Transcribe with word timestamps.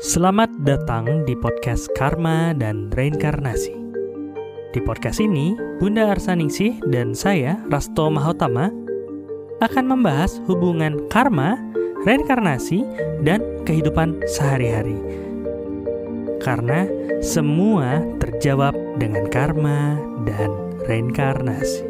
Selamat 0.00 0.48
datang 0.64 1.28
di 1.28 1.36
podcast 1.36 1.92
Karma 1.92 2.56
dan 2.56 2.88
Reinkarnasi. 2.88 3.76
Di 4.72 4.80
podcast 4.80 5.20
ini, 5.20 5.52
Bunda 5.76 6.08
Arsaningsih 6.08 6.80
dan 6.88 7.12
saya, 7.12 7.60
Rasto 7.68 8.08
Mahotama, 8.08 8.72
akan 9.60 9.84
membahas 9.84 10.40
hubungan 10.48 11.04
karma, 11.12 11.60
reinkarnasi, 12.08 12.80
dan 13.28 13.44
kehidupan 13.68 14.24
sehari-hari. 14.24 14.96
Karena 16.40 16.88
semua 17.20 18.00
terjawab 18.24 18.72
dengan 18.96 19.28
karma 19.28 20.00
dan 20.24 20.48
reinkarnasi. 20.88 21.89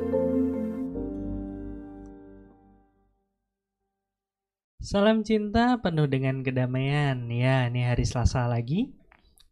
Salam 4.91 5.23
cinta 5.23 5.79
penuh 5.79 6.11
dengan 6.11 6.43
kedamaian. 6.43 7.15
Ya, 7.31 7.71
ini 7.71 7.87
hari 7.87 8.03
Selasa 8.03 8.51
lagi. 8.51 8.91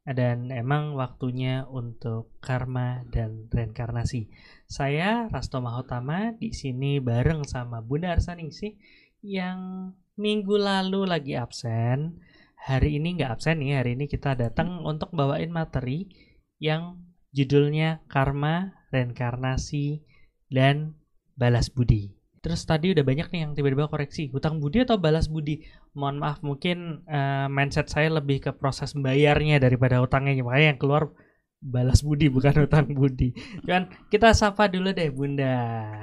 Dan 0.03 0.51
emang 0.51 0.99
waktunya 0.99 1.63
untuk 1.71 2.35
karma 2.43 3.07
dan 3.15 3.47
reinkarnasi. 3.47 4.35
Saya 4.67 5.31
Rasto 5.31 5.63
Mahotama 5.63 6.35
di 6.35 6.51
sini 6.51 6.99
bareng 6.99 7.47
sama 7.47 7.79
Bunda 7.79 8.19
Arsaningsih 8.19 8.83
yang 9.23 9.95
minggu 10.19 10.59
lalu 10.59 11.07
lagi 11.07 11.39
absen. 11.39 12.19
Hari 12.59 12.99
ini 12.99 13.23
nggak 13.23 13.39
absen 13.39 13.63
nih, 13.63 13.79
hari 13.79 13.95
ini 13.95 14.11
kita 14.11 14.35
datang 14.35 14.83
untuk 14.83 15.15
bawain 15.15 15.55
materi 15.55 16.11
yang 16.59 16.99
judulnya 17.31 18.03
karma, 18.11 18.75
reinkarnasi, 18.91 20.03
dan 20.51 20.99
balas 21.39 21.71
budi. 21.71 22.18
Terus 22.39 22.63
tadi 22.63 22.95
udah 22.95 23.03
banyak 23.03 23.29
nih 23.35 23.41
yang 23.43 23.53
tiba-tiba 23.59 23.91
koreksi 23.91 24.31
hutang 24.31 24.63
budi 24.63 24.87
atau 24.87 24.99
balas 24.99 25.27
budi. 25.27 25.67
Mohon 25.95 26.17
maaf 26.23 26.39
mungkin 26.47 27.03
uh, 27.11 27.51
mindset 27.51 27.91
saya 27.91 28.15
lebih 28.15 28.39
ke 28.47 28.51
proses 28.55 28.95
bayarnya 28.95 29.59
daripada 29.59 29.99
hutangnya 29.99 30.39
makanya 30.47 30.75
yang 30.75 30.81
keluar 30.81 31.11
balas 31.59 32.07
budi 32.07 32.31
bukan 32.31 32.55
hutang 32.63 32.95
budi. 32.95 33.35
Kan 33.67 33.91
kita 34.09 34.31
sapa 34.35 34.71
dulu 34.71 34.95
deh 34.95 35.11
Bunda. 35.11 35.55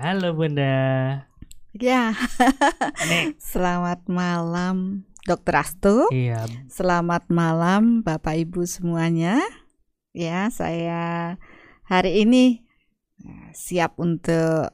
Halo 0.03 0.35
Bunda. 0.35 0.75
Ya. 1.75 2.11
Nih. 3.07 3.35
Selamat 3.55 4.03
malam 4.11 5.07
Dokter 5.23 5.63
Astu. 5.63 6.11
Iya. 6.11 6.47
Selamat 6.67 7.31
malam 7.31 8.03
Bapak 8.03 8.35
Ibu 8.35 8.67
semuanya. 8.67 9.39
Ya, 10.15 10.47
saya 10.47 11.35
hari 11.83 12.23
ini 12.23 12.63
eh, 13.19 13.51
siap 13.51 13.99
untuk 13.99 14.71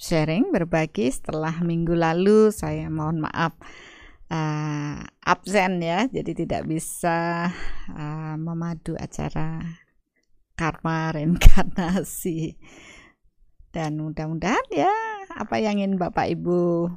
sharing 0.00 0.48
berbagi. 0.48 1.12
Setelah 1.12 1.60
minggu 1.60 1.92
lalu 1.92 2.48
saya 2.48 2.88
mohon 2.88 3.20
maaf 3.20 3.52
uh, 4.32 4.96
absen 5.20 5.84
ya. 5.84 6.08
Jadi 6.08 6.32
tidak 6.48 6.64
bisa 6.64 7.52
uh, 7.92 8.34
memadu 8.40 8.96
acara 8.96 9.60
karma 10.56 11.12
reinkarnasi. 11.12 12.56
Dan 13.70 14.00
mudah-mudahan 14.02 14.66
ya 14.72 14.90
apa 15.36 15.62
yang 15.62 15.78
ingin 15.78 15.94
Bapak 15.94 16.26
Ibu 16.26 16.90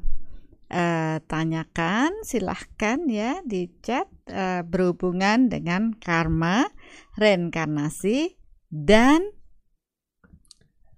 uh, 0.73 1.17
tanyakan 1.29 2.25
silahkan 2.25 2.97
ya 3.05 3.45
di 3.45 3.69
chat 3.85 4.09
uh, 4.31 4.65
berhubungan 4.65 5.51
dengan 5.51 5.93
karma 5.99 6.71
reinkarnasi. 7.19 8.39
Dan 8.73 9.42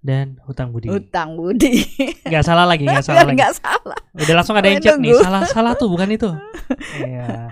dan 0.06 0.38
hutang 0.46 0.70
budi. 0.70 0.86
Hutang 0.86 1.34
budi. 1.34 1.82
Gak 2.32 2.46
salah 2.46 2.62
lagi, 2.62 2.86
gak 2.86 3.02
salah 3.02 3.26
lagi. 3.34 3.42
Gak 3.42 3.58
salah. 3.58 3.98
Udah 4.14 4.34
langsung 4.38 4.54
ada 4.54 4.70
yang 4.70 4.78
chat 4.78 5.02
nih. 5.02 5.18
Salah, 5.18 5.42
salah 5.50 5.72
tuh 5.74 5.90
bukan 5.90 6.06
itu. 6.14 6.30
Iya. 6.98 7.50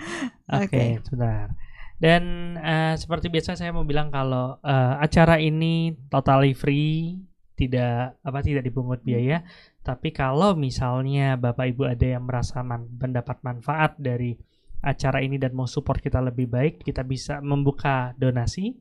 Oke, 0.51 0.67
okay, 0.67 0.87
okay. 0.99 1.07
sebentar. 1.07 1.55
Dan 1.99 2.23
uh, 2.59 2.95
seperti 2.99 3.31
biasa 3.31 3.55
saya 3.55 3.71
mau 3.71 3.87
bilang 3.87 4.11
kalau 4.11 4.59
uh, 4.59 4.95
acara 4.99 5.39
ini 5.39 5.95
totally 6.11 6.51
free, 6.51 7.23
tidak 7.55 8.19
apa 8.23 8.43
tidak 8.43 8.67
dipungut 8.67 9.03
biaya. 9.07 9.47
Tapi 9.87 10.11
kalau 10.11 10.59
misalnya 10.59 11.39
Bapak 11.39 11.71
Ibu 11.71 11.87
ada 11.87 12.07
yang 12.19 12.27
merasa 12.27 12.67
man, 12.67 12.91
mendapat 12.99 13.39
manfaat 13.47 13.95
dari 13.99 14.35
acara 14.83 15.23
ini 15.23 15.39
dan 15.39 15.55
mau 15.55 15.71
support 15.71 16.03
kita 16.03 16.19
lebih 16.19 16.51
baik, 16.51 16.83
kita 16.83 17.07
bisa 17.07 17.39
membuka 17.39 18.13
donasi. 18.19 18.75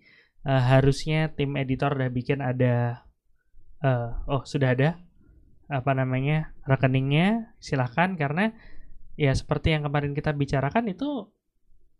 Uh, 0.44 0.60
harusnya 0.60 1.32
tim 1.32 1.56
editor 1.56 1.96
udah 1.96 2.12
bikin 2.12 2.44
ada 2.44 3.06
uh, 3.84 4.10
oh 4.32 4.42
sudah 4.48 4.74
ada 4.74 4.90
apa 5.68 5.92
namanya 5.96 6.56
rekeningnya 6.66 7.56
silahkan 7.60 8.16
karena 8.16 8.56
ya 9.20 9.32
seperti 9.36 9.76
yang 9.76 9.86
kemarin 9.86 10.18
kita 10.18 10.34
bicarakan 10.34 10.90
itu 10.90 11.30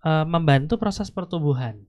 uh, 0.04 0.26
membantu 0.26 0.82
proses 0.82 1.14
pertumbuhan 1.14 1.86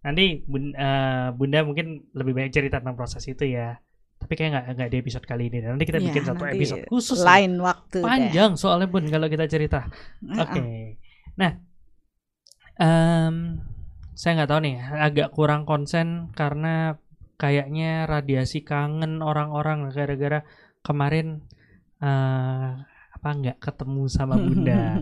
nanti 0.00 0.40
bunda, 0.48 0.76
uh, 0.80 1.28
bunda 1.36 1.60
mungkin 1.60 2.08
lebih 2.16 2.32
banyak 2.32 2.52
cerita 2.54 2.80
tentang 2.80 2.96
proses 2.96 3.20
itu 3.28 3.44
ya 3.44 3.76
tapi 4.20 4.36
kayak 4.36 4.50
nggak 4.52 4.64
nggak 4.76 4.90
di 4.92 4.96
episode 5.00 5.24
kali 5.28 5.48
ini 5.48 5.64
nanti 5.64 5.84
kita 5.88 6.00
ya, 6.00 6.06
bikin 6.12 6.24
satu 6.24 6.44
episode 6.44 6.84
khusus 6.88 7.20
lain 7.24 7.56
nih. 7.56 7.64
waktu 7.64 7.98
panjang 8.04 8.52
deh. 8.56 8.60
soalnya 8.60 8.88
bun 8.88 9.04
kalau 9.08 9.28
kita 9.28 9.44
cerita 9.48 9.88
oke 10.24 10.44
okay. 10.44 11.00
nah 11.36 11.56
um, 12.80 13.60
saya 14.16 14.40
nggak 14.40 14.50
tahu 14.52 14.60
nih 14.60 14.76
agak 14.80 15.28
kurang 15.32 15.64
konsen 15.64 16.32
karena 16.36 17.00
kayaknya 17.40 18.04
radiasi 18.04 18.60
kangen 18.60 19.24
orang-orang 19.24 19.88
gara-gara 19.88 20.44
kemarin 20.84 21.40
uh, 22.04 22.84
apa 23.16 23.28
nggak 23.32 23.58
ketemu 23.64 24.04
sama 24.12 24.36
bunda. 24.36 24.80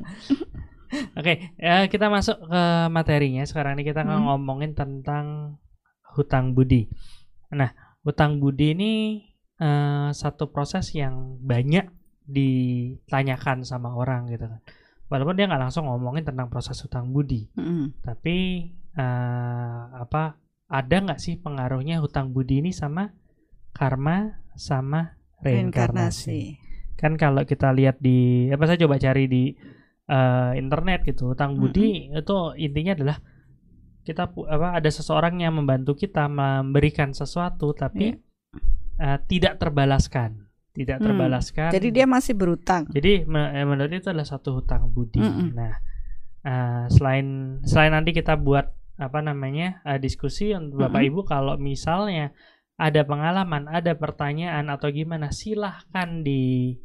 Oke, 0.88 1.12
okay, 1.20 1.36
ya 1.60 1.84
kita 1.90 2.08
masuk 2.08 2.48
ke 2.48 2.62
materinya. 2.88 3.44
Sekarang 3.44 3.76
ini 3.76 3.84
kita 3.84 4.06
hmm. 4.06 4.24
ngomongin 4.24 4.72
tentang 4.72 5.58
hutang 6.16 6.56
budi. 6.56 6.88
Nah, 7.52 7.74
hutang 8.06 8.40
budi 8.40 8.72
ini 8.72 8.92
uh, 9.60 10.08
satu 10.14 10.48
proses 10.48 10.88
yang 10.96 11.36
banyak 11.44 11.90
ditanyakan 12.24 13.68
sama 13.68 13.92
orang 13.92 14.32
gitu 14.32 14.48
kan. 14.48 14.60
Walaupun 15.12 15.36
dia 15.36 15.44
nggak 15.48 15.68
langsung 15.68 15.88
ngomongin 15.88 16.24
tentang 16.24 16.48
proses 16.48 16.76
hutang 16.80 17.12
budi, 17.12 17.48
hmm. 17.56 18.04
tapi 18.04 18.68
uh, 18.96 20.04
apa 20.04 20.36
ada 20.68 20.96
nggak 21.00 21.20
sih 21.20 21.40
pengaruhnya 21.40 21.98
hutang 22.04 22.36
budi 22.36 22.60
ini 22.60 22.76
sama 22.76 23.16
karma 23.72 24.44
sama 24.52 25.16
reinkarnasi? 25.40 25.48
reinkarnasi. 25.48 26.40
Kan 27.00 27.16
kalau 27.16 27.48
kita 27.48 27.72
lihat 27.72 27.96
di 27.98 28.48
apa 28.52 28.68
saya 28.68 28.84
coba 28.84 29.00
cari 29.00 29.24
di 29.26 29.56
uh, 30.12 30.52
internet 30.52 31.08
gitu, 31.08 31.32
hutang 31.32 31.56
budi 31.56 32.12
mm 32.12 32.20
-hmm. 32.20 32.20
itu 32.20 32.38
intinya 32.60 32.92
adalah 33.00 33.16
kita 34.04 34.28
apa 34.28 34.68
ada 34.76 34.90
seseorang 34.92 35.40
yang 35.40 35.56
membantu 35.56 35.96
kita 35.96 36.28
memberikan 36.28 37.12
sesuatu 37.12 37.72
tapi 37.76 38.16
yeah. 38.16 39.16
uh, 39.16 39.18
tidak 39.24 39.60
terbalaskan 39.60 40.48
tidak 40.78 41.02
hmm. 41.02 41.06
terbalaskan. 41.10 41.70
Jadi 41.74 41.88
dia 41.90 42.06
masih 42.06 42.38
berutang. 42.38 42.86
Jadi 42.86 43.26
eh, 43.26 43.66
menurut 43.66 43.90
itu 43.90 44.14
adalah 44.14 44.30
satu 44.30 44.62
hutang 44.62 44.86
budi. 44.94 45.18
Mm 45.18 45.32
-mm. 45.34 45.48
Nah, 45.50 45.74
uh, 46.46 46.84
selain 46.86 47.58
selain 47.66 47.90
nanti 47.90 48.14
kita 48.14 48.38
buat 48.38 48.77
apa 48.98 49.22
namanya 49.22 49.78
uh, 49.86 49.96
diskusi 49.96 50.50
untuk 50.52 50.82
bapak 50.82 51.06
mm-hmm. 51.06 51.10
ibu 51.14 51.20
kalau 51.22 51.54
misalnya 51.54 52.34
ada 52.78 53.02
pengalaman, 53.02 53.66
ada 53.66 53.98
pertanyaan 53.98 54.70
atau 54.70 54.90
gimana, 54.94 55.34
silahkan 55.34 56.22
di 56.22 56.78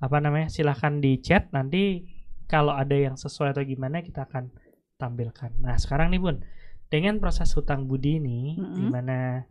apa 0.00 0.16
namanya, 0.20 0.48
silahkan 0.48 0.96
di 0.96 1.20
chat 1.20 1.52
nanti 1.52 2.08
kalau 2.48 2.72
ada 2.72 2.96
yang 2.96 3.20
sesuai 3.20 3.52
atau 3.52 3.64
gimana 3.64 4.00
kita 4.00 4.24
akan 4.24 4.48
tampilkan. 4.96 5.52
Nah 5.60 5.76
sekarang 5.76 6.08
nih 6.12 6.20
bun, 6.24 6.40
dengan 6.88 7.20
proses 7.20 7.52
hutang 7.52 7.84
budi 7.84 8.16
ini, 8.16 8.56
mm-hmm. 8.56 8.76
di 8.80 8.84
mana 8.88 9.44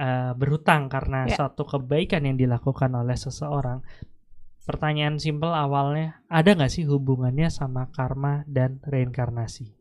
uh, 0.00 0.32
berhutang 0.32 0.88
karena 0.88 1.28
yeah. 1.28 1.36
suatu 1.36 1.68
kebaikan 1.68 2.24
yang 2.24 2.40
dilakukan 2.40 2.96
oleh 2.96 3.16
seseorang, 3.20 3.84
pertanyaan 4.64 5.20
simpel 5.20 5.52
awalnya, 5.52 6.24
ada 6.32 6.56
nggak 6.56 6.72
sih 6.72 6.88
hubungannya 6.88 7.52
sama 7.52 7.92
karma 7.92 8.40
dan 8.48 8.80
reinkarnasi? 8.88 9.75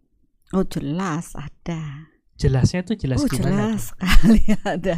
Oh 0.55 0.63
jelas 0.63 1.35
ada. 1.35 2.07
Jelasnya 2.39 2.87
tuh 2.87 2.95
jelas 2.95 3.19
oh, 3.19 3.27
gimana? 3.27 3.75
Jelas 3.75 3.91
sekali 3.91 4.43
ada. 4.63 4.95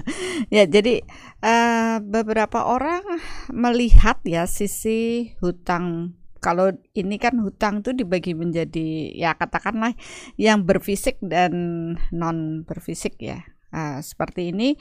Ya 0.54 0.70
jadi 0.70 1.02
uh, 1.42 1.98
beberapa 2.06 2.62
orang 2.62 3.02
melihat 3.50 4.22
ya 4.22 4.46
sisi 4.46 5.34
hutang. 5.42 6.14
Kalau 6.38 6.78
ini 6.94 7.18
kan 7.18 7.42
hutang 7.42 7.82
tuh 7.82 7.98
dibagi 7.98 8.38
menjadi 8.38 9.18
ya 9.18 9.34
katakanlah 9.34 9.98
yang 10.38 10.62
berfisik 10.62 11.18
dan 11.26 11.54
non 12.14 12.62
berfisik 12.62 13.18
ya. 13.18 13.42
Uh, 13.74 13.98
seperti 14.06 14.54
ini 14.54 14.78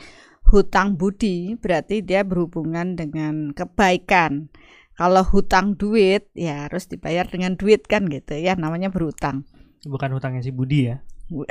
hutang 0.53 1.01
budi 1.01 1.57
berarti 1.57 2.05
dia 2.05 2.21
berhubungan 2.21 3.01
dengan 3.01 3.57
kebaikan. 3.57 4.53
Kalau 4.93 5.25
hutang 5.25 5.81
duit 5.81 6.29
ya 6.37 6.69
harus 6.69 6.85
dibayar 6.85 7.25
dengan 7.25 7.57
duit 7.57 7.89
kan 7.89 8.05
gitu 8.13 8.37
ya 8.37 8.61
namanya 8.61 8.93
berhutang 8.93 9.49
bukan 9.85 10.17
hutangnya 10.17 10.41
si 10.41 10.55
Budi 10.55 10.89
ya. 10.89 11.03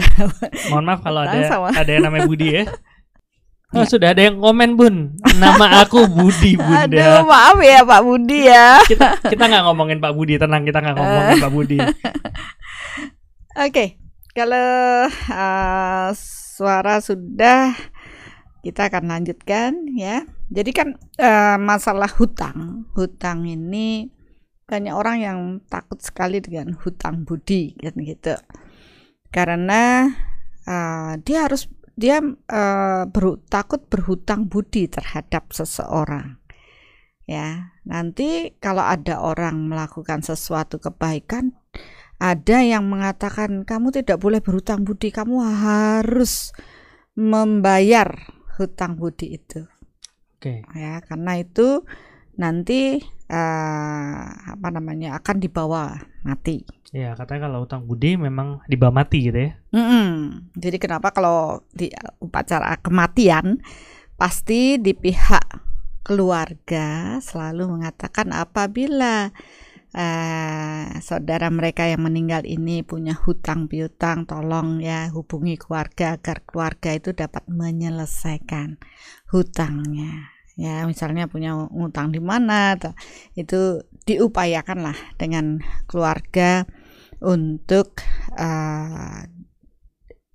Mohon 0.71 0.85
maaf 0.87 0.99
kalau 1.03 1.27
ada 1.27 1.37
sama. 1.45 1.69
ada 1.75 1.91
yang 1.91 2.07
namanya 2.07 2.25
Budi 2.25 2.49
ya. 2.61 2.63
Oh, 3.75 3.83
ya. 3.83 3.91
sudah 3.91 4.15
ada 4.15 4.23
yang 4.23 4.39
komen 4.39 4.79
bun 4.79 5.19
Nama 5.35 5.83
aku 5.83 6.07
Budi 6.07 6.55
bunda 6.61 6.85
Aduh 6.85 7.27
maaf 7.27 7.59
ya 7.59 7.83
Pak 7.83 8.01
Budi 8.07 8.47
ya 8.47 8.79
Kita 8.87 9.19
kita 9.25 9.43
nggak 9.51 9.63
ngomongin 9.67 9.97
Pak 9.99 10.13
Budi 10.15 10.39
Tenang 10.39 10.63
kita 10.63 10.79
nggak 10.79 10.95
ngomongin 10.95 11.37
Pak 11.43 11.51
Budi 11.51 11.77
Oke 11.83 11.91
okay. 13.57 13.87
kalau 14.31 15.09
uh, 15.11 16.07
suara 16.55 17.03
sudah 17.03 17.75
kita 18.65 18.89
akan 18.89 19.13
lanjutkan 19.13 19.85
ya. 19.93 20.25
Jadi 20.49 20.71
kan 20.73 20.97
uh, 21.21 21.57
masalah 21.61 22.09
hutang, 22.17 22.89
hutang 22.97 23.45
ini 23.45 24.09
banyak 24.65 24.93
orang 24.93 25.17
yang 25.21 25.39
takut 25.69 26.01
sekali 26.01 26.41
dengan 26.41 26.73
hutang 26.73 27.21
budi 27.21 27.77
kan 27.77 27.95
gitu. 28.01 28.35
Karena 29.29 30.09
uh, 30.65 31.13
dia 31.21 31.45
harus 31.45 31.69
dia 31.95 32.19
uh, 32.19 33.03
ber, 33.07 33.39
takut 33.47 33.79
berhutang 33.87 34.49
budi 34.49 34.89
terhadap 34.89 35.53
seseorang. 35.53 36.41
Ya, 37.25 37.73
nanti 37.89 38.53
kalau 38.61 38.85
ada 38.85 39.17
orang 39.17 39.65
melakukan 39.65 40.21
sesuatu 40.21 40.77
kebaikan, 40.77 41.57
ada 42.21 42.61
yang 42.61 42.85
mengatakan 42.85 43.65
kamu 43.65 43.89
tidak 44.01 44.21
boleh 44.21 44.45
berhutang 44.45 44.85
budi, 44.85 45.09
kamu 45.09 45.41
harus 45.41 46.53
membayar 47.17 48.13
hutang 48.61 48.99
budi 48.99 49.41
itu. 49.41 49.65
Oke. 50.37 50.61
Okay. 50.61 50.77
Ya, 50.77 51.01
karena 51.01 51.41
itu 51.41 51.81
nanti 52.35 52.99
uh, 53.31 54.25
apa 54.55 54.67
namanya 54.71 55.17
akan 55.19 55.37
dibawa 55.41 55.99
mati. 56.23 56.65
Ya, 56.95 57.11
katanya 57.17 57.51
kalau 57.51 57.67
hutang 57.67 57.83
budi 57.83 58.15
memang 58.15 58.63
dibawa 58.71 59.03
mati 59.03 59.27
gitu 59.27 59.39
ya. 59.49 59.51
Mm 59.75 59.85
-mm. 59.85 60.07
Jadi 60.55 60.77
kenapa 60.79 61.11
kalau 61.11 61.59
di 61.75 61.91
upacara 62.23 62.79
kematian 62.79 63.59
pasti 64.15 64.79
di 64.79 64.95
pihak 64.95 65.43
keluarga 66.05 67.19
selalu 67.19 67.67
mengatakan 67.67 68.31
apabila 68.31 69.33
uh, 69.91 70.85
saudara 71.01 71.49
mereka 71.49 71.89
yang 71.89 72.05
meninggal 72.05 72.45
ini 72.45 72.85
punya 72.85 73.17
hutang 73.17 73.65
piutang, 73.65 74.29
tolong 74.29 74.79
ya 74.79 75.09
hubungi 75.09 75.57
keluarga 75.57 76.15
agar 76.15 76.45
keluarga 76.45 76.93
itu 76.93 77.11
dapat 77.11 77.43
menyelesaikan 77.49 78.77
hutangnya. 79.33 80.34
Ya, 80.55 80.87
misalnya 80.87 81.27
punya 81.27 81.67
hutang 81.67 82.15
di 82.15 82.23
mana, 82.23 82.79
itu 83.35 83.83
diupayakanlah 84.07 84.95
dengan 85.19 85.59
keluarga 85.83 86.63
untuk 87.19 87.99
uh, 88.39 89.19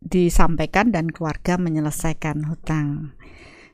disampaikan 0.00 0.92
dan 0.92 1.08
keluarga 1.08 1.56
menyelesaikan 1.56 2.44
hutang. 2.52 3.16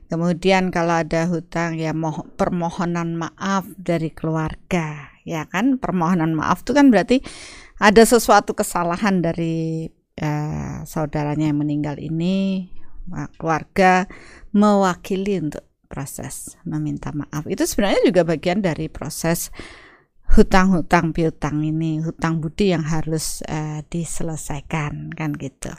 Kemudian 0.07 0.71
kalau 0.71 1.03
ada 1.03 1.27
hutang 1.27 1.75
ya 1.75 1.91
moh 1.91 2.23
permohonan 2.39 3.19
maaf 3.19 3.67
dari 3.75 4.07
keluarga 4.07 5.11
ya 5.27 5.43
kan 5.51 5.75
permohonan 5.75 6.31
maaf 6.31 6.63
itu 6.63 6.71
kan 6.71 6.87
berarti 6.87 7.19
ada 7.75 8.07
sesuatu 8.07 8.55
kesalahan 8.55 9.19
dari 9.19 9.91
uh, 10.23 10.87
saudaranya 10.87 11.51
yang 11.51 11.59
meninggal 11.59 11.99
ini 11.99 12.71
keluarga 13.35 14.07
mewakili 14.55 15.43
untuk 15.43 15.66
proses 15.87 16.59
meminta 16.67 17.15
maaf. 17.15 17.47
Itu 17.47 17.63
sebenarnya 17.63 18.03
juga 18.11 18.27
bagian 18.27 18.59
dari 18.61 18.91
proses 18.91 19.49
hutang-hutang 20.35 21.15
piutang 21.15 21.63
ini 21.63 22.03
hutang 22.03 22.43
budi 22.43 22.75
yang 22.75 22.83
harus 22.83 23.39
uh, 23.47 23.79
diselesaikan 23.87 25.15
kan 25.15 25.31
gitu. 25.39 25.71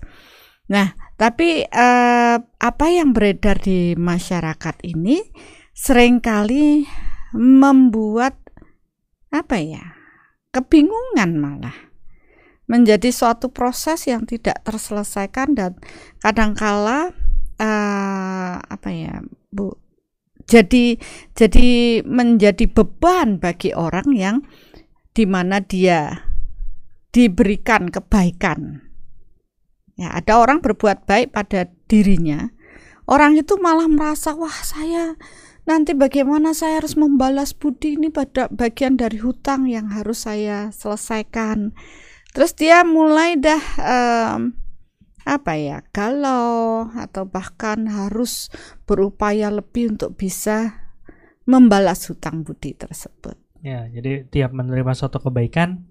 Nah 0.73 0.97
tapi 1.21 1.69
uh, 1.69 2.37
apa 2.41 2.87
yang 2.89 3.13
beredar 3.13 3.61
di 3.61 3.93
masyarakat 3.93 4.77
ini 4.89 5.21
sering 5.77 6.25
kali 6.25 6.89
membuat 7.37 8.41
apa 9.29 9.61
ya 9.61 9.85
kebingungan 10.53 11.37
malah. 11.37 11.77
Menjadi 12.69 13.09
suatu 13.09 13.49
proses 13.49 14.05
yang 14.05 14.29
tidak 14.29 14.61
terselesaikan 14.61 15.57
dan 15.57 15.73
kadangkala 16.21 17.17
uh, 17.57 18.55
apa 18.61 18.89
ya 18.93 19.25
bu 19.49 19.73
jadi 20.49 20.97
jadi 21.37 22.03
menjadi 22.09 22.65
beban 22.67 23.37
bagi 23.37 23.77
orang 23.77 24.09
yang 24.17 24.37
di 25.13 25.29
mana 25.29 25.61
dia 25.61 26.27
diberikan 27.13 27.93
kebaikan 27.93 28.83
ya 29.95 30.17
ada 30.17 30.41
orang 30.41 30.65
berbuat 30.65 31.05
baik 31.05 31.37
pada 31.37 31.69
dirinya 31.87 32.49
orang 33.05 33.37
itu 33.37 33.61
malah 33.61 33.87
merasa 33.87 34.33
wah 34.33 34.59
saya 34.65 35.15
nanti 35.69 35.93
bagaimana 35.93 36.57
saya 36.57 36.81
harus 36.81 36.97
membalas 36.97 37.53
budi 37.53 38.01
ini 38.01 38.09
pada 38.09 38.49
bagian 38.49 38.97
dari 38.97 39.21
hutang 39.21 39.69
yang 39.69 39.93
harus 39.93 40.25
saya 40.25 40.73
selesaikan. 40.73 41.77
Terus 42.33 42.57
dia 42.57 42.89
mulai 42.89 43.37
dah 43.37 43.63
um, 43.77 44.57
apa 45.29 45.61
ya 45.61 45.85
galau 45.93 46.89
atau 46.97 47.29
bahkan 47.29 47.85
harus 47.85 48.49
berupaya 48.89 49.53
lebih 49.53 49.93
untuk 49.93 50.17
bisa 50.17 50.89
membalas 51.45 52.09
hutang 52.09 52.45
budi 52.45 52.73
tersebut. 52.73 53.37
Ya, 53.61 53.85
jadi 53.93 54.25
tiap 54.29 54.57
menerima 54.57 54.93
suatu 54.97 55.21
kebaikan 55.21 55.85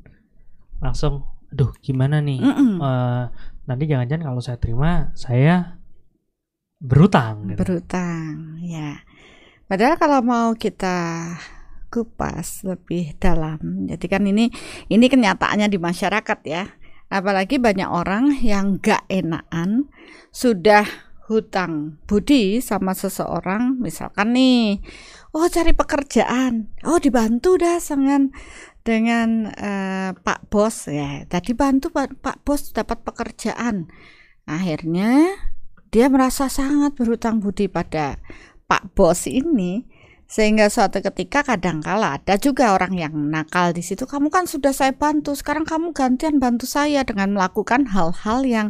langsung, 0.82 1.26
aduh 1.54 1.74
gimana 1.82 2.22
nih? 2.22 2.40
Mm 2.42 2.54
-mm. 2.54 2.74
Uh, 2.82 3.24
nanti 3.70 3.90
jangan-jangan 3.90 4.24
kalau 4.34 4.42
saya 4.42 4.58
terima 4.62 5.12
saya 5.18 5.82
berutang. 6.78 7.54
Gitu. 7.54 7.60
Berutang, 7.60 8.62
ya. 8.62 9.02
Padahal 9.68 10.00
kalau 10.00 10.24
mau 10.24 10.48
kita 10.56 11.26
kupas 11.92 12.64
lebih 12.64 13.18
dalam, 13.20 13.90
jadi 13.90 14.06
kan 14.08 14.24
ini 14.24 14.52
ini 14.88 15.06
kenyataannya 15.10 15.68
di 15.68 15.80
masyarakat 15.82 16.40
ya. 16.48 16.64
Apalagi 17.08 17.56
banyak 17.56 17.88
orang 17.88 18.36
yang 18.44 18.84
gak 18.84 19.08
enakan 19.08 19.88
sudah 20.32 20.84
hutang 21.28 22.00
budi 22.08 22.64
sama 22.64 22.96
seseorang, 22.96 23.80
misalkan 23.84 24.32
nih, 24.32 24.80
oh 25.36 25.48
cari 25.52 25.76
pekerjaan, 25.76 26.72
oh 26.88 27.00
dibantu 27.00 27.60
dah 27.60 27.80
dengan 27.84 28.32
dengan 28.88 29.52
uh, 29.52 30.16
Pak 30.16 30.48
Bos 30.48 30.88
ya. 30.88 31.28
Tadi 31.28 31.52
bantu 31.52 31.92
Pak, 31.92 32.24
Pak 32.24 32.38
Bos 32.48 32.72
dapat 32.72 33.04
pekerjaan. 33.04 33.92
Akhirnya 34.48 35.36
dia 35.92 36.08
merasa 36.08 36.48
sangat 36.48 36.96
berhutang 36.96 37.44
budi 37.44 37.68
pada 37.68 38.16
Pak 38.68 38.96
Bos 38.96 39.28
ini 39.28 39.84
sehingga 40.28 40.68
suatu 40.68 41.00
ketika 41.00 41.40
kadangkala 41.48 42.20
ada 42.20 42.36
juga 42.36 42.76
orang 42.76 43.00
yang 43.00 43.16
nakal 43.32 43.72
di 43.72 43.80
situ 43.80 44.04
kamu 44.04 44.28
kan 44.28 44.44
sudah 44.44 44.76
saya 44.76 44.92
bantu 44.92 45.32
sekarang 45.40 45.64
kamu 45.64 45.96
gantian 45.96 46.36
bantu 46.44 46.68
saya 46.68 47.08
dengan 47.08 47.32
melakukan 47.32 47.88
hal-hal 47.88 48.44
yang 48.44 48.68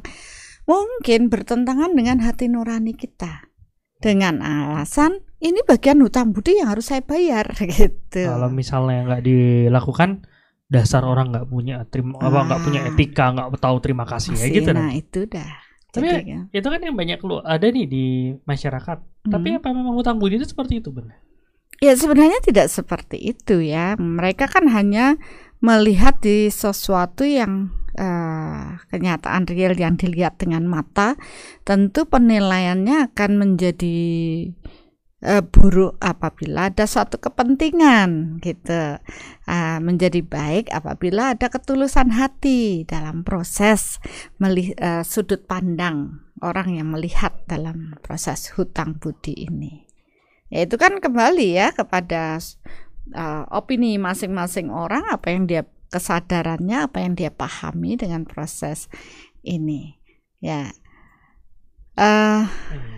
mungkin 0.70 1.34
bertentangan 1.34 1.98
dengan 1.98 2.22
hati 2.22 2.46
nurani 2.46 2.94
kita 2.94 3.50
dengan 3.98 4.46
alasan 4.46 5.26
ini 5.42 5.66
bagian 5.66 5.98
hutang 6.06 6.30
budi 6.30 6.62
yang 6.62 6.70
harus 6.70 6.94
saya 6.94 7.02
bayar 7.02 7.50
gitu 7.74 8.30
kalau 8.30 8.54
misalnya 8.54 9.10
nggak 9.10 9.24
dilakukan 9.26 10.30
dasar 10.70 11.02
orang 11.10 11.34
nggak 11.34 11.50
punya 11.50 11.82
terima 11.90 12.22
ah. 12.22 12.30
apa 12.30 12.40
nggak 12.54 12.62
punya 12.62 12.82
ah. 12.86 12.90
etika 12.94 13.26
nggak 13.34 13.50
tahu 13.58 13.78
terima 13.82 14.06
kasih 14.06 14.38
ya 14.38 14.46
gitu 14.54 14.70
nah 14.78 14.94
itu 14.94 15.26
dah 15.26 15.68
tapi 15.98 16.14
Jadi, 16.14 16.30
ya. 16.30 16.42
itu 16.54 16.68
kan 16.68 16.82
yang 16.84 16.94
banyak 16.94 17.20
lu 17.26 17.42
ada 17.42 17.64
nih 17.64 17.86
di 17.90 18.06
masyarakat. 18.46 18.98
Hmm. 19.02 19.32
Tapi 19.34 19.58
apa 19.58 19.74
memang 19.74 19.98
hutang 19.98 20.22
budi 20.22 20.38
itu 20.38 20.46
seperti 20.46 20.84
itu 20.84 20.94
benar? 20.94 21.18
Ya 21.78 21.94
sebenarnya 21.94 22.42
tidak 22.42 22.74
seperti 22.74 23.22
itu 23.38 23.62
ya. 23.62 23.94
Mereka 24.02 24.50
kan 24.50 24.66
hanya 24.74 25.22
melihat 25.62 26.18
di 26.22 26.50
sesuatu 26.50 27.22
yang 27.22 27.70
uh, 27.98 28.82
kenyataan 28.90 29.46
real 29.46 29.78
yang 29.78 29.94
dilihat 29.94 30.42
dengan 30.42 30.66
mata. 30.66 31.14
Tentu 31.62 32.10
penilaiannya 32.10 33.14
akan 33.14 33.32
menjadi 33.38 33.98
uh, 35.22 35.44
buruk 35.46 35.98
apabila 36.02 36.70
ada 36.70 36.86
suatu 36.86 37.18
kepentingan 37.18 38.42
gitu 38.42 38.98
uh, 39.50 39.78
menjadi 39.82 40.22
baik 40.22 40.70
apabila 40.74 41.38
ada 41.38 41.50
ketulusan 41.50 42.14
hati 42.14 42.86
dalam 42.86 43.22
proses 43.22 44.02
melih, 44.38 44.74
uh, 44.78 45.02
sudut 45.02 45.46
pandang 45.46 46.26
orang 46.42 46.78
yang 46.78 46.94
melihat 46.94 47.34
dalam 47.50 47.98
proses 48.06 48.54
hutang 48.54 49.02
budi 49.02 49.50
ini 49.50 49.87
ya 50.48 50.64
itu 50.64 50.76
kan 50.80 51.00
kembali 51.00 51.48
ya 51.56 51.76
kepada 51.76 52.40
uh, 53.16 53.44
opini 53.52 54.00
masing-masing 54.00 54.72
orang 54.72 55.04
apa 55.12 55.32
yang 55.32 55.44
dia 55.48 55.64
kesadarannya 55.92 56.88
apa 56.88 57.04
yang 57.04 57.16
dia 57.16 57.32
pahami 57.32 57.96
dengan 57.96 58.28
proses 58.28 58.92
ini 59.44 59.96
ya 60.44 60.72
Uh, 61.98 62.46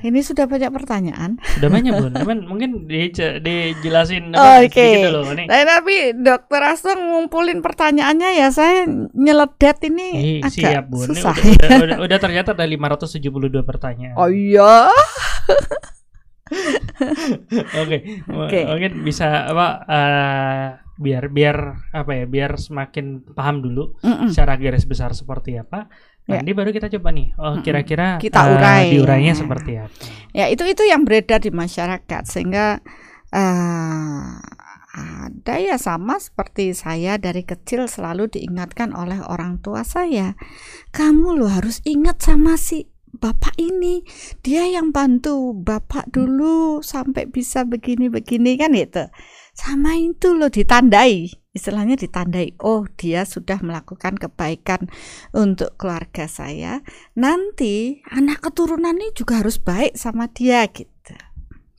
ini 0.04 0.20
sudah 0.20 0.44
banyak 0.44 0.76
pertanyaan. 0.76 1.40
Sudah 1.56 1.72
banyak 1.72 1.96
bun. 1.96 2.12
Cuman 2.20 2.40
mungkin 2.52 2.84
di, 2.84 3.08
dijelasin 3.16 4.36
Oke. 4.36 4.76
Okay. 4.76 5.08
Nah, 5.48 5.64
tapi 5.64 6.12
dokter 6.20 6.60
Asong 6.60 7.00
ngumpulin 7.00 7.64
pertanyaannya 7.64 8.36
ya 8.36 8.52
saya 8.52 8.84
nyeledet 9.16 9.88
ini 9.88 10.44
agak 10.44 10.52
siap 10.52 10.86
bun. 10.92 11.08
Susah. 11.08 11.32
Ini 11.32 11.56
udah, 11.56 11.64
udah, 11.64 11.80
udah, 11.80 11.98
udah 12.12 12.18
ternyata 12.20 12.52
ada 12.52 12.68
572 12.68 13.64
pertanyaan. 13.64 14.20
Oh 14.20 14.28
iya. 14.28 14.92
Oke, 17.84 17.98
okay. 18.28 18.64
mungkin 18.68 19.06
bisa 19.06 19.48
apa 19.48 19.68
uh, 19.88 20.68
biar 21.00 21.32
biar 21.32 21.58
apa 21.96 22.12
ya 22.12 22.26
biar 22.28 22.60
semakin 22.60 23.24
paham 23.32 23.64
dulu 23.64 23.96
Mm-mm. 24.04 24.28
secara 24.28 24.60
garis 24.60 24.84
besar 24.84 25.16
seperti 25.16 25.56
apa 25.56 25.88
Ya. 26.30 26.46
nanti 26.46 26.54
baru 26.54 26.70
kita 26.70 26.94
coba 26.94 27.10
nih 27.10 27.34
oh 27.42 27.58
kira-kira 27.66 28.22
Kita 28.22 28.46
eh, 28.46 28.54
urai. 28.54 28.86
diurainya 28.94 29.34
seperti 29.34 29.82
apa 29.82 29.98
Ya 30.30 30.46
itu 30.46 30.62
itu 30.62 30.86
yang 30.86 31.02
beredar 31.02 31.42
di 31.42 31.50
masyarakat 31.50 32.22
sehingga 32.30 32.86
eh, 33.34 34.38
ada 34.94 35.56
ya 35.58 35.82
sama 35.82 36.22
seperti 36.22 36.78
saya 36.78 37.18
dari 37.18 37.42
kecil 37.42 37.90
selalu 37.90 38.30
diingatkan 38.30 38.94
oleh 38.94 39.22
orang 39.26 39.62
tua 39.62 39.86
saya, 39.86 40.34
kamu 40.94 41.38
lo 41.38 41.48
harus 41.50 41.82
ingat 41.86 42.22
sama 42.22 42.58
si 42.58 42.90
bapak 43.16 43.58
ini, 43.58 44.06
dia 44.46 44.70
yang 44.70 44.94
bantu 44.94 45.58
bapak 45.58 46.10
dulu 46.14 46.86
sampai 46.86 47.26
bisa 47.26 47.66
begini-begini 47.66 48.56
kan 48.60 48.74
itu. 48.78 49.06
Sama 49.58 50.00
itu 50.00 50.38
lo 50.38 50.48
ditandai, 50.48 51.28
istilahnya 51.52 52.00
ditandai. 52.00 52.56
Oh 52.64 52.88
dia 52.96 53.28
sudah 53.28 53.60
melakukan 53.60 54.16
kebaikan 54.16 54.88
untuk 55.36 55.76
keluarga 55.76 56.30
saya. 56.32 56.80
Nanti 57.18 58.00
anak 58.08 58.46
keturunan 58.46 58.96
ini 58.96 59.12
juga 59.12 59.44
harus 59.44 59.60
baik 59.60 60.00
sama 60.00 60.32
dia 60.32 60.64
gitu. 60.70 60.88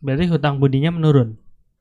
berarti 0.00 0.32
hutang 0.32 0.56
budinya 0.56 0.96
menurun 0.96 1.36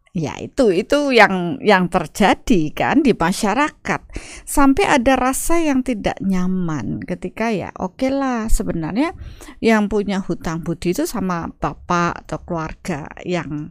Ya 0.10 0.34
itu 0.42 0.74
itu 0.74 1.14
yang 1.14 1.62
yang 1.62 1.86
terjadi 1.86 2.74
kan 2.74 3.06
di 3.06 3.14
masyarakat. 3.14 4.02
Sampai 4.42 4.90
ada 4.90 5.14
rasa 5.14 5.62
yang 5.62 5.86
tidak 5.86 6.18
nyaman 6.18 6.98
ketika 7.06 7.54
ya 7.54 7.70
oke 7.78 8.10
lah 8.10 8.50
sebenarnya 8.50 9.14
yang 9.62 9.86
punya 9.86 10.18
hutang 10.18 10.66
budi 10.66 10.98
itu 10.98 11.06
sama 11.06 11.54
bapak 11.62 12.26
atau 12.26 12.42
keluarga 12.42 13.06
yang 13.22 13.70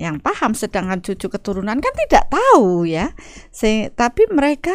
yang 0.00 0.18
paham 0.24 0.56
sedangkan 0.56 1.04
cucu 1.04 1.28
keturunan 1.28 1.76
kan 1.76 1.92
tidak 2.08 2.32
tahu 2.32 2.88
ya. 2.88 3.12
Se- 3.52 3.92
tapi 3.92 4.24
mereka 4.32 4.72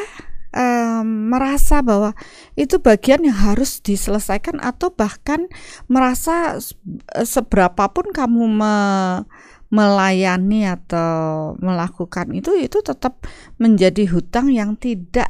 em, 0.53 1.33
merasa 1.33 1.81
bahwa 1.81 2.13
itu 2.53 2.77
bagian 2.81 3.25
yang 3.25 3.37
harus 3.49 3.81
diselesaikan 3.81 4.61
atau 4.61 4.93
bahkan 4.93 5.49
merasa 5.89 6.61
se- 6.61 6.77
seberapapun 7.25 8.13
kamu 8.13 8.45
me- 8.45 9.25
melayani 9.69 10.65
atau 10.65 11.09
melakukan 11.57 12.33
itu 12.33 12.57
itu 12.57 12.81
tetap 12.81 13.21
menjadi 13.55 14.09
hutang 14.09 14.49
yang 14.49 14.73
tidak 14.73 15.29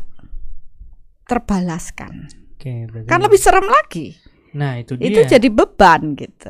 terbalaskan. 1.24 2.31
oke 2.55 3.05
Kan 3.05 3.19
lebih 3.22 3.38
serem 3.38 3.67
lagi. 3.67 4.15
nah 4.51 4.75
itu 4.75 4.98
dia 4.98 5.05
Itu 5.05 5.19
jadi 5.27 5.48
beban 5.48 6.15
gitu. 6.15 6.50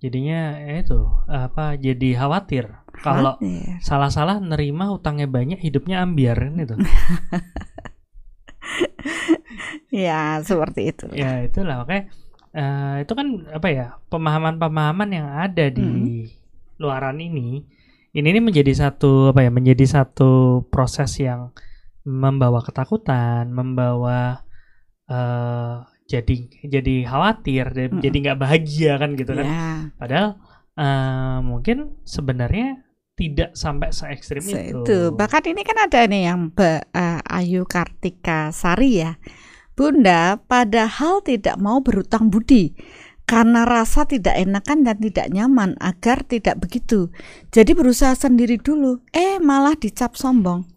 jadinya 0.00 0.56
ya 0.58 0.80
itu 0.80 1.00
apa 1.26 1.76
jadi 1.76 2.08
khawatir 2.14 2.68
kalau 2.96 3.36
Khawatir. 3.36 3.80
salah-salah 3.80 4.36
nerima 4.38 4.88
hutangnya 4.88 5.24
banyak 5.24 5.58
hidupnya 5.58 6.00
ambiar 6.00 6.36
kan 6.38 6.54
itu 6.56 6.74
ya 9.92 10.40
seperti 10.40 10.80
itu. 10.90 11.06
ya 11.12 11.42
itulah 11.42 11.82
makanya 11.82 12.04
eh, 12.52 12.94
itu 13.02 13.12
kan 13.12 13.26
apa 13.48 13.68
ya 13.68 13.86
pemahaman-pemahaman 14.08 15.08
yang 15.10 15.28
ada 15.28 15.66
di 15.68 15.82
Hmm. 15.82 16.43
Luaran 16.78 17.20
ini 17.22 17.64
ini 18.14 18.26
ini 18.30 18.40
menjadi 18.40 18.72
satu 18.86 19.34
apa 19.34 19.46
ya 19.46 19.50
menjadi 19.50 19.84
satu 20.00 20.62
proses 20.70 21.18
yang 21.18 21.50
membawa 22.06 22.62
ketakutan 22.62 23.50
membawa 23.50 24.44
eh 25.10 25.76
jadi 26.04 26.36
jadi 26.68 26.94
khawatir 27.08 27.64
dan 27.72 27.88
Mm-mm. 27.96 28.02
jadi 28.04 28.16
nggak 28.28 28.40
bahagia 28.40 28.92
kan 29.00 29.16
gitu 29.16 29.32
kan 29.32 29.46
Ya, 29.48 29.68
padahal 29.96 30.28
eh, 30.76 31.38
mungkin 31.40 31.96
sebenarnya 32.04 32.84
tidak 33.14 33.54
sampai 33.54 33.94
se 33.94 34.10
ekstrim 34.10 34.42
itu 34.42 34.58
itu. 34.84 34.98
Bahkan 35.14 35.42
ini 35.46 35.62
kan 35.62 35.78
ada 35.86 36.02
nih 36.04 36.28
yang 36.28 36.52
Mbak 36.52 36.80
eh, 36.92 37.20
Ayu 37.40 37.62
Kartika 37.64 38.50
Sari 38.52 39.00
ya. 39.00 39.16
Bunda 39.74 40.38
padahal 40.38 41.18
tidak 41.26 41.58
mau 41.58 41.82
berutang 41.82 42.30
budi 42.30 42.78
karena 43.24 43.64
rasa 43.64 44.04
tidak 44.04 44.36
enakan 44.36 44.84
dan 44.84 44.96
tidak 45.00 45.26
nyaman 45.32 45.70
agar 45.80 46.22
tidak 46.28 46.60
begitu. 46.60 47.08
Jadi 47.50 47.72
berusaha 47.72 48.12
sendiri 48.12 48.60
dulu. 48.60 49.00
Eh 49.16 49.40
malah 49.40 49.76
dicap 49.76 50.16
sombong. 50.16 50.68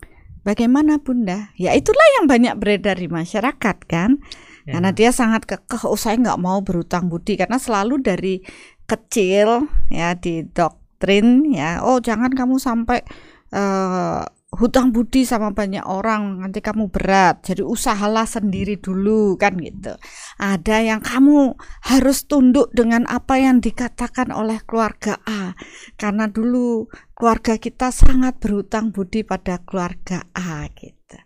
Bagaimana 0.47 0.95
Bunda? 1.03 1.51
Ya 1.59 1.75
itulah 1.75 2.07
yang 2.19 2.31
banyak 2.31 2.55
beredar 2.55 2.95
di 2.95 3.11
masyarakat 3.11 3.77
kan. 3.83 4.23
Ya. 4.63 4.79
Karena 4.79 4.95
dia 4.95 5.11
sangat 5.11 5.43
kekeh, 5.43 5.83
oh 5.83 5.99
saya 5.99 6.15
nggak 6.15 6.39
mau 6.39 6.63
berutang 6.63 7.11
budi 7.11 7.35
karena 7.35 7.59
selalu 7.59 7.99
dari 7.99 8.39
kecil 8.87 9.67
ya 9.91 10.15
di 10.15 10.47
doktrin 10.47 11.43
ya, 11.51 11.83
oh 11.83 11.99
jangan 11.99 12.31
kamu 12.31 12.59
sampai 12.59 13.03
eh, 13.51 14.23
hutang 14.57 14.89
budi 14.89 15.23
sama 15.23 15.53
banyak 15.53 15.85
orang 15.85 16.41
nanti 16.41 16.59
kamu 16.59 16.89
berat. 16.89 17.45
Jadi 17.45 17.61
usahalah 17.61 18.25
sendiri 18.25 18.81
dulu 18.81 19.37
kan 19.37 19.55
gitu. 19.61 19.93
Ada 20.41 20.81
yang 20.81 21.01
kamu 21.01 21.53
harus 21.85 22.25
tunduk 22.25 22.73
dengan 22.73 23.05
apa 23.05 23.37
yang 23.37 23.61
dikatakan 23.61 24.33
oleh 24.33 24.59
keluarga 24.65 25.21
A 25.29 25.53
karena 25.95 26.25
dulu 26.25 26.89
keluarga 27.13 27.61
kita 27.61 27.93
sangat 27.93 28.41
berhutang 28.41 28.89
budi 28.89 29.21
pada 29.21 29.61
keluarga 29.61 30.25
A 30.33 30.65
gitu. 30.73 31.17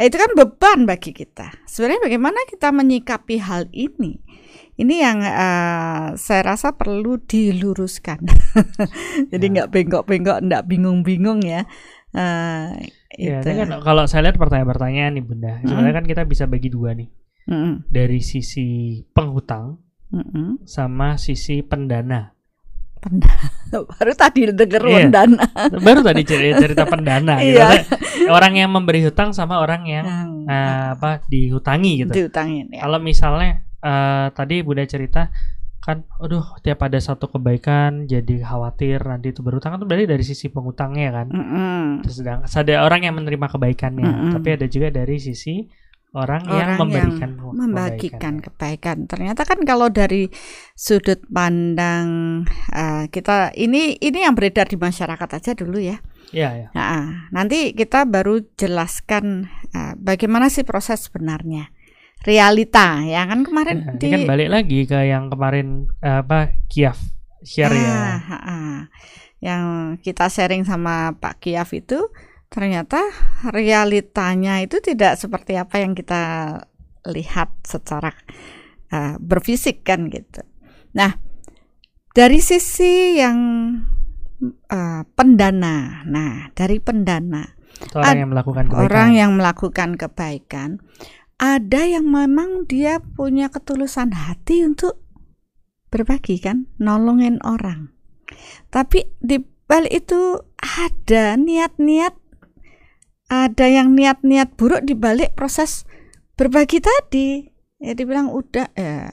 Nah, 0.00 0.08
itu 0.08 0.16
kan 0.16 0.32
beban 0.32 0.88
bagi 0.88 1.12
kita. 1.12 1.52
Sebenarnya 1.68 2.08
bagaimana 2.08 2.40
kita 2.48 2.72
menyikapi 2.72 3.36
hal 3.36 3.68
ini? 3.68 4.16
Ini 4.80 4.94
yang 4.96 5.20
eh, 5.20 6.06
saya 6.16 6.42
rasa 6.56 6.72
perlu 6.72 7.20
diluruskan. 7.20 8.24
Jadi 9.30 9.44
Ya. 9.44 9.52
nggak 9.52 9.68
bengkok-bengkok, 9.68 10.40
nggak 10.40 10.64
bingung-bingung 10.64 11.44
ya. 11.44 11.68
Eh, 12.10 12.90
Ya, 13.12 13.42
itu. 13.42 13.50
kan 13.50 13.82
kalau 13.82 14.06
saya 14.06 14.24
lihat 14.24 14.38
pertanyaan-pertanyaan 14.38 15.12
nih 15.12 15.24
Bunda, 15.24 15.52
sebenarnya 15.60 15.92
Mm. 15.92 15.98
kan 15.98 16.06
kita 16.06 16.22
bisa 16.24 16.44
bagi 16.46 16.68
dua 16.68 16.94
nih. 16.94 17.10
Mm-mm, 17.46 17.86
Dari 17.86 18.20
sisi 18.20 18.68
penghutang 19.04 19.76
mm-mm. 20.08 20.62
sama 20.62 21.14
sisi 21.16 21.60
pendana. 21.60 22.30
Baru 23.72 24.12
tadi 24.14 24.46
denger 24.46 24.82
Iya. 24.86 25.08
dana. 25.10 25.42
Baru 25.74 26.00
tadi 26.00 26.22
cerita, 26.30 26.60
cerita 26.60 26.84
pendana 26.86 27.40
gitu. 27.40 27.58
Iya. 27.58 27.82
Orang 28.28 28.54
yang 28.54 28.70
memberi 28.70 29.02
hutang 29.02 29.32
sama 29.32 29.58
orang 29.58 29.82
yang 29.84 30.06
Yang 30.06 30.30
eh, 30.46 30.86
apa 30.94 31.10
dihutangi 31.26 31.92
gitu. 32.06 32.12
diutangin 32.14 32.70
ya. 32.70 32.86
Kalau 32.86 32.98
misalnya 33.00 33.50
eh, 33.80 34.26
tadi 34.32 34.60
Bunda 34.62 34.84
cerita 34.84 35.32
kan 35.80 36.04
aduh 36.20 36.44
tiap 36.60 36.84
ada 36.84 37.00
satu 37.00 37.32
kebaikan 37.32 38.04
jadi 38.04 38.44
khawatir 38.44 39.00
nanti 39.00 39.32
itu 39.32 39.40
berhutang 39.40 39.72
kan 39.72 39.78
itu 39.80 39.88
berarti 39.88 40.06
dari 40.06 40.24
sisi 40.24 40.46
pengutangnya 40.52 41.08
kan. 41.08 41.26
Mm-mm. 41.32 42.04
Terus 42.04 42.16
sedang 42.20 42.44
ada 42.44 42.74
orang 42.84 43.00
yang 43.08 43.16
menerima 43.16 43.46
kebaikannya, 43.48 44.04
Mm-mm. 44.04 44.32
tapi 44.36 44.48
ada 44.60 44.66
juga 44.68 44.92
dari 44.92 45.16
sisi 45.16 45.64
orang, 46.10 46.42
yang 46.50 46.74
Orang 46.74 46.78
memberikan 46.90 47.30
yang 47.38 47.54
membagikan 47.54 48.34
kebaikan. 48.42 48.44
kebaikan. 48.44 48.96
Ternyata 49.06 49.42
kan 49.46 49.58
kalau 49.62 49.88
dari 49.88 50.26
sudut 50.74 51.22
pandang 51.30 52.42
eh, 52.74 53.06
kita 53.08 53.54
ini 53.54 53.94
ini 54.02 54.18
yang 54.26 54.34
beredar 54.34 54.66
di 54.66 54.76
masyarakat 54.76 55.28
aja 55.38 55.52
dulu 55.54 55.78
ya. 55.78 56.02
Iya, 56.30 56.50
ya. 56.54 56.68
Nah, 56.74 57.30
nanti 57.34 57.74
kita 57.74 58.06
baru 58.06 58.42
jelaskan 58.58 59.50
eh, 59.74 59.94
bagaimana 59.98 60.50
sih 60.50 60.66
proses 60.66 61.06
sebenarnya. 61.06 61.70
Realita 62.20 63.00
ya 63.08 63.24
kan 63.24 63.40
kemarin 63.46 63.76
Nah, 63.86 63.94
di 63.96 64.12
ini 64.12 64.14
kan 64.24 64.36
balik 64.36 64.48
lagi 64.52 64.78
ke 64.84 64.98
yang 65.08 65.32
kemarin 65.32 65.88
eh, 66.04 66.20
apa 66.20 66.52
Kiev 66.68 66.98
share 67.40 67.72
ya. 67.72 67.88
Ah, 67.88 68.20
ah, 68.20 68.36
ah. 68.44 68.78
yang 69.40 69.96
kita 70.04 70.28
sharing 70.28 70.68
sama 70.68 71.16
Pak 71.16 71.40
Kiaf 71.40 71.72
itu 71.72 72.12
ternyata 72.52 73.00
realitanya 73.54 74.60
itu 74.60 74.82
tidak 74.84 75.16
seperti 75.16 75.56
apa 75.56 75.80
yang 75.80 75.96
kita 75.96 76.22
lihat 77.08 77.48
secara 77.64 78.12
uh, 78.92 79.16
berfisik 79.16 79.80
kan 79.86 80.12
gitu. 80.12 80.44
Nah, 80.92 81.16
dari 82.12 82.42
sisi 82.42 83.16
yang 83.16 83.38
uh, 84.68 85.02
pendana, 85.14 86.04
nah 86.04 86.50
dari 86.52 86.82
pendana 86.82 87.54
orang 87.96 88.12
Ad- 88.12 88.20
yang 88.20 88.30
melakukan 88.34 88.64
kebaikan. 88.68 88.84
orang 88.84 89.08
yang 89.14 89.30
melakukan 89.38 89.90
kebaikan, 89.96 90.68
ada 91.40 91.88
yang 91.88 92.04
memang 92.04 92.68
dia 92.68 93.00
punya 93.00 93.48
ketulusan 93.48 94.12
hati 94.12 94.60
untuk 94.60 95.00
berbagi 95.88 96.36
kan, 96.36 96.68
nolongin 96.76 97.40
orang. 97.40 97.96
Tapi 98.68 99.08
di 99.24 99.40
balik 99.64 100.04
itu 100.04 100.44
ada 100.60 101.40
niat-niat, 101.40 102.14
ada 103.32 103.66
yang 103.66 103.96
niat-niat 103.96 104.52
buruk 104.54 104.84
di 104.84 104.92
balik 104.92 105.32
proses 105.32 105.88
berbagi 106.36 106.84
tadi. 106.84 107.48
Ya 107.80 107.96
dibilang 107.96 108.28
udah 108.28 108.68
ya. 108.76 109.08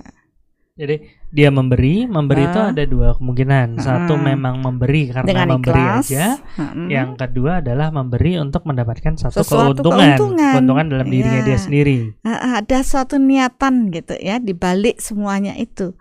Jadi 0.76 1.17
dia 1.28 1.52
memberi, 1.52 2.08
memberi 2.08 2.48
itu 2.48 2.56
Ah. 2.56 2.72
ada 2.72 2.84
dua 2.84 3.12
kemungkinan. 3.16 3.78
Satu 3.78 4.16
Ah. 4.16 4.24
memang 4.24 4.64
memberi 4.64 5.12
karena 5.12 5.28
dengan 5.28 5.48
memberi 5.60 5.84
ikhlas. 5.84 6.06
aja. 6.08 6.26
Mm-mm. 6.56 6.88
Yang 6.88 7.10
kedua 7.20 7.52
adalah 7.60 7.92
memberi 7.92 8.40
untuk 8.40 8.64
mendapatkan 8.64 9.14
satu 9.20 9.44
Sesuatu 9.44 9.84
keuntungan, 9.84 10.16
keuntungan. 10.56 10.86
dalam 10.88 11.08
dirinya 11.08 11.44
Iya. 11.44 11.48
dia 11.48 11.58
sendiri. 11.60 11.98
Ah, 12.24 12.64
ada 12.64 12.80
suatu 12.80 13.20
niatan 13.20 13.92
gitu 13.92 14.16
ya 14.16 14.40
di 14.40 14.56
balik 14.56 15.04
semuanya 15.04 15.52
itu. 15.54 15.94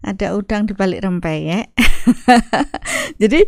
Ada 0.00 0.32
udang 0.32 0.64
di 0.64 0.72
balik 0.72 1.04
rempeyek. 1.04 1.76
Jadi 3.20 3.40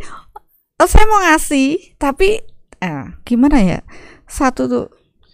oh, 0.77 0.89
saya 0.89 1.07
mau 1.09 1.25
ngasih, 1.25 1.97
tapi 1.97 2.45
eh, 2.79 3.05
gimana 3.25 3.57
ya 3.63 3.81
satu 4.27 4.69
tuh 4.69 4.87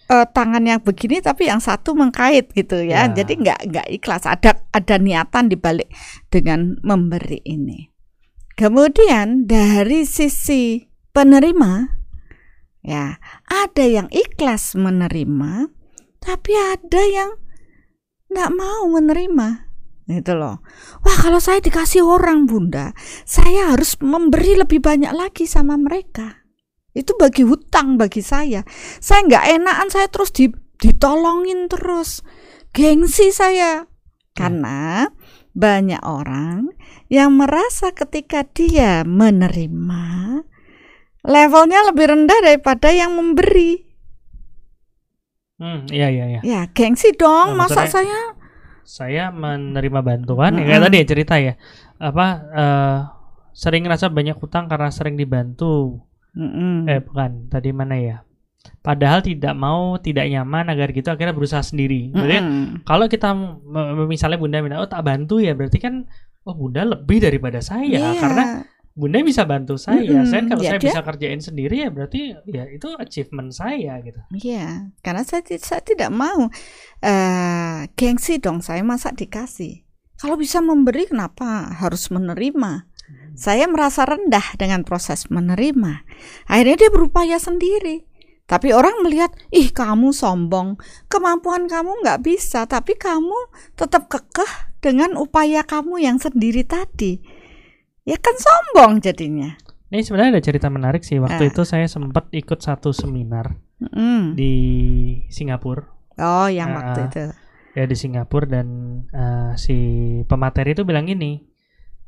eh, 0.09 0.25
tangan 0.33 0.65
yang 0.65 0.81
begini 0.81 1.21
tapi 1.21 1.45
yang 1.47 1.61
satu 1.61 1.93
mengkait 1.93 2.49
gitu 2.51 2.81
ya, 2.81 3.05
Ya. 3.07 3.21
jadi 3.21 3.33
nggak 3.37 3.59
nggak 3.69 3.87
ikhlas. 4.01 4.25
Ada 4.25 4.57
ada 4.73 4.95
niatan 4.97 5.47
dibalik 5.53 5.87
dengan 6.33 6.81
memberi 6.81 7.39
ini. 7.45 7.87
Kemudian 8.57 9.47
dari 9.47 10.03
sisi 10.03 10.83
penerima 11.15 11.95
ya 12.83 13.15
ada 13.47 13.85
yang 13.87 14.11
ikhlas 14.11 14.75
menerima 14.75 15.71
tapi 16.19 16.51
ada 16.57 17.01
yang 17.07 17.39
nggak 18.27 18.51
mau 18.51 18.89
menerima. 18.91 19.71
Gitu 20.09 20.33
loh. 20.33 20.65
Wah 21.05 21.17
kalau 21.21 21.37
saya 21.37 21.61
dikasih 21.61 22.01
orang 22.01 22.49
bunda 22.49 22.97
saya 23.29 23.71
harus 23.71 23.93
memberi 24.01 24.57
lebih 24.57 24.81
banyak 24.81 25.13
lagi 25.13 25.45
sama 25.45 25.77
mereka 25.77 26.38
itu 26.97 27.13
bagi 27.19 27.45
hutang 27.45 27.95
bagi 27.95 28.21
saya 28.23 28.65
saya 28.99 29.25
nggak 29.25 29.45
enakan 29.61 29.89
saya 29.89 30.07
terus 30.09 30.33
di, 30.33 30.49
ditolongin 30.81 31.69
terus 31.69 32.25
gengsi 32.73 33.29
saya 33.29 33.85
karena 34.33 35.09
banyak 35.53 35.99
orang 36.05 36.71
yang 37.09 37.35
merasa 37.35 37.91
ketika 37.91 38.45
dia 38.45 39.03
menerima 39.03 40.05
levelnya 41.25 41.79
lebih 41.89 42.05
rendah 42.15 42.39
daripada 42.45 42.89
yang 42.93 43.13
memberi 43.17 43.89
Hmm, 45.59 45.83
iya 45.91 46.07
iya 46.07 46.25
iya. 46.31 46.41
ya 46.41 46.61
gengsi 46.71 47.11
dong 47.19 47.59
Nah, 47.59 47.67
masa 47.67 47.83
saya 47.83 48.39
Saya 48.83 49.29
menerima 49.29 50.01
bantuan 50.01 50.57
ya 50.57 50.65
kayak 50.65 50.81
Mm-mm. 50.81 50.85
tadi 50.89 50.97
ya 50.97 51.05
cerita 51.05 51.35
ya. 51.37 51.53
Apa 52.01 52.27
eh, 52.49 52.97
sering 53.53 53.85
ngerasa 53.85 54.09
banyak 54.09 54.33
hutang 54.41 54.65
karena 54.65 54.89
sering 54.89 55.13
dibantu. 55.13 56.01
Mm-mm. 56.39 56.87
Eh 56.87 57.03
bukan, 57.03 57.51
tadi 57.51 57.69
mana 57.69 57.99
ya? 57.99 58.17
Padahal 58.79 59.19
tidak 59.19 59.55
mau, 59.55 59.99
tidak 59.99 60.27
nyaman 60.27 60.71
agar 60.71 60.91
gitu 60.91 61.07
akhirnya 61.07 61.35
berusaha 61.35 61.59
sendiri. 61.59 62.11
Berarti 62.11 62.39
Mm-mm. 62.39 62.65
kalau 62.83 63.05
kita 63.07 63.31
misalnya 64.05 64.39
Bunda 64.39 64.59
bilang, 64.59 64.83
"Oh, 64.83 64.89
tak 64.89 65.03
bantu 65.03 65.39
ya." 65.39 65.51
Berarti 65.51 65.79
kan 65.79 66.07
oh 66.43 66.55
Bunda 66.55 66.87
lebih 66.87 67.19
daripada 67.19 67.59
saya 67.59 68.15
Iya. 68.15 68.19
karena 68.19 68.43
Bunda 68.95 69.23
bisa 69.23 69.47
bantu 69.47 69.79
saya. 69.79 70.03
Mm-mm. 70.03 70.27
Saya 70.27 70.43
kalau 70.43 70.59
Ya, 70.59 70.75
saya 70.75 70.79
dia- 70.79 70.91
bisa 70.91 71.01
kerjain 71.03 71.39
sendiri 71.39 71.75
ya 71.83 71.89
berarti 71.91 72.35
ya 72.47 72.67
itu 72.67 72.87
achievement 72.95 73.51
saya 73.51 73.99
gitu. 74.03 74.19
Iya, 74.35 74.91
karena 74.99 75.23
saya, 75.23 75.39
saya 75.55 75.79
tidak 75.79 76.11
mau 76.11 76.51
eh 76.99 77.87
gengsi 77.95 78.39
dong 78.39 78.59
saya 78.59 78.83
masa 78.83 79.15
dikasih. 79.15 79.87
Kalau 80.19 80.35
bisa 80.35 80.59
memberi 80.59 81.07
kenapa 81.07 81.71
harus 81.79 82.11
menerima? 82.11 82.88
Saya 83.33 83.71
merasa 83.71 84.03
rendah 84.03 84.43
dengan 84.59 84.83
proses 84.83 85.31
menerima. 85.31 86.03
Akhirnya 86.45 86.75
dia 86.75 86.91
berupaya 86.91 87.39
sendiri. 87.39 88.03
Tapi 88.43 88.73
orang 88.73 89.05
melihat, 89.05 89.29
ih 89.53 89.69
kamu 89.69 90.09
sombong, 90.09 90.75
kemampuan 91.05 91.69
kamu 91.69 92.01
nggak 92.01 92.25
bisa, 92.25 92.65
tapi 92.65 92.97
kamu 92.97 93.37
tetap 93.77 94.09
kekeh 94.09 94.73
dengan 94.81 95.15
upaya 95.15 95.61
kamu 95.61 96.01
yang 96.01 96.17
sendiri 96.17 96.65
tadi. 96.65 97.21
Ya 98.03 98.17
kan 98.17 98.33
sombong 98.35 98.99
jadinya. 98.99 99.53
Ini 99.89 100.01
sebenarnya 100.01 100.37
ada 100.37 100.43
cerita 100.43 100.67
menarik 100.67 101.05
sih. 101.05 101.21
Waktu 101.21 101.43
Ah. 101.45 101.49
itu 101.49 101.61
saya 101.61 101.85
sempat 101.85 102.29
ikut 102.29 102.57
satu 102.57 102.89
seminar 102.89 103.53
Mm. 103.79 104.33
di 104.33 104.53
Singapura. 105.29 105.85
Oh, 106.19 106.49
yang 106.49 106.73
Ah, 106.73 106.75
waktu 106.83 106.99
itu. 107.07 107.23
ya 107.73 107.83
di 107.85 107.95
Singapura 107.95 108.49
dan 108.49 108.67
eh, 109.07 109.53
si 109.55 109.77
pemateri 110.25 110.73
itu 110.73 110.83
bilang 110.83 111.05
gini 111.05 111.45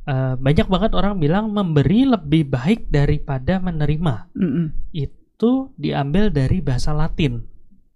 eh, 0.07 0.35
banyak 0.37 0.67
banget 0.69 0.91
orang 0.97 1.17
bilang 1.19 1.51
memberi 1.51 2.07
lebih 2.07 2.49
baik 2.49 2.87
daripada 2.89 3.59
menerima 3.61 4.31
Mm-mm. 4.33 4.67
itu 4.93 5.73
diambil 5.75 6.29
dari 6.29 6.61
bahasa 6.61 6.93
Latin 6.93 7.41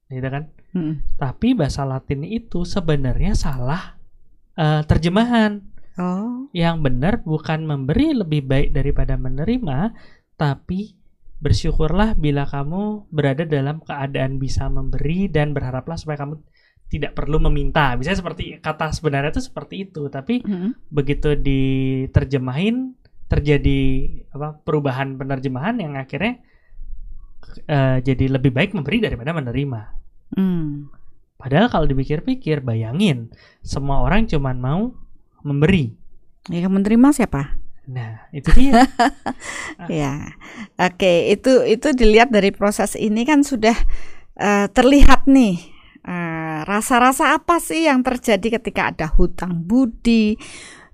gitu 0.10 0.28
kan 0.28 0.50
Mm-mm. 0.76 1.18
tapi 1.18 1.54
bahasa 1.54 1.86
Latin 1.86 2.26
itu 2.26 2.66
sebenarnya 2.66 3.34
salah 3.34 3.98
eh, 4.58 4.82
terjemahan 4.86 5.76
Oh. 5.96 6.52
yang 6.52 6.84
benar 6.84 7.24
bukan 7.24 7.64
memberi 7.64 8.12
lebih 8.12 8.44
baik 8.44 8.76
daripada 8.76 9.16
menerima 9.16 9.96
tapi 10.36 11.00
bersyukurlah 11.40 12.20
bila 12.20 12.44
kamu 12.44 13.08
berada 13.16 13.48
dalam 13.48 13.80
keadaan 13.80 14.36
bisa 14.36 14.68
memberi 14.68 15.32
dan 15.32 15.56
berharaplah 15.56 15.96
supaya 15.96 16.20
kamu 16.20 16.44
tidak 16.90 17.18
perlu 17.18 17.42
meminta. 17.50 17.98
Misalnya 17.98 18.22
seperti 18.22 18.62
kata 18.62 18.94
sebenarnya 18.94 19.34
itu 19.34 19.44
seperti 19.44 19.90
itu, 19.90 20.08
tapi 20.08 20.46
Mm-mm. 20.46 20.78
begitu 20.94 21.34
diterjemahin 21.34 22.94
terjadi 23.26 23.82
apa 24.32 24.62
perubahan 24.62 25.18
penerjemahan 25.18 25.82
yang 25.82 25.98
akhirnya 25.98 26.40
eh, 27.66 27.98
jadi 28.06 28.38
lebih 28.38 28.54
baik 28.54 28.78
memberi 28.78 29.02
daripada 29.02 29.34
menerima. 29.34 29.82
Mm. 30.38 30.94
Padahal 31.36 31.68
kalau 31.68 31.86
dipikir-pikir, 31.86 32.64
bayangin 32.64 33.30
semua 33.60 34.02
orang 34.02 34.26
cuman 34.26 34.56
mau 34.58 34.82
memberi. 35.44 35.94
Ya, 36.50 36.66
yang 36.66 36.74
menerima 36.74 37.12
siapa? 37.12 37.60
Nah, 37.86 38.30
itu 38.34 38.50
dia. 38.56 38.82
Ah. 39.76 39.92
Ya, 39.92 40.32
oke. 40.80 41.36
Itu 41.36 41.68
itu 41.68 41.92
dilihat 41.92 42.32
dari 42.32 42.56
proses 42.56 42.96
ini 42.96 43.28
kan 43.28 43.44
sudah 43.44 43.76
eh, 44.40 44.72
terlihat 44.72 45.28
nih 45.28 45.60
eh, 46.08 46.35
rasa-rasa 46.66 47.38
apa 47.38 47.62
sih 47.62 47.86
yang 47.86 48.02
terjadi 48.02 48.60
ketika 48.60 48.90
ada 48.90 49.08
hutang 49.14 49.64
budi, 49.64 50.36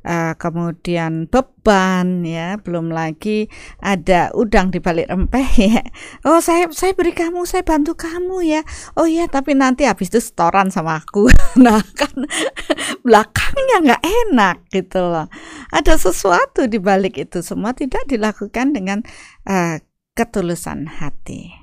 eh, 0.04 0.34
kemudian 0.36 1.30
beban, 1.32 2.26
ya, 2.26 2.58
belum 2.60 2.92
lagi 2.92 3.48
ada 3.80 4.34
udang 4.36 4.70
di 4.74 4.84
balik 4.84 5.08
rempeh 5.10 5.50
ya. 5.72 5.82
Oh, 6.28 6.44
saya 6.44 6.68
saya 6.76 6.92
beri 6.92 7.16
kamu, 7.16 7.48
saya 7.48 7.64
bantu 7.64 7.96
kamu 7.96 8.44
ya. 8.46 8.62
Oh 9.00 9.08
iya, 9.08 9.26
tapi 9.32 9.56
nanti 9.56 9.88
habis 9.88 10.12
itu 10.12 10.20
setoran 10.20 10.70
sama 10.74 11.00
aku. 11.00 11.32
nah 11.64 11.80
kan 11.96 12.28
belakangnya 13.06 13.78
nggak 13.82 14.04
enak 14.04 14.58
gitu 14.72 15.04
loh 15.04 15.28
ada 15.72 15.94
sesuatu 16.00 16.68
di 16.68 16.80
balik 16.80 17.20
itu 17.20 17.40
semua 17.44 17.72
tidak 17.72 18.04
dilakukan 18.08 18.76
dengan 18.76 19.00
eh, 19.48 19.80
ketulusan 20.14 20.88
hati. 21.00 21.56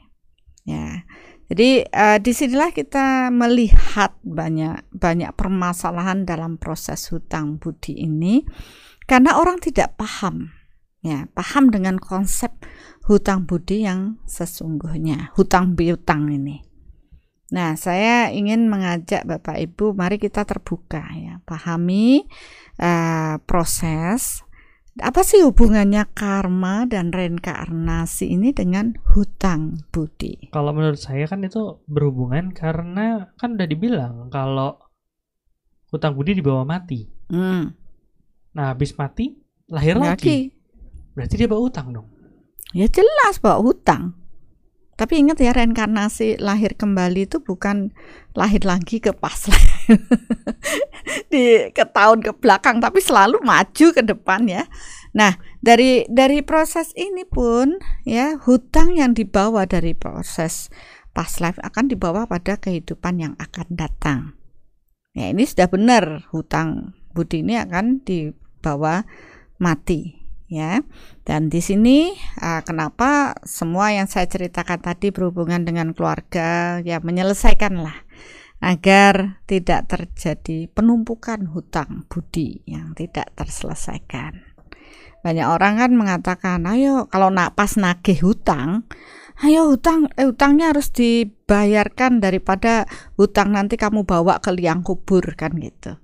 Ya, 0.68 1.08
jadi 1.48 1.88
eh, 1.88 2.18
di 2.20 2.32
sinilah 2.36 2.76
kita 2.76 3.32
melihat 3.32 4.12
banyak 4.20 4.84
banyak 4.92 5.32
permasalahan 5.32 6.28
dalam 6.28 6.60
proses 6.60 7.08
hutang 7.08 7.56
budi 7.56 8.04
ini 8.04 8.44
karena 9.08 9.40
orang 9.40 9.56
tidak 9.56 9.96
paham, 9.96 10.52
ya 11.00 11.24
paham 11.32 11.72
dengan 11.72 11.96
konsep 11.96 12.52
hutang 13.08 13.48
budi 13.48 13.88
yang 13.88 14.20
sesungguhnya 14.28 15.32
hutang 15.40 15.72
piutang 15.72 16.28
ini. 16.28 16.68
Nah, 17.48 17.80
saya 17.80 18.28
ingin 18.28 18.68
mengajak 18.68 19.24
Bapak 19.24 19.56
Ibu, 19.56 19.96
mari 19.96 20.20
kita 20.20 20.44
terbuka 20.44 21.00
ya, 21.16 21.40
pahami 21.48 22.28
eh, 22.76 23.34
proses 23.48 24.44
apa 25.00 25.20
sih 25.22 25.42
hubungannya 25.42 26.04
karma 26.12 26.84
dan 26.84 27.14
reinkarnasi 27.14 28.34
ini 28.34 28.50
dengan 28.52 28.94
hutang 29.14 29.82
budi? 29.94 30.50
Kalau 30.50 30.74
menurut 30.74 30.98
saya 30.98 31.24
kan 31.26 31.42
itu 31.42 31.80
berhubungan 31.86 32.50
karena 32.52 33.32
kan 33.36 33.54
udah 33.56 33.68
dibilang 33.68 34.28
kalau 34.28 34.78
hutang 35.88 36.14
budi 36.14 36.36
dibawa 36.36 36.62
mati. 36.62 37.08
Hmm, 37.28 37.72
Nah, 38.56 38.74
habis 38.74 38.90
mati 38.98 39.38
lahir 39.70 39.94
lagi. 39.94 40.10
lagi. 40.10 40.38
Berarti 41.14 41.34
dia 41.38 41.46
bawa 41.46 41.62
utang 41.70 41.94
dong. 41.94 42.08
Ya 42.74 42.90
jelas 42.90 43.38
bawa 43.38 43.62
hutang. 43.62 44.18
Tapi 44.98 45.22
ingat 45.22 45.38
ya 45.38 45.54
reinkarnasi 45.54 46.42
lahir 46.42 46.74
kembali 46.74 47.30
itu 47.30 47.38
bukan 47.38 47.94
lahir 48.34 48.66
lagi 48.66 48.98
ke 48.98 49.14
pas 49.14 49.46
di 51.30 51.70
ke 51.70 51.84
tahun 51.86 52.18
ke 52.26 52.34
belakang 52.42 52.82
tapi 52.82 52.98
selalu 52.98 53.38
maju 53.46 53.86
ke 53.94 54.02
depan 54.02 54.50
ya. 54.50 54.66
Nah, 55.14 55.38
dari 55.62 56.02
dari 56.10 56.42
proses 56.42 56.90
ini 56.98 57.22
pun 57.22 57.78
ya 58.02 58.42
hutang 58.42 58.98
yang 58.98 59.14
dibawa 59.14 59.70
dari 59.70 59.94
proses 59.94 60.66
past 61.14 61.38
life 61.38 61.62
akan 61.62 61.86
dibawa 61.86 62.26
pada 62.26 62.58
kehidupan 62.58 63.22
yang 63.22 63.34
akan 63.38 63.70
datang. 63.70 64.34
Ya, 65.14 65.30
ini 65.30 65.46
sudah 65.46 65.70
benar 65.70 66.26
hutang 66.34 66.98
budi 67.14 67.46
ini 67.46 67.54
akan 67.54 68.02
dibawa 68.02 69.06
mati 69.62 70.17
ya. 70.48 70.82
Dan 71.22 71.52
di 71.52 71.60
sini 71.60 72.16
ah, 72.40 72.64
kenapa 72.64 73.36
semua 73.44 73.92
yang 73.94 74.08
saya 74.08 74.26
ceritakan 74.26 74.80
tadi 74.80 75.12
berhubungan 75.12 75.62
dengan 75.62 75.92
keluarga 75.92 76.80
ya 76.82 76.98
menyelesaikanlah 77.04 78.08
agar 78.58 79.38
tidak 79.46 79.86
terjadi 79.86 80.66
penumpukan 80.74 81.46
hutang 81.54 82.10
budi 82.10 82.66
yang 82.66 82.90
tidak 82.98 83.30
terselesaikan. 83.38 84.42
Banyak 85.22 85.46
orang 85.46 85.78
kan 85.78 85.92
mengatakan, 85.94 86.62
ayo 86.66 87.06
kalau 87.10 87.30
nak 87.30 87.54
pas 87.58 87.74
nagih 87.74 88.18
hutang, 88.22 88.86
ayo 89.42 89.70
hutang 89.70 90.10
eh, 90.14 90.26
hutangnya 90.26 90.74
harus 90.74 90.90
dibayarkan 90.90 92.22
daripada 92.22 92.86
hutang 93.14 93.54
nanti 93.54 93.78
kamu 93.78 94.06
bawa 94.06 94.42
ke 94.42 94.50
liang 94.54 94.82
kubur 94.82 95.22
kan 95.34 95.54
gitu. 95.58 95.98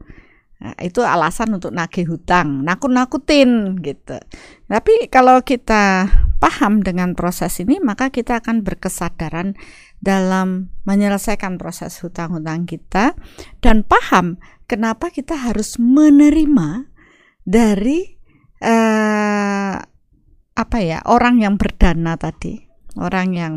Nah, 0.64 0.72
itu 0.81 1.05
alasan 1.05 1.61
untuk 1.61 1.77
nagih 1.77 2.09
hutang, 2.09 2.64
nakut-nakutin 2.64 3.77
gitu. 3.85 4.16
Tapi 4.64 5.12
kalau 5.12 5.44
kita 5.44 6.09
paham 6.40 6.81
dengan 6.81 7.12
proses 7.12 7.61
ini, 7.61 7.85
maka 7.85 8.09
kita 8.09 8.40
akan 8.40 8.64
berkesadaran 8.64 9.61
dalam 10.00 10.72
menyelesaikan 10.88 11.61
proses 11.61 12.00
hutang-hutang 12.00 12.64
kita 12.64 13.12
dan 13.61 13.85
paham 13.85 14.40
kenapa 14.64 15.12
kita 15.12 15.37
harus 15.37 15.77
menerima 15.77 16.88
dari 17.44 18.16
uh, 18.64 19.77
apa 20.55 20.79
ya 20.81 21.05
orang 21.05 21.44
yang 21.44 21.61
berdana 21.61 22.16
tadi, 22.16 22.57
orang 22.96 23.29
yang 23.37 23.55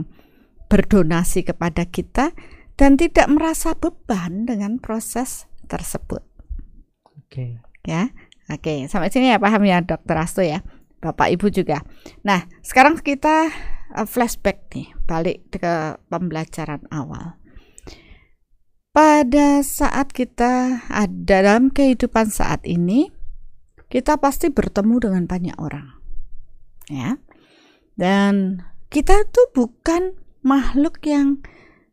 berdonasi 0.68 1.48
kepada 1.48 1.88
kita 1.88 2.36
dan 2.76 3.00
tidak 3.00 3.32
merasa 3.32 3.80
beban 3.80 4.44
dengan 4.44 4.76
proses 4.84 5.48
tersebut. 5.72 6.37
Oke. 7.28 7.36
Okay. 7.36 7.52
Ya. 7.88 8.12
Oke, 8.48 8.88
sampai 8.88 9.12
sini 9.12 9.36
ya 9.36 9.44
paham 9.44 9.68
ya 9.68 9.84
Dokter 9.84 10.16
Asto 10.16 10.40
ya. 10.40 10.64
Bapak 11.04 11.30
Ibu 11.36 11.52
juga. 11.52 11.84
Nah, 12.24 12.48
sekarang 12.64 12.98
kita 13.04 13.52
uh, 13.94 14.08
flashback 14.08 14.72
nih, 14.74 14.96
balik 15.06 15.46
ke 15.52 16.00
pembelajaran 16.08 16.88
awal. 16.90 17.38
Pada 18.96 19.62
saat 19.62 20.10
kita 20.10 20.82
ada 20.90 21.12
dalam 21.14 21.70
kehidupan 21.70 22.34
saat 22.34 22.66
ini, 22.66 23.14
kita 23.94 24.18
pasti 24.18 24.50
bertemu 24.50 24.96
dengan 25.06 25.24
banyak 25.30 25.56
orang 25.62 25.98
ya. 26.92 27.20
Dan 27.98 28.64
kita 28.88 29.28
tuh 29.30 29.52
bukan 29.52 30.16
makhluk 30.46 31.04
yang 31.04 31.44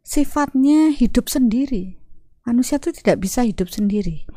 sifatnya 0.05 0.95
hidup 0.95 1.27
sendiri. 1.27 1.99
Manusia 2.45 2.77
itu 2.77 2.93
tidak 2.93 3.25
bisa 3.25 3.41
hidup 3.43 3.73
sendiri. 3.73 4.29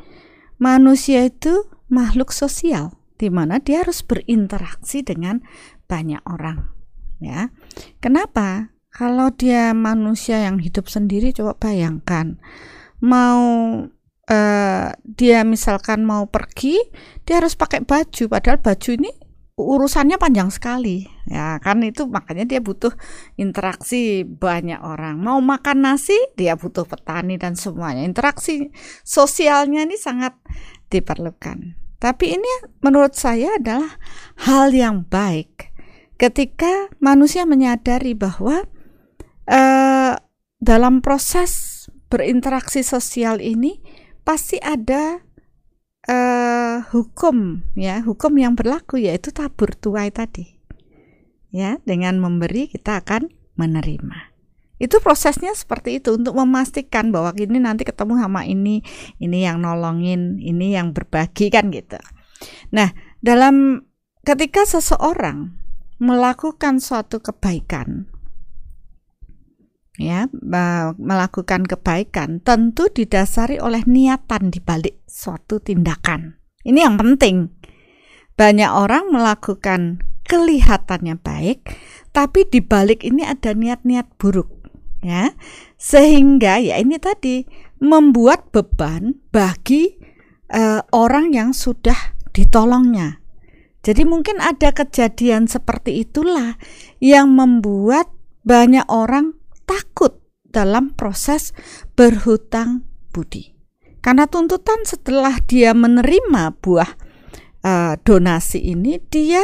Manusia 0.58 1.26
itu 1.26 1.70
makhluk 1.88 2.34
sosial 2.34 2.98
di 3.18 3.34
mana 3.34 3.58
dia 3.58 3.82
harus 3.82 4.06
berinteraksi 4.06 5.02
dengan 5.02 5.42
banyak 5.90 6.22
orang, 6.30 6.70
ya. 7.18 7.50
Kenapa? 7.98 8.74
Kalau 8.94 9.30
dia 9.34 9.74
manusia 9.78 10.42
yang 10.42 10.58
hidup 10.58 10.90
sendiri 10.90 11.30
coba 11.30 11.54
bayangkan 11.58 12.42
mau 12.98 13.42
uh, 14.26 14.90
dia 15.06 15.40
misalkan 15.46 16.02
mau 16.02 16.26
pergi, 16.26 16.82
dia 17.26 17.42
harus 17.42 17.54
pakai 17.54 17.86
baju 17.86 18.24
padahal 18.26 18.58
baju 18.58 18.90
ini 18.98 19.12
urusannya 19.58 20.22
panjang 20.22 20.54
sekali. 20.54 21.10
Ya 21.26 21.58
kan 21.60 21.82
itu 21.82 22.06
makanya 22.06 22.46
dia 22.46 22.62
butuh 22.62 22.94
interaksi 23.36 24.22
banyak 24.24 24.78
orang. 24.80 25.18
Mau 25.18 25.42
makan 25.42 25.84
nasi 25.84 26.16
dia 26.38 26.54
butuh 26.54 26.86
petani 26.86 27.42
dan 27.42 27.58
semuanya. 27.58 28.06
Interaksi 28.06 28.70
sosialnya 29.02 29.84
ini 29.84 29.98
sangat 29.98 30.38
diperlukan. 30.94 31.74
Tapi 31.98 32.38
ini 32.38 32.52
menurut 32.86 33.18
saya 33.18 33.58
adalah 33.58 33.98
hal 34.46 34.70
yang 34.70 35.10
baik 35.10 35.74
ketika 36.22 36.94
manusia 37.02 37.50
menyadari 37.50 38.14
bahwa 38.14 38.62
eh, 39.50 40.14
dalam 40.62 41.02
proses 41.02 41.74
berinteraksi 42.14 42.86
sosial 42.86 43.42
ini 43.42 43.82
pasti 44.22 44.62
ada 44.62 45.27
uh, 46.08 46.88
hukum 46.92 47.68
ya. 47.78 48.02
Hukum 48.02 48.34
yang 48.40 48.56
berlaku 48.56 49.00
yaitu 49.00 49.30
tabur 49.36 49.76
tuai 49.76 50.10
tadi. 50.10 50.58
Ya 51.52 51.80
dengan 51.84 52.20
memberi 52.20 52.68
kita 52.72 53.04
akan 53.04 53.32
menerima. 53.56 54.36
Itu 54.78 55.02
prosesnya 55.02 55.58
seperti 55.58 55.98
itu 55.98 56.14
untuk 56.14 56.38
memastikan 56.38 57.10
bahwa 57.10 57.34
ini 57.34 57.58
nanti 57.58 57.82
ketemu 57.82 58.22
sama 58.22 58.46
ini 58.46 58.86
ini 59.18 59.40
yang 59.42 59.62
nolongin 59.62 60.38
ini 60.38 60.78
yang 60.78 60.94
berbagi 60.94 61.50
kan 61.50 61.74
gitu. 61.74 61.98
Nah 62.70 62.94
dalam 63.18 63.88
ketika 64.22 64.70
seseorang 64.70 65.58
melakukan 65.98 66.78
suatu 66.78 67.18
kebaikan 67.18 68.06
ya 69.98 70.30
melakukan 70.98 71.66
kebaikan 71.66 72.40
tentu 72.46 72.88
didasari 72.94 73.58
oleh 73.58 73.82
niatan 73.90 74.54
di 74.54 74.62
balik 74.62 75.02
suatu 75.10 75.58
tindakan. 75.58 76.38
Ini 76.62 76.80
yang 76.86 76.96
penting. 77.02 77.50
Banyak 78.38 78.70
orang 78.70 79.10
melakukan 79.10 80.06
kelihatannya 80.30 81.18
baik, 81.18 81.66
tapi 82.14 82.46
di 82.46 82.62
balik 82.62 83.02
ini 83.02 83.26
ada 83.26 83.58
niat-niat 83.58 84.14
buruk, 84.22 84.70
ya. 85.02 85.34
Sehingga 85.82 86.62
ya 86.62 86.78
ini 86.78 87.02
tadi 87.02 87.50
membuat 87.82 88.54
beban 88.54 89.18
bagi 89.34 89.98
uh, 90.54 90.86
orang 90.94 91.34
yang 91.34 91.50
sudah 91.50 92.14
ditolongnya. 92.30 93.26
Jadi 93.82 94.04
mungkin 94.04 94.38
ada 94.44 94.70
kejadian 94.76 95.48
seperti 95.48 96.04
itulah 96.04 96.60
yang 97.00 97.34
membuat 97.34 98.12
banyak 98.44 98.84
orang 98.92 99.34
takut 99.68 100.24
dalam 100.48 100.96
proses 100.96 101.52
berhutang 101.94 102.88
budi. 103.12 103.54
Karena 104.00 104.26
tuntutan 104.26 104.88
setelah 104.88 105.36
dia 105.44 105.76
menerima 105.76 106.56
buah 106.64 106.92
uh, 107.68 107.94
donasi 108.02 108.72
ini, 108.72 109.04
dia 109.12 109.44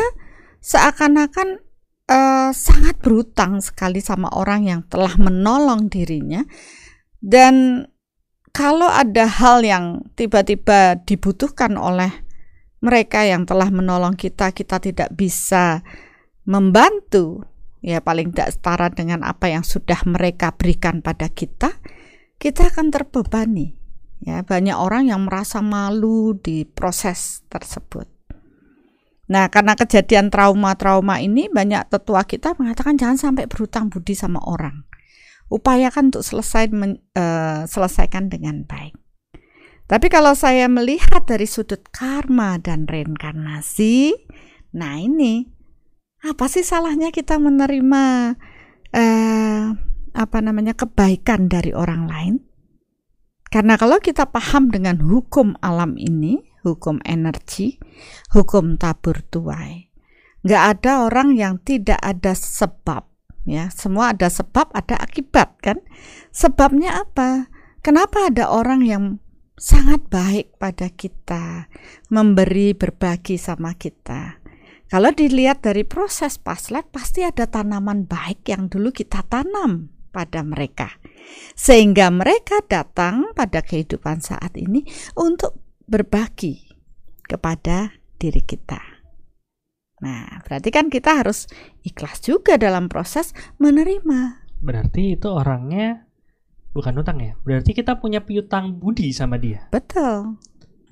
seakan-akan 0.64 1.60
uh, 2.08 2.50
sangat 2.56 2.96
berhutang 3.04 3.60
sekali 3.60 4.00
sama 4.00 4.32
orang 4.32 4.72
yang 4.72 4.82
telah 4.88 5.20
menolong 5.20 5.92
dirinya. 5.92 6.48
Dan 7.20 7.86
kalau 8.56 8.88
ada 8.88 9.28
hal 9.28 9.66
yang 9.66 10.08
tiba-tiba 10.16 11.02
dibutuhkan 11.04 11.76
oleh 11.76 12.24
mereka 12.84 13.24
yang 13.24 13.48
telah 13.48 13.72
menolong 13.72 14.16
kita, 14.16 14.52
kita 14.56 14.80
tidak 14.80 15.12
bisa 15.16 15.84
membantu 16.44 17.48
ya 17.84 18.00
paling 18.00 18.32
tidak 18.32 18.56
setara 18.56 18.88
dengan 18.88 19.28
apa 19.28 19.52
yang 19.52 19.62
sudah 19.62 20.00
mereka 20.08 20.56
berikan 20.56 21.04
pada 21.04 21.28
kita, 21.28 21.84
kita 22.40 22.72
akan 22.72 22.90
terbebani. 22.90 23.76
Ya, 24.24 24.40
banyak 24.40 24.80
orang 24.80 25.12
yang 25.12 25.28
merasa 25.28 25.60
malu 25.60 26.40
di 26.40 26.64
proses 26.64 27.44
tersebut. 27.52 28.08
Nah, 29.28 29.52
karena 29.52 29.76
kejadian 29.76 30.32
trauma-trauma 30.32 31.20
ini 31.20 31.52
banyak 31.52 31.92
tetua 31.92 32.24
kita 32.24 32.56
mengatakan 32.56 32.96
jangan 32.96 33.20
sampai 33.20 33.52
berhutang 33.52 33.92
budi 33.92 34.16
sama 34.16 34.40
orang. 34.48 34.88
Upayakan 35.52 36.08
untuk 36.16 36.24
selesai 36.24 36.72
men, 36.72 37.04
uh, 37.20 37.68
selesaikan 37.68 38.32
dengan 38.32 38.64
baik. 38.64 38.96
Tapi 39.92 40.08
kalau 40.08 40.32
saya 40.32 40.72
melihat 40.72 41.28
dari 41.28 41.44
sudut 41.44 41.84
karma 41.92 42.56
dan 42.64 42.88
reinkarnasi, 42.88 44.16
nah 44.72 44.96
ini 44.96 45.52
apa 46.24 46.48
sih 46.48 46.64
salahnya 46.64 47.12
kita 47.12 47.36
menerima 47.36 48.36
eh, 48.96 49.64
apa 50.16 50.38
namanya 50.40 50.72
kebaikan 50.72 51.52
dari 51.52 51.76
orang 51.76 52.08
lain? 52.08 52.36
Karena 53.52 53.78
kalau 53.78 54.00
kita 54.00 54.32
paham 54.32 54.72
dengan 54.72 54.98
hukum 55.04 55.54
alam 55.62 56.00
ini, 56.00 56.42
hukum 56.66 56.98
energi, 57.06 57.78
hukum 58.34 58.80
tabur 58.80 59.22
tuai, 59.30 59.94
nggak 60.42 60.64
ada 60.80 61.06
orang 61.06 61.38
yang 61.38 61.62
tidak 61.62 62.00
ada 62.02 62.34
sebab, 62.34 63.06
ya 63.46 63.70
semua 63.70 64.16
ada 64.16 64.32
sebab, 64.32 64.74
ada 64.74 64.98
akibat 64.98 65.60
kan? 65.62 65.78
Sebabnya 66.34 67.06
apa? 67.06 67.52
Kenapa 67.84 68.32
ada 68.32 68.50
orang 68.50 68.82
yang 68.88 69.04
sangat 69.60 70.02
baik 70.10 70.58
pada 70.58 70.90
kita, 70.90 71.70
memberi 72.10 72.74
berbagi 72.74 73.38
sama 73.38 73.76
kita? 73.78 74.43
Kalau 74.94 75.10
dilihat 75.10 75.66
dari 75.66 75.82
proses 75.90 76.38
paslet, 76.38 76.86
pasti 76.86 77.26
ada 77.26 77.50
tanaman 77.50 78.06
baik 78.06 78.46
yang 78.46 78.70
dulu 78.70 78.94
kita 78.94 79.26
tanam 79.26 79.90
pada 80.14 80.46
mereka, 80.46 81.02
sehingga 81.58 82.14
mereka 82.14 82.62
datang 82.70 83.34
pada 83.34 83.66
kehidupan 83.66 84.22
saat 84.22 84.54
ini 84.54 84.86
untuk 85.18 85.58
berbagi 85.90 86.78
kepada 87.26 87.90
diri 88.22 88.46
kita. 88.46 88.78
Nah, 90.06 90.46
berarti 90.46 90.70
kan 90.70 90.94
kita 90.94 91.26
harus 91.26 91.50
ikhlas 91.82 92.22
juga 92.22 92.62
dalam 92.62 92.86
proses 92.86 93.34
menerima. 93.58 94.46
Berarti 94.62 95.18
itu 95.18 95.26
orangnya 95.26 96.06
bukan 96.70 97.02
utang 97.02 97.18
ya? 97.18 97.34
Berarti 97.42 97.74
kita 97.74 97.98
punya 97.98 98.22
piutang 98.22 98.78
budi 98.78 99.10
sama 99.10 99.42
dia. 99.42 99.66
Betul. 99.74 100.38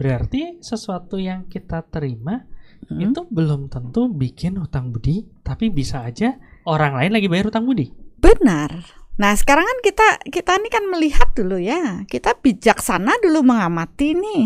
Berarti 0.01 0.57
sesuatu 0.57 1.21
yang 1.21 1.45
kita 1.45 1.85
terima 1.85 2.49
hmm. 2.97 3.12
itu 3.12 3.21
belum 3.30 3.71
tentu 3.71 4.12
bikin 4.12 4.60
hutang 4.60 4.91
budi, 4.91 5.27
tapi 5.45 5.71
bisa 5.71 6.04
aja 6.04 6.36
orang 6.67 6.97
lain 6.97 7.12
lagi 7.15 7.27
bayar 7.32 7.54
hutang 7.54 7.63
budi. 7.63 7.93
Benar. 8.19 9.01
Nah, 9.21 9.34
sekarang 9.38 9.67
kan 9.67 9.80
kita 9.86 10.08
kita 10.34 10.51
ini 10.58 10.69
kan 10.71 10.84
melihat 10.89 11.30
dulu 11.38 11.62
ya. 11.62 12.08
Kita 12.10 12.39
bijaksana 12.41 13.21
dulu 13.21 13.45
mengamati 13.45 14.17
nih. 14.17 14.45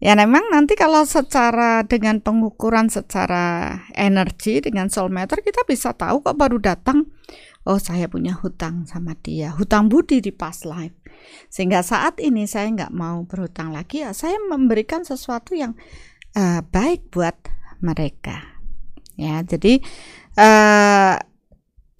Ya 0.00 0.16
memang 0.16 0.48
nanti 0.48 0.80
kalau 0.80 1.04
secara 1.04 1.84
dengan 1.84 2.24
pengukuran 2.24 2.88
secara 2.88 3.76
energi 3.92 4.64
dengan 4.64 4.88
soul 4.88 5.12
meter 5.12 5.44
kita 5.44 5.60
bisa 5.68 5.92
tahu 5.92 6.24
kok 6.24 6.40
baru 6.40 6.56
datang 6.56 7.04
oh 7.68 7.76
saya 7.76 8.08
punya 8.08 8.32
hutang 8.32 8.88
sama 8.88 9.12
dia, 9.20 9.52
hutang 9.52 9.92
budi 9.92 10.24
di 10.24 10.32
past 10.32 10.64
life. 10.64 10.96
Sehingga 11.52 11.84
saat 11.84 12.16
ini 12.16 12.48
saya 12.48 12.72
nggak 12.72 12.96
mau 12.96 13.28
berhutang 13.28 13.76
lagi 13.76 14.00
ya 14.00 14.16
saya 14.16 14.40
memberikan 14.40 15.04
sesuatu 15.04 15.52
yang 15.52 15.76
uh, 16.36 16.60
baik 16.66 17.10
buat 17.10 17.36
mereka. 17.80 18.60
Ya, 19.16 19.44
jadi 19.44 19.84
uh, 20.40 21.16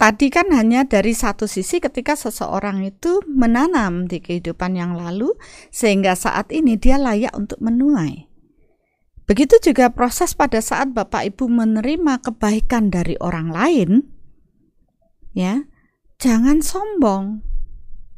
tadi 0.01 0.27
kan 0.33 0.49
hanya 0.57 0.89
dari 0.89 1.13
satu 1.13 1.45
sisi 1.45 1.77
ketika 1.77 2.17
seseorang 2.17 2.81
itu 2.89 3.21
menanam 3.29 4.09
di 4.09 4.25
kehidupan 4.25 4.77
yang 4.77 4.97
lalu 4.97 5.37
sehingga 5.69 6.17
saat 6.17 6.49
ini 6.49 6.81
dia 6.81 6.97
layak 6.97 7.37
untuk 7.37 7.61
menuai. 7.61 8.31
Begitu 9.29 9.63
juga 9.63 9.95
proses 9.95 10.35
pada 10.35 10.59
saat 10.59 10.91
Bapak 10.91 11.23
Ibu 11.23 11.47
menerima 11.47 12.19
kebaikan 12.19 12.91
dari 12.91 13.15
orang 13.23 13.55
lain, 13.55 13.91
ya, 15.39 15.71
jangan 16.19 16.59
sombong. 16.59 17.47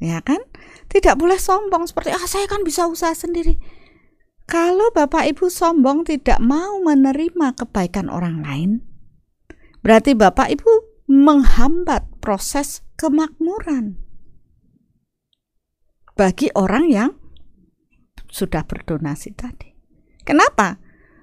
Ya 0.00 0.24
kan? 0.24 0.40
Tidak 0.88 1.14
boleh 1.14 1.36
sombong 1.36 1.86
seperti 1.86 2.10
ah 2.16 2.26
saya 2.26 2.48
kan 2.48 2.64
bisa 2.64 2.88
usaha 2.88 3.12
sendiri. 3.12 3.60
Kalau 4.46 4.90
Bapak 4.92 5.26
Ibu 5.32 5.48
sombong 5.48 6.04
tidak 6.04 6.42
mau 6.42 6.82
menerima 6.82 7.54
kebaikan 7.56 8.10
orang 8.10 8.42
lain, 8.42 8.70
berarti 9.80 10.12
Bapak 10.18 10.50
Ibu 10.52 10.72
menghambat 11.08 12.08
proses 12.22 12.86
kemakmuran 12.98 13.98
bagi 16.14 16.52
orang 16.54 16.86
yang 16.88 17.10
sudah 18.32 18.64
berdonasi 18.64 19.34
tadi. 19.36 19.74
Kenapa? 20.22 20.78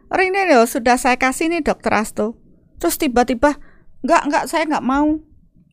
Orang 0.10 0.34
ini 0.34 0.54
loh 0.54 0.66
sudah 0.66 0.98
saya 0.98 1.16
kasih 1.16 1.50
nih 1.50 1.64
dokter 1.64 1.94
Asto. 1.94 2.38
Terus 2.82 2.98
tiba-tiba 2.98 3.58
enggak 4.02 4.22
enggak 4.28 4.44
saya 4.50 4.66
enggak 4.66 4.86
mau 4.86 5.22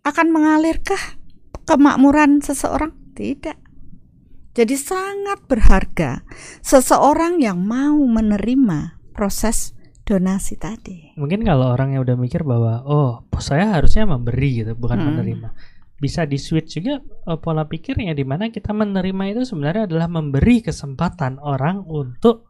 akan 0.07 0.27
mengalirkah 0.31 1.19
kemakmuran 1.67 2.41
seseorang? 2.41 2.95
Tidak. 3.17 3.66
Jadi 4.57 4.73
sangat 4.81 5.45
berharga 5.45 6.25
seseorang 6.65 7.45
yang 7.45 7.61
mau 7.61 8.01
menerima 8.01 8.97
proses 9.13 9.77
donasi 10.09 10.57
tadi. 10.57 11.13
Mungkin 11.21 11.45
kalau 11.45 11.77
orang 11.77 11.93
yang 11.93 12.09
udah 12.09 12.17
mikir 12.17 12.41
bahwa 12.41 12.81
oh 12.89 13.29
saya 13.37 13.69
harusnya 13.77 14.09
memberi 14.09 14.65
gitu 14.65 14.73
bukan 14.73 14.97
hmm. 14.97 15.07
menerima. 15.13 15.49
Bisa 16.01 16.25
di 16.25 16.41
switch 16.41 16.81
juga 16.81 17.05
uh, 17.29 17.37
pola 17.37 17.69
pikirnya 17.69 18.17
di 18.17 18.25
mana 18.25 18.49
kita 18.49 18.73
menerima 18.73 19.37
itu 19.37 19.43
sebenarnya 19.45 19.85
adalah 19.85 20.09
memberi 20.09 20.65
kesempatan 20.65 21.37
orang 21.37 21.85
untuk 21.85 22.49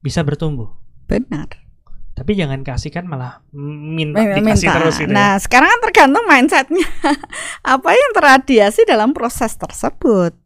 bisa 0.00 0.24
bertumbuh. 0.24 0.72
Benar. 1.04 1.52
Tapi 2.12 2.32
jangan 2.36 2.60
kasihkan 2.64 3.08
malah 3.08 3.44
minta, 3.52 4.20
minta. 4.20 4.36
dikasih 4.40 4.68
terus 4.68 4.96
itu. 5.00 5.08
Ya. 5.08 5.16
Nah, 5.16 5.32
ya. 5.36 5.40
sekarang 5.40 5.68
kan 5.68 5.80
tergantung 5.84 6.24
mindsetnya. 6.28 6.88
Apa 7.76 7.92
yang 7.92 8.10
teradiasi 8.16 8.84
dalam 8.84 9.16
proses 9.16 9.56
tersebut. 9.56 10.41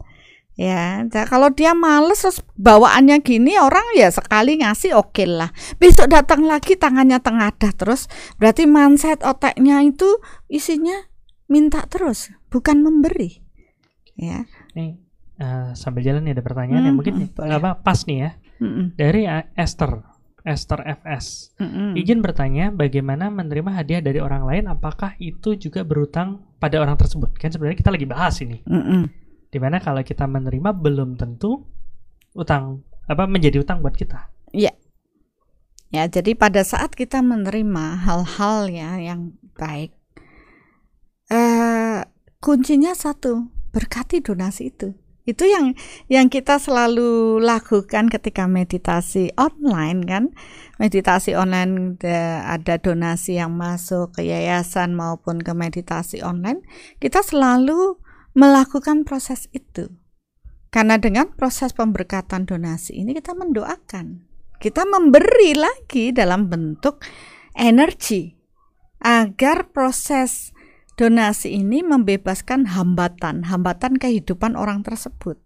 Ya, 0.57 1.05
kalau 1.29 1.53
dia 1.53 1.77
males 1.77 2.25
terus 2.25 2.41
bawaannya 2.57 3.21
gini 3.21 3.61
orang 3.61 3.85
ya 3.93 4.09
sekali 4.09 4.57
ngasih 4.65 4.97
oke 4.97 5.13
okay 5.13 5.29
lah. 5.29 5.53
Besok 5.77 6.09
datang 6.09 6.49
lagi 6.49 6.81
tangannya 6.81 7.21
tengadah 7.21 7.77
terus, 7.77 8.09
berarti 8.41 8.65
mindset 8.65 9.21
otaknya 9.21 9.85
itu 9.85 10.09
isinya 10.49 10.97
minta 11.45 11.85
terus, 11.85 12.33
bukan 12.49 12.81
memberi. 12.81 13.45
Ya. 14.17 14.49
Nih, 14.73 14.97
uh, 15.37 15.77
sambil 15.77 16.01
jalan 16.01 16.25
nih 16.25 16.41
ada 16.41 16.45
pertanyaan 16.45 16.81
hmm, 16.81 16.89
yang 16.89 16.97
mungkin 16.97 17.15
boleh. 17.37 17.53
apa 17.53 17.71
pas 17.85 18.01
nih 18.09 18.19
ya. 18.25 18.31
Hmm. 18.57 18.97
Dari 18.97 19.29
uh, 19.29 19.45
Esther 19.61 20.17
Esther 20.47 20.79
FS. 21.03 21.53
Mm-hmm. 21.59 21.91
Izin 21.99 22.21
bertanya, 22.23 22.71
bagaimana 22.71 23.27
menerima 23.35 23.83
hadiah 23.83 23.99
dari 23.99 24.23
orang 24.23 24.47
lain? 24.47 24.71
Apakah 24.71 25.19
itu 25.19 25.59
juga 25.59 25.83
berutang 25.83 26.47
pada 26.63 26.79
orang 26.79 26.95
tersebut? 26.95 27.35
Kan 27.35 27.51
sebenarnya 27.51 27.83
kita 27.83 27.91
lagi 27.91 28.07
bahas 28.07 28.39
ini. 28.39 28.63
Mm-hmm. 28.63 29.26
Di 29.57 29.61
mana 29.65 29.81
kalau 29.81 30.05
kita 30.05 30.29
menerima 30.29 30.77
belum 30.77 31.17
tentu 31.17 31.65
utang 32.37 32.85
apa 33.09 33.25
menjadi 33.25 33.65
utang 33.65 33.81
buat 33.81 33.97
kita. 33.97 34.29
Iya. 34.53 34.77
Ya, 35.89 36.05
jadi 36.13 36.37
pada 36.37 36.61
saat 36.61 36.93
kita 36.93 37.25
menerima 37.25 38.05
hal-hal 38.05 38.69
ya 38.69 39.01
yang 39.01 39.33
baik, 39.57 39.97
eh, 41.33 42.05
kuncinya 42.45 42.93
satu, 42.93 43.49
berkati 43.73 44.21
donasi 44.21 44.77
itu. 44.77 44.93
Itu 45.25 45.49
yang 45.49 45.73
yang 46.13 46.29
kita 46.29 46.61
selalu 46.61 47.41
lakukan 47.41 48.13
ketika 48.13 48.45
meditasi 48.45 49.33
online 49.41 50.05
kan. 50.05 50.25
Meditasi 50.77 51.33
online 51.33 51.97
ada 52.45 52.77
donasi 52.77 53.41
yang 53.41 53.57
masuk 53.57 54.21
ke 54.21 54.29
yayasan 54.29 54.93
maupun 54.93 55.41
ke 55.41 55.57
meditasi 55.57 56.21
online, 56.21 56.61
kita 57.01 57.25
selalu 57.25 58.05
melakukan 58.37 59.09
proses 59.09 59.49
itu. 59.57 59.89
Karena 60.69 61.01
dengan 61.01 61.33
proses 61.33 61.73
pemberkatan 61.73 62.45
donasi 62.45 63.01
ini 63.01 63.17
kita 63.17 63.33
mendoakan. 63.33 64.29
Kita 64.61 64.85
memberi 64.85 65.57
lagi 65.57 66.13
dalam 66.13 66.53
bentuk 66.53 67.01
energi 67.57 68.37
agar 69.01 69.73
proses 69.73 70.53
donasi 71.01 71.57
ini 71.57 71.81
membebaskan 71.81 72.77
hambatan-hambatan 72.77 73.97
kehidupan 73.97 74.53
orang 74.53 74.85
tersebut. 74.85 75.41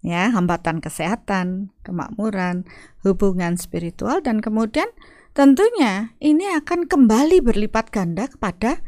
Ya, 0.00 0.32
hambatan 0.32 0.80
kesehatan, 0.80 1.76
kemakmuran, 1.84 2.64
hubungan 3.04 3.60
spiritual 3.60 4.24
dan 4.24 4.40
kemudian 4.40 4.88
tentunya 5.36 6.16
ini 6.22 6.48
akan 6.56 6.88
kembali 6.88 7.44
berlipat 7.44 7.92
ganda 7.92 8.30
kepada 8.30 8.80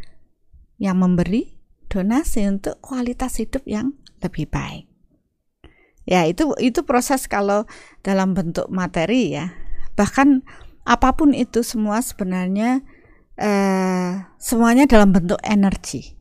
yang 0.81 1.03
memberi 1.03 1.60
donasi 1.91 2.47
untuk 2.47 2.79
kualitas 2.79 3.43
hidup 3.43 3.67
yang 3.67 3.99
lebih 4.23 4.47
baik. 4.47 4.87
Ya, 6.07 6.25
itu 6.25 6.55
itu 6.63 6.87
proses 6.87 7.27
kalau 7.27 7.67
dalam 8.07 8.33
bentuk 8.33 8.71
materi 8.71 9.35
ya. 9.35 9.53
Bahkan 9.99 10.47
apa 10.87 11.13
pun 11.13 11.37
itu 11.37 11.61
semua 11.61 12.01
sebenarnya 12.01 12.81
eh, 13.41 14.13
semuanya 14.41 14.85
dalam 14.89 15.13
bentuk 15.13 15.41
energi 15.45 16.17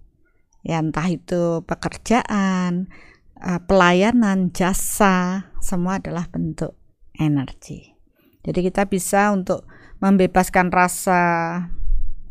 ya 0.63 0.83
entah 0.83 1.07
itu 1.07 1.63
pekerjaan 1.63 2.91
eh, 3.39 3.59
pelayanan 3.67 4.51
jasa 4.51 5.47
semua 5.63 5.99
adalah 5.99 6.27
bentuk 6.27 6.75
energi 7.15 7.95
jadi 8.43 8.59
kita 8.71 8.87
bisa 8.87 9.31
untuk 9.35 9.67
membebaskan 9.99 10.71
rasa 10.71 11.21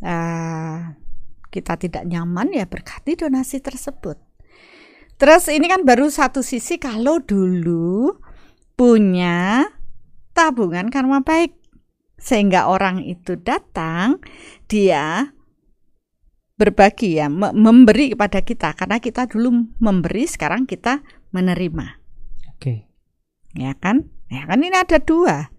eh, 0.01 0.79
kita 1.49 1.81
tidak 1.81 2.05
nyaman 2.05 2.53
ya 2.53 2.69
berkati 2.69 3.17
donasi 3.17 3.61
tersebut. 3.65 4.21
Terus 5.19 5.51
ini 5.51 5.67
kan 5.67 5.83
baru 5.83 6.07
satu 6.07 6.47
sisi 6.47 6.79
kalau 6.79 7.19
dulu 7.19 8.15
punya 8.79 9.67
tabungan 10.31 10.93
karma 10.95 11.27
baik 11.27 11.59
sehingga 12.15 12.71
orang 12.71 13.03
itu 13.03 13.35
datang 13.35 14.23
dia 14.71 15.35
berbagi 16.55 17.19
ya 17.19 17.27
memberi 17.33 18.15
kepada 18.15 18.47
kita. 18.47 18.71
Karena 18.79 19.03
kita 19.03 19.27
dulu 19.27 19.75
memberi 19.83 20.31
sekarang 20.31 20.71
kita 20.71 21.03
menerima. 21.35 21.99
Oke. 22.55 22.63
Okay. 22.63 22.79
ya 23.59 23.75
kan? 23.75 24.07
Ya 24.31 24.47
kan 24.47 24.63
ini 24.63 24.77
ada 24.77 25.03
dua. 25.03 25.51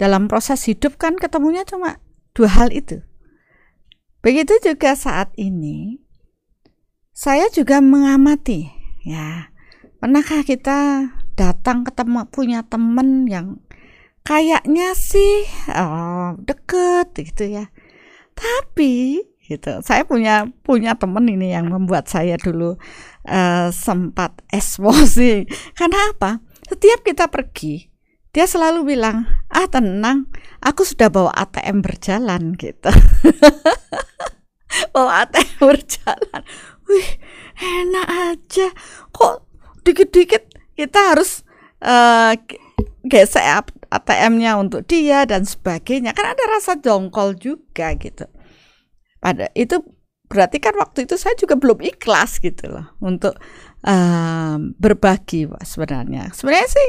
Dalam 0.00 0.30
proses 0.32 0.64
hidup 0.64 0.96
kan 0.96 1.20
ketemunya 1.20 1.68
cuma 1.68 2.00
dua 2.32 2.48
hal 2.48 2.72
itu 2.72 3.04
begitu 4.20 4.56
juga 4.60 4.92
saat 4.96 5.32
ini 5.36 6.00
saya 7.12 7.48
juga 7.52 7.80
mengamati 7.84 8.68
ya 9.04 9.52
pernahkah 10.00 10.44
kita 10.44 11.08
datang 11.36 11.88
ketemu 11.88 12.28
punya 12.28 12.60
teman 12.64 13.24
yang 13.24 13.60
kayaknya 14.24 14.92
sih 14.92 15.48
oh, 15.72 16.36
deket 16.44 17.12
gitu 17.16 17.60
ya. 17.60 17.64
Tapi 18.36 19.24
gitu 19.50 19.82
saya 19.82 20.06
punya 20.06 20.46
punya 20.62 20.94
temen 20.94 21.26
ini 21.26 21.50
yang 21.50 21.66
membuat 21.66 22.06
saya 22.06 22.38
dulu 22.38 22.78
uh, 23.26 23.68
sempat 23.74 24.40
emosi 24.54 25.48
karena 25.74 25.98
apa? 26.14 26.40
Setiap 26.70 27.02
kita 27.02 27.26
pergi 27.26 27.89
dia 28.30 28.46
selalu 28.46 28.94
bilang 28.94 29.26
ah 29.50 29.66
tenang 29.66 30.30
aku 30.62 30.86
sudah 30.86 31.10
bawa 31.10 31.34
ATM 31.34 31.82
berjalan 31.82 32.54
gitu. 32.54 32.90
Bawa 34.94 35.26
ATM 35.26 35.66
berjalan. 35.66 36.42
Wih 36.86 37.10
enak 37.58 38.06
aja. 38.06 38.70
Kok 39.10 39.34
dikit-dikit 39.82 40.46
kita 40.78 41.14
harus 41.14 41.42
uh, 41.82 42.38
gesek 43.02 43.66
ATM-nya 43.90 44.54
untuk 44.62 44.86
dia 44.86 45.26
dan 45.26 45.42
sebagainya. 45.42 46.14
Kan 46.14 46.38
ada 46.38 46.44
rasa 46.46 46.78
jongkol 46.78 47.34
juga 47.34 47.98
gitu. 47.98 48.30
Pada 49.18 49.50
itu 49.58 49.82
berarti 50.30 50.62
kan 50.62 50.78
waktu 50.78 51.10
itu 51.10 51.18
saya 51.18 51.34
juga 51.34 51.58
belum 51.58 51.82
ikhlas 51.82 52.38
gitu 52.38 52.70
loh 52.70 52.94
untuk 53.02 53.34
um, 53.82 54.70
berbagi 54.78 55.50
sebenarnya. 55.66 56.30
Sebenarnya 56.30 56.68
sih 56.70 56.88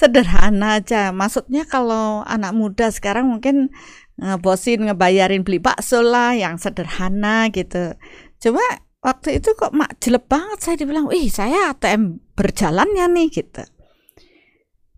sederhana 0.00 0.80
aja. 0.80 1.12
Maksudnya 1.12 1.68
kalau 1.68 2.24
anak 2.24 2.56
muda 2.56 2.88
sekarang 2.88 3.28
mungkin 3.28 3.68
ngebosin 4.16 4.88
ngebayarin 4.88 5.44
beli 5.44 5.60
bakso 5.60 6.00
lah 6.00 6.32
yang 6.32 6.56
sederhana 6.56 7.52
gitu. 7.52 7.92
Cuma 8.40 8.64
waktu 9.04 9.40
itu 9.44 9.52
kok 9.52 9.76
mak 9.76 10.00
jelek 10.00 10.24
banget 10.24 10.58
saya 10.64 10.76
dibilang 10.80 11.12
ih 11.12 11.28
saya 11.28 11.76
ATM 11.76 12.20
berjalannya 12.32 13.04
nih 13.12 13.28
gitu. 13.28 13.64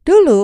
Dulu 0.07 0.43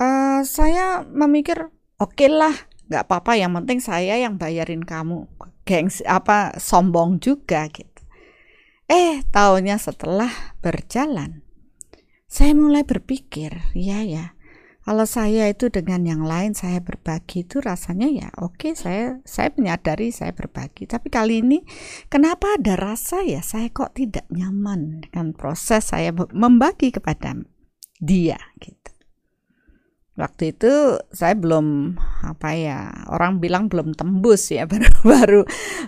uh, 0.00 0.40
saya 0.44 1.04
memikir 1.08 1.72
oke 1.96 2.12
okay 2.12 2.28
lah 2.28 2.52
nggak 2.92 3.08
apa-apa 3.08 3.40
yang 3.40 3.56
penting 3.56 3.80
saya 3.80 4.20
yang 4.20 4.36
bayarin 4.36 4.84
kamu. 4.84 5.24
Gengs 5.64 6.04
apa 6.04 6.60
sombong 6.60 7.24
juga 7.24 7.68
gitu. 7.72 7.88
Eh 8.92 9.24
tahunnya 9.32 9.80
setelah 9.80 10.28
berjalan 10.60 11.40
saya 12.32 12.56
mulai 12.56 12.80
berpikir 12.80 13.76
ya 13.76 14.00
ya. 14.00 14.32
Kalau 14.82 15.06
saya 15.06 15.46
itu 15.46 15.70
dengan 15.70 16.02
yang 16.02 16.26
lain 16.26 16.58
saya 16.58 16.82
berbagi 16.82 17.46
itu 17.46 17.62
rasanya 17.62 18.08
ya 18.10 18.28
oke 18.34 18.74
saya 18.74 19.20
saya 19.28 19.52
menyadari 19.52 20.08
saya 20.10 20.32
berbagi. 20.32 20.88
Tapi 20.88 21.12
kali 21.12 21.44
ini 21.44 21.60
kenapa 22.08 22.56
ada 22.56 22.74
rasa 22.80 23.20
ya 23.20 23.44
saya 23.44 23.68
kok 23.68 23.94
tidak 24.00 24.24
nyaman 24.32 25.04
dengan 25.04 25.36
proses 25.36 25.92
saya 25.92 26.10
membagi 26.32 26.88
kepada 26.88 27.36
dia 28.00 28.40
gitu. 28.64 28.90
Waktu 30.16 30.56
itu 30.56 30.72
saya 31.12 31.36
belum 31.36 32.00
apa 32.24 32.56
ya 32.56 32.78
orang 33.12 33.44
bilang 33.44 33.68
belum 33.68 33.92
tembus 33.92 34.50
ya 34.56 34.64
baru 34.72 34.88
baru 35.04 35.42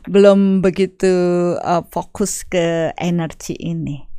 belum 0.07 0.61
begitu 0.61 1.09
uh, 1.57 1.83
fokus 1.88 2.44
ke 2.44 2.92
energi 3.00 3.57
ini 3.59 4.13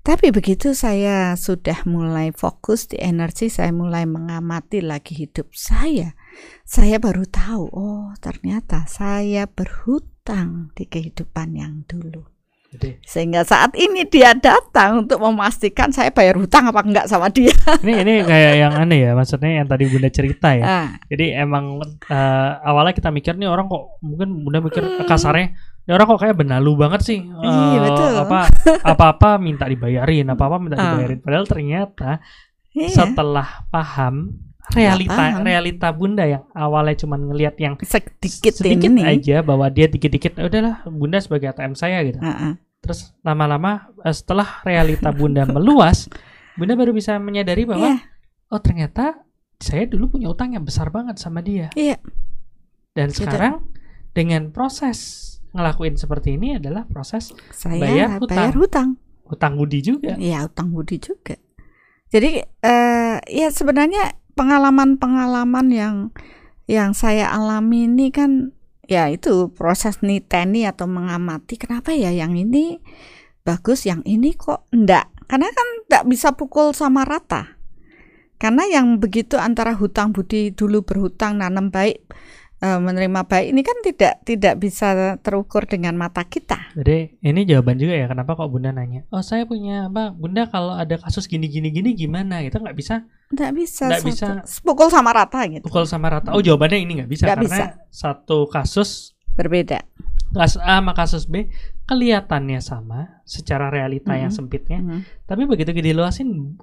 tapi 0.00 0.32
begitu 0.32 0.72
saya 0.72 1.36
sudah 1.36 1.84
mulai 1.84 2.32
fokus 2.32 2.88
di 2.88 2.96
energi, 2.96 3.52
saya 3.52 3.68
mulai 3.68 4.08
mengamati 4.08 4.80
lagi 4.80 5.12
hidup 5.12 5.52
saya. 5.52 6.16
Saya 6.64 6.96
baru 6.96 7.28
tahu, 7.28 7.64
oh 7.68 8.08
ternyata 8.18 8.88
saya 8.88 9.44
berhutang 9.44 10.72
di 10.72 10.88
kehidupan 10.88 11.52
yang 11.52 11.84
dulu. 11.84 12.30
Jadi, 12.70 13.02
Sehingga 13.02 13.42
saat 13.42 13.74
ini 13.74 14.06
dia 14.06 14.30
datang 14.30 15.02
untuk 15.02 15.18
memastikan 15.18 15.90
saya 15.90 16.14
bayar 16.14 16.38
hutang 16.38 16.70
apa 16.70 16.86
enggak 16.86 17.10
sama 17.10 17.26
dia. 17.26 17.50
Ini 17.82 18.06
ini 18.06 18.14
kayak 18.22 18.54
yang 18.62 18.72
aneh 18.78 19.10
ya, 19.10 19.12
maksudnya 19.18 19.58
yang 19.58 19.66
tadi 19.66 19.90
Bunda 19.90 20.06
cerita 20.06 20.54
ya. 20.54 20.62
Ah. 20.62 20.88
Jadi 21.10 21.34
emang 21.34 21.82
uh, 21.82 22.50
awalnya 22.62 22.94
kita 22.94 23.10
mikir 23.10 23.34
nih 23.34 23.50
orang 23.50 23.66
kok 23.66 23.98
mungkin 24.06 24.46
Bunda 24.46 24.62
mikir 24.62 24.86
hmm. 24.86 25.02
kasarnya 25.10 25.50
ya 25.90 25.98
orang 25.98 26.06
kok 26.06 26.22
kayak 26.22 26.38
benalu 26.38 26.72
banget 26.78 27.00
sih 27.02 27.18
iya 27.18 27.50
uh, 27.50 27.82
betul 27.82 28.12
apa 28.14 28.38
apa 28.94 29.04
apa 29.10 29.30
minta 29.42 29.66
dibayarin 29.66 30.30
apa 30.30 30.42
apa 30.46 30.56
minta 30.62 30.78
ah. 30.78 30.94
dibayarin 30.94 31.18
padahal 31.18 31.46
ternyata 31.50 32.22
iya. 32.70 32.94
setelah 32.94 33.66
paham 33.74 34.38
realita 34.70 35.42
realita 35.42 35.88
bunda 35.90 36.22
yang 36.30 36.46
awalnya 36.54 36.94
cuma 36.94 37.18
ngelihat 37.18 37.58
yang 37.58 37.74
sedikit 37.82 38.54
sedikit 38.54 38.86
ini. 38.86 39.02
aja 39.02 39.42
bahwa 39.42 39.66
dia 39.66 39.90
dikit-dikit 39.90 40.38
ya 40.38 40.46
udahlah 40.46 40.86
bunda 40.86 41.18
sebagai 41.18 41.50
ATM 41.50 41.74
saya 41.74 42.06
gitu 42.06 42.22
uh 42.22 42.30
-uh. 42.30 42.52
terus 42.78 43.10
lama-lama 43.26 43.90
eh, 44.06 44.14
setelah 44.14 44.62
realita 44.62 45.10
bunda 45.10 45.42
meluas 45.42 46.06
bunda 46.54 46.78
baru 46.78 46.94
bisa 46.94 47.18
menyadari 47.18 47.66
bahwa 47.66 47.98
yeah. 47.98 48.54
oh 48.54 48.62
ternyata 48.62 49.26
saya 49.58 49.90
dulu 49.90 50.14
punya 50.14 50.30
utang 50.30 50.54
yang 50.54 50.62
besar 50.62 50.94
banget 50.94 51.18
sama 51.18 51.42
dia 51.42 51.66
yeah. 51.74 51.98
dan 52.94 53.10
gitu. 53.10 53.26
sekarang 53.26 53.66
dengan 54.14 54.54
proses 54.54 55.39
ngelakuin 55.50 55.98
seperti 55.98 56.38
ini 56.38 56.58
adalah 56.58 56.86
proses 56.86 57.34
saya 57.50 57.80
bayar 57.80 58.08
hutang. 58.22 58.36
Bayar 58.38 58.54
hutang. 58.54 58.88
Hutang 59.26 59.52
budi 59.58 59.78
juga. 59.82 60.14
Iya, 60.18 60.46
hutang 60.46 60.74
budi 60.74 60.98
juga. 60.98 61.38
Jadi 62.10 62.42
uh, 62.42 63.16
ya 63.30 63.48
sebenarnya 63.54 64.18
pengalaman-pengalaman 64.34 65.66
yang 65.70 65.96
yang 66.70 66.94
saya 66.94 67.30
alami 67.30 67.86
ini 67.86 68.14
kan 68.14 68.54
ya 68.90 69.06
itu 69.06 69.50
proses 69.54 70.02
niteni 70.02 70.66
atau 70.66 70.90
mengamati 70.90 71.54
kenapa 71.54 71.94
ya 71.94 72.10
yang 72.10 72.34
ini 72.34 72.82
bagus 73.46 73.86
yang 73.86 74.02
ini 74.02 74.34
kok 74.34 74.66
enggak 74.74 75.06
karena 75.30 75.46
kan 75.50 75.68
enggak 75.86 76.04
bisa 76.10 76.34
pukul 76.34 76.74
sama 76.74 77.06
rata 77.06 77.58
karena 78.42 78.66
yang 78.66 78.98
begitu 78.98 79.38
antara 79.38 79.78
hutang 79.78 80.10
budi 80.10 80.50
dulu 80.50 80.82
berhutang 80.82 81.38
nanam 81.38 81.70
baik 81.70 82.02
uh, 82.60 82.78
menerima 82.78 83.20
baik 83.26 83.46
ini 83.50 83.60
kan 83.64 83.76
tidak 83.82 84.14
tidak 84.22 84.54
bisa 84.60 85.16
terukur 85.20 85.64
dengan 85.64 85.96
mata 85.96 86.22
kita. 86.24 86.72
Jadi 86.76 87.20
ini 87.24 87.40
jawaban 87.48 87.80
juga 87.80 87.96
ya 87.96 88.06
kenapa 88.06 88.36
kok 88.36 88.48
Bunda 88.52 88.70
nanya. 88.70 89.08
Oh 89.10 89.24
saya 89.24 89.48
punya 89.48 89.88
apa 89.88 90.12
Bunda 90.12 90.46
kalau 90.48 90.76
ada 90.76 91.00
kasus 91.00 91.26
gini 91.26 91.48
gini 91.48 91.72
gini 91.72 91.96
gimana? 91.96 92.44
Itu 92.44 92.60
nggak 92.60 92.76
bisa. 92.76 93.08
Nggak 93.32 93.52
bisa. 93.56 93.84
Nggak 93.88 94.04
bisa. 94.06 94.26
Pukul 94.62 94.88
sama 94.92 95.10
rata 95.16 95.40
gitu. 95.48 95.64
Pukul 95.66 95.88
sama 95.88 96.12
rata. 96.12 96.36
Oh 96.36 96.44
jawabannya 96.44 96.78
ini 96.84 96.92
nggak 97.02 97.10
bisa 97.10 97.24
gak 97.26 97.40
karena 97.40 97.48
bisa. 97.48 97.64
satu 97.90 98.46
kasus 98.46 99.16
berbeda. 99.34 99.82
Kasus 100.30 100.62
A 100.62 100.78
sama 100.78 100.94
kasus 100.94 101.26
B 101.26 101.50
kelihatannya 101.90 102.62
sama 102.62 103.18
secara 103.26 103.66
realita 103.66 104.14
mm 104.14 104.14
-hmm. 104.14 104.22
yang 104.22 104.30
sempitnya, 104.30 104.78
mm 104.78 104.86
-hmm. 104.86 105.00
tapi 105.26 105.42
begitu 105.42 105.74
diluasin 105.74 106.54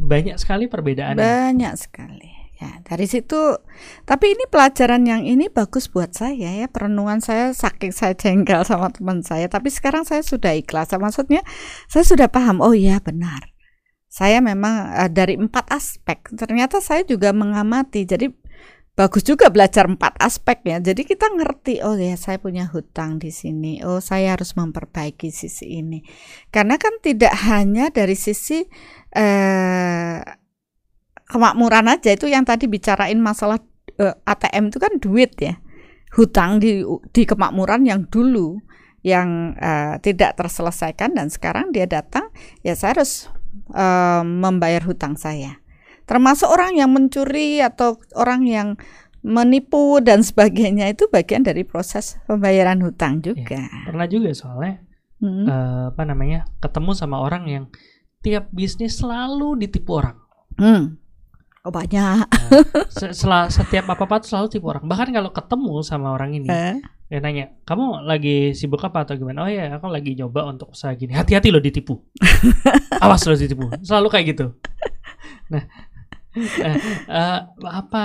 banyak 0.00 0.40
sekali 0.40 0.72
perbedaan. 0.72 1.20
Banyak 1.20 1.76
sekali. 1.76 2.39
Ya, 2.60 2.76
dari 2.84 3.08
situ 3.08 3.56
tapi 4.04 4.36
ini 4.36 4.44
pelajaran 4.52 5.08
yang 5.08 5.24
ini 5.24 5.48
bagus 5.48 5.88
buat 5.88 6.12
saya 6.12 6.60
ya. 6.60 6.68
Perenungan 6.68 7.24
saya 7.24 7.56
saking 7.56 7.88
saya 7.88 8.12
jengkel 8.12 8.68
sama 8.68 8.92
teman 8.92 9.24
saya, 9.24 9.48
tapi 9.48 9.72
sekarang 9.72 10.04
saya 10.04 10.20
sudah 10.20 10.52
ikhlas. 10.52 10.92
Maksudnya 10.92 11.40
saya 11.88 12.04
sudah 12.04 12.28
paham, 12.28 12.60
oh 12.60 12.76
iya 12.76 13.00
benar. 13.00 13.48
Saya 14.12 14.44
memang 14.44 14.92
uh, 14.92 15.08
dari 15.08 15.40
empat 15.40 15.72
aspek. 15.72 16.20
Ternyata 16.36 16.84
saya 16.84 17.00
juga 17.00 17.32
mengamati. 17.32 18.04
Jadi 18.04 18.28
bagus 18.92 19.24
juga 19.24 19.48
belajar 19.48 19.88
empat 19.88 20.20
aspek 20.20 20.60
ya. 20.68 20.84
Jadi 20.84 21.08
kita 21.08 21.32
ngerti, 21.32 21.80
oh 21.80 21.96
ya 21.96 22.12
saya 22.20 22.36
punya 22.36 22.68
hutang 22.68 23.16
di 23.16 23.32
sini. 23.32 23.80
Oh 23.88 24.04
saya 24.04 24.36
harus 24.36 24.52
memperbaiki 24.52 25.32
sisi 25.32 25.80
ini. 25.80 26.04
Karena 26.52 26.76
kan 26.76 27.00
tidak 27.00 27.32
hanya 27.48 27.88
dari 27.88 28.20
sisi 28.20 28.68
eh 29.16 30.39
kemakmuran 31.30 31.86
aja 31.86 32.10
itu 32.10 32.26
yang 32.26 32.42
tadi 32.42 32.66
bicarain 32.66 33.16
masalah 33.22 33.62
uh, 34.02 34.10
eh, 34.10 34.14
ATM 34.26 34.74
itu 34.74 34.78
kan 34.82 34.92
duit 34.98 35.32
ya 35.38 35.54
hutang 36.18 36.58
di 36.58 36.82
di 37.14 37.22
kemakmuran 37.22 37.86
yang 37.86 38.10
dulu 38.10 38.58
yang 39.00 39.56
uh, 39.56 39.96
tidak 40.02 40.36
terselesaikan 40.36 41.16
dan 41.16 41.32
sekarang 41.32 41.72
dia 41.72 41.88
datang 41.88 42.28
ya 42.60 42.76
saya 42.76 43.00
harus 43.00 43.30
uh, 43.72 44.26
membayar 44.26 44.82
hutang 44.84 45.16
saya 45.16 45.62
termasuk 46.04 46.50
orang 46.50 46.76
yang 46.76 46.90
mencuri 46.90 47.62
atau 47.62 48.02
orang 48.18 48.44
yang 48.44 48.68
menipu 49.22 50.02
dan 50.02 50.24
sebagainya 50.26 50.90
itu 50.92 51.06
bagian 51.08 51.46
dari 51.46 51.62
proses 51.64 52.18
pembayaran 52.26 52.80
hutang 52.82 53.20
iya, 53.20 53.24
juga 53.32 53.60
ya, 53.62 53.84
pernah 53.88 54.06
juga 54.10 54.30
soalnya 54.34 54.76
hmm. 55.22 55.44
uh, 55.46 55.84
apa 55.94 56.02
namanya 56.04 56.48
ketemu 56.60 56.90
sama 56.96 57.20
orang 57.20 57.44
yang 57.48 57.64
tiap 58.20 58.48
bisnis 58.52 59.00
selalu 59.00 59.60
ditipu 59.60 60.00
orang 60.00 60.16
hmm. 60.60 60.99
Oh 61.60 61.68
banyak. 61.68 62.24
Nah, 62.24 62.50
setelah 62.88 63.52
setiap 63.52 63.84
apa 63.92 64.08
apa 64.08 64.24
selalu 64.24 64.48
tipu 64.48 64.72
orang. 64.72 64.88
Bahkan 64.88 65.12
kalau 65.12 65.28
ketemu 65.28 65.74
sama 65.84 66.16
orang 66.16 66.32
ini, 66.32 66.48
eh? 66.48 66.80
dia 67.12 67.20
nanya, 67.20 67.52
kamu 67.68 68.08
lagi 68.08 68.56
sibuk 68.56 68.80
apa 68.80 69.04
atau 69.04 69.20
gimana? 69.20 69.44
Oh 69.44 69.50
ya, 69.50 69.76
aku 69.76 69.92
lagi 69.92 70.16
nyoba 70.16 70.48
untuk 70.48 70.72
usaha 70.72 70.96
gini. 70.96 71.12
Hati-hati 71.12 71.52
loh 71.52 71.60
ditipu. 71.60 72.00
Awas 73.04 73.28
loh 73.28 73.36
ditipu. 73.36 73.68
Selalu 73.84 74.08
kayak 74.08 74.26
gitu. 74.32 74.46
Nah, 75.52 75.64
uh, 76.64 76.78
uh, 77.12 77.40
apa 77.68 78.04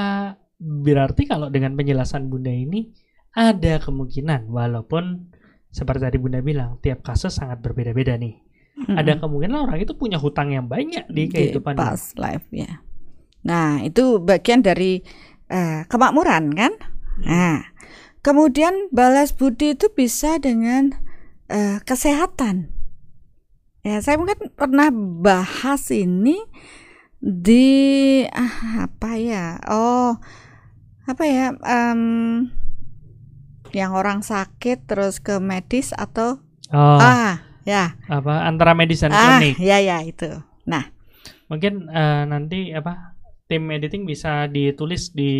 berarti 0.59 1.23
kalau 1.23 1.47
dengan 1.47 1.79
penjelasan 1.79 2.27
bunda 2.27 2.51
ini 2.51 2.91
ada 3.31 3.79
kemungkinan, 3.79 4.51
walaupun 4.51 5.31
seperti 5.71 6.11
tadi 6.11 6.17
bunda 6.19 6.43
bilang, 6.43 6.75
tiap 6.83 7.07
kasus 7.07 7.31
sangat 7.31 7.63
berbeda-beda 7.63 8.19
nih. 8.19 8.35
Mm 8.75 8.83
-hmm. 8.83 8.95
Ada 8.99 9.11
kemungkinan 9.23 9.71
orang 9.71 9.79
itu 9.79 9.95
punya 9.95 10.19
hutang 10.19 10.51
yang 10.51 10.67
banyak 10.67 11.07
di 11.07 11.31
kehidupan. 11.31 11.79
Di 11.79 11.79
past 11.79 12.19
life 12.19 12.43
ya. 12.51 12.83
Nah, 13.45 13.85
itu 13.85 14.17
bagian 14.17 14.65
dari 14.65 15.05
uh, 15.53 15.85
kemakmuran 15.85 16.51
kan? 16.57 16.73
Hmm. 17.21 17.25
Nah, 17.29 17.59
kemudian 18.25 18.89
balas 18.89 19.31
budi 19.31 19.77
itu 19.77 19.93
bisa 19.93 20.41
dengan 20.41 20.97
uh, 21.53 21.77
kesehatan. 21.85 22.73
Ya, 23.85 24.01
saya 24.01 24.17
mungkin 24.17 24.49
pernah 24.57 24.89
bahas 25.21 25.93
ini 25.93 26.41
di 27.21 28.25
ah, 28.33 28.89
apa 28.89 29.13
ya? 29.21 29.61
Oh, 29.69 30.17
apa 31.05 31.23
ya? 31.29 31.53
Um, 31.61 32.49
yang 33.75 33.91
orang 33.91 34.23
sakit 34.23 34.87
terus 34.87 35.19
ke 35.19 35.35
medis 35.43 35.91
atau 35.91 36.39
oh, 36.71 36.99
ah 37.03 37.43
ya 37.67 37.99
apa 38.07 38.47
antara 38.47 38.71
medis 38.71 39.03
dan 39.03 39.11
ah, 39.11 39.35
klinik 39.43 39.59
ya 39.59 39.83
ya 39.83 39.99
itu 39.99 40.31
nah 40.63 40.87
mungkin 41.51 41.91
uh, 41.91 42.23
nanti 42.23 42.71
apa 42.71 43.14
tim 43.45 43.69
editing 43.69 44.09
bisa 44.09 44.49
ditulis 44.49 45.13
di 45.13 45.31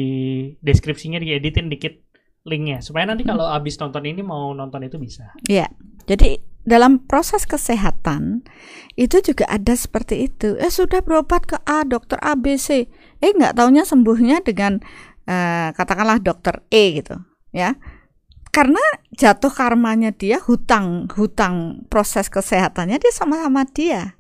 deskripsinya 0.62 1.18
dieditin 1.18 1.70
dikit 1.70 1.98
linknya 2.46 2.78
supaya 2.86 3.10
nanti 3.10 3.26
hmm. 3.26 3.34
kalau 3.34 3.46
abis 3.50 3.82
nonton 3.82 4.06
ini 4.06 4.22
mau 4.22 4.54
nonton 4.54 4.86
itu 4.86 5.02
bisa. 5.02 5.34
Iya. 5.50 5.66
Jadi 6.06 6.38
dalam 6.62 7.02
proses 7.02 7.50
kesehatan 7.50 8.46
itu 8.94 9.18
juga 9.26 9.50
ada 9.50 9.74
seperti 9.74 10.30
itu. 10.30 10.54
Eh 10.62 10.70
sudah 10.70 11.02
berobat 11.02 11.50
ke 11.50 11.58
A 11.66 11.82
dokter 11.82 12.22
A 12.22 12.38
B 12.38 12.62
C. 12.62 12.86
Eh 13.18 13.32
nggak 13.34 13.58
taunya 13.58 13.82
sembuhnya 13.82 14.46
dengan 14.46 14.78
uh, 15.26 15.74
katakanlah 15.74 16.22
dokter 16.22 16.62
E 16.70 17.02
gitu, 17.02 17.18
ya. 17.50 17.74
Karena 18.54 18.82
jatuh 19.18 19.50
karmanya 19.50 20.14
dia 20.14 20.38
hutang 20.46 21.10
hutang 21.18 21.86
proses 21.90 22.30
kesehatannya 22.30 23.02
dia 23.02 23.12
sama-sama 23.12 23.66
dia 23.66 24.16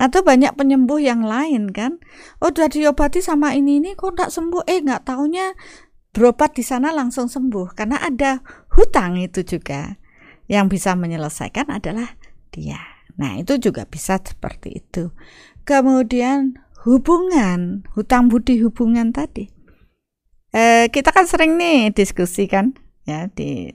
atau 0.00 0.24
banyak 0.24 0.56
penyembuh 0.56 0.96
yang 0.96 1.20
lain 1.20 1.68
kan 1.76 2.00
oh 2.40 2.48
udah 2.48 2.72
diobati 2.72 3.20
sama 3.20 3.52
ini 3.52 3.84
ini 3.84 3.92
kok 3.92 4.16
nggak 4.16 4.32
sembuh 4.32 4.64
eh 4.64 4.80
nggak 4.80 5.04
taunya 5.04 5.52
berobat 6.16 6.56
di 6.56 6.64
sana 6.64 6.90
langsung 6.90 7.28
sembuh 7.28 7.76
karena 7.76 8.00
ada 8.00 8.40
hutang 8.74 9.20
itu 9.20 9.44
juga 9.44 10.00
yang 10.50 10.66
bisa 10.66 10.98
menyelesaikan 10.98 11.70
adalah 11.70 12.18
dia. 12.50 12.82
Nah, 13.14 13.38
itu 13.38 13.54
juga 13.62 13.86
bisa 13.86 14.18
seperti 14.18 14.82
itu. 14.82 15.14
Kemudian 15.62 16.58
hubungan, 16.82 17.86
hutang 17.94 18.26
budi 18.26 18.58
hubungan 18.66 19.14
tadi. 19.14 19.46
Eh, 20.50 20.90
kita 20.90 21.14
kan 21.14 21.30
sering 21.30 21.54
nih 21.54 21.94
diskusi 21.94 22.50
kan 22.50 22.74
ya 23.06 23.30
di 23.30 23.70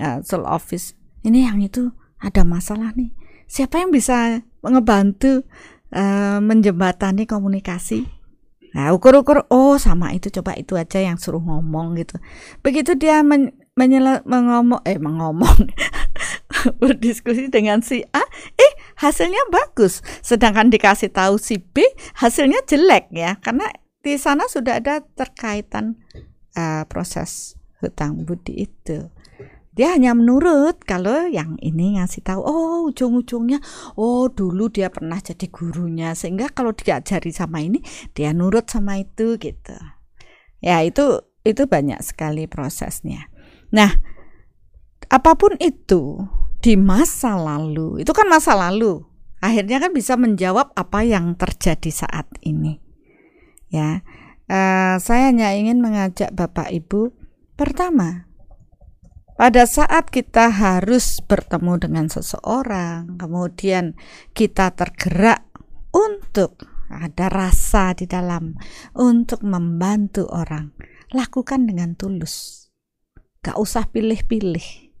uh, 0.00 0.24
soul 0.24 0.48
office. 0.48 0.96
Ini 1.20 1.52
yang 1.52 1.60
itu 1.60 1.92
ada 2.16 2.40
masalah 2.48 2.96
nih. 2.96 3.12
Siapa 3.44 3.84
yang 3.84 3.92
bisa 3.92 4.40
ngebantu 4.68 5.44
uh, 5.94 6.38
menjembatani 6.44 7.24
komunikasi? 7.24 8.04
Nah, 8.70 8.94
ukur-ukur 8.94 9.50
oh 9.50 9.74
sama 9.82 10.14
itu 10.14 10.30
coba 10.30 10.54
itu 10.54 10.78
aja 10.78 11.02
yang 11.02 11.18
suruh 11.18 11.42
ngomong 11.42 11.98
gitu. 11.98 12.22
Begitu 12.62 12.94
dia 12.94 13.24
men, 13.26 13.50
menyela, 13.74 14.22
mengomong 14.22 14.78
eh 14.86 14.94
mengomong 14.94 15.66
berdiskusi 16.80 17.50
dengan 17.50 17.82
si 17.82 18.06
A, 18.14 18.22
eh 18.54 18.72
hasilnya 19.02 19.42
bagus. 19.50 20.06
Sedangkan 20.22 20.70
dikasih 20.70 21.10
tahu 21.10 21.34
si 21.42 21.58
B, 21.58 21.82
hasilnya 22.14 22.62
jelek 22.62 23.10
ya. 23.10 23.34
Karena 23.42 23.66
di 24.00 24.14
sana 24.16 24.46
sudah 24.46 24.78
ada 24.78 25.02
terkaitan 25.18 25.98
uh, 26.54 26.86
proses 26.86 27.58
hutang 27.82 28.22
budi 28.22 28.70
itu 28.70 29.08
dia 29.80 29.96
hanya 29.96 30.12
menurut 30.12 30.84
kalau 30.84 31.24
yang 31.24 31.56
ini 31.56 31.96
ngasih 31.96 32.20
tahu 32.20 32.44
oh 32.44 32.92
ujung-ujungnya 32.92 33.64
oh 33.96 34.28
dulu 34.28 34.68
dia 34.68 34.92
pernah 34.92 35.16
jadi 35.16 35.48
gurunya. 35.48 36.12
Sehingga 36.12 36.52
kalau 36.52 36.76
diajari 36.76 37.32
sama 37.32 37.64
ini 37.64 37.80
dia 38.12 38.36
nurut 38.36 38.68
sama 38.68 39.00
itu 39.00 39.40
gitu. 39.40 39.72
Ya 40.60 40.84
itu 40.84 41.24
itu 41.48 41.64
banyak 41.64 41.96
sekali 42.04 42.44
prosesnya. 42.44 43.32
Nah 43.72 43.96
apa 45.08 45.32
pun 45.32 45.56
itu 45.56 46.28
di 46.60 46.76
masa 46.76 47.40
lalu 47.40 48.04
itu 48.04 48.12
kan 48.12 48.28
masa 48.28 48.52
lalu. 48.52 49.00
Akhirnya 49.40 49.80
kan 49.80 49.96
bisa 49.96 50.20
menjawab 50.20 50.76
apa 50.76 51.08
yang 51.08 51.40
terjadi 51.40 51.88
saat 51.88 52.28
ini. 52.44 52.84
Ya 53.72 54.04
uh, 54.44 55.00
saya 55.00 55.32
hanya 55.32 55.56
ingin 55.56 55.80
mengajak 55.80 56.36
bapak 56.36 56.68
ibu 56.68 57.16
pertama 57.56 58.29
pada 59.40 59.64
saat 59.64 60.12
kita 60.12 60.52
harus 60.52 61.24
bertemu 61.24 61.80
dengan 61.80 62.12
seseorang, 62.12 63.16
kemudian 63.16 63.96
kita 64.36 64.68
tergerak 64.76 65.48
untuk 65.96 66.60
ada 66.92 67.32
rasa 67.32 67.96
di 67.96 68.04
dalam 68.04 68.60
untuk 68.92 69.40
membantu 69.40 70.28
orang, 70.28 70.76
lakukan 71.16 71.64
dengan 71.64 71.96
tulus. 71.96 72.68
Gak 73.40 73.56
usah 73.56 73.88
pilih-pilih. 73.88 74.92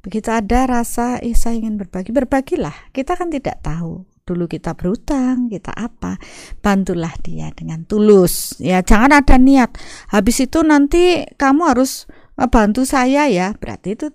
Begitu 0.00 0.28
ada 0.32 0.64
rasa, 0.64 1.20
eh 1.20 1.36
saya 1.36 1.60
ingin 1.60 1.76
berbagi, 1.76 2.16
berbagilah. 2.16 2.96
Kita 2.96 3.12
kan 3.12 3.28
tidak 3.28 3.60
tahu. 3.60 4.08
Dulu 4.24 4.48
kita 4.48 4.72
berutang, 4.72 5.52
kita 5.52 5.68
apa. 5.68 6.16
Bantulah 6.64 7.12
dia 7.20 7.52
dengan 7.52 7.84
tulus. 7.84 8.56
Ya, 8.56 8.80
jangan 8.80 9.20
ada 9.20 9.36
niat. 9.36 9.76
Habis 10.08 10.48
itu 10.48 10.64
nanti 10.64 11.28
kamu 11.36 11.76
harus 11.76 12.08
bantu 12.48 12.82
saya 12.86 13.28
ya. 13.28 13.54
Berarti 13.58 13.94
itu 13.98 14.10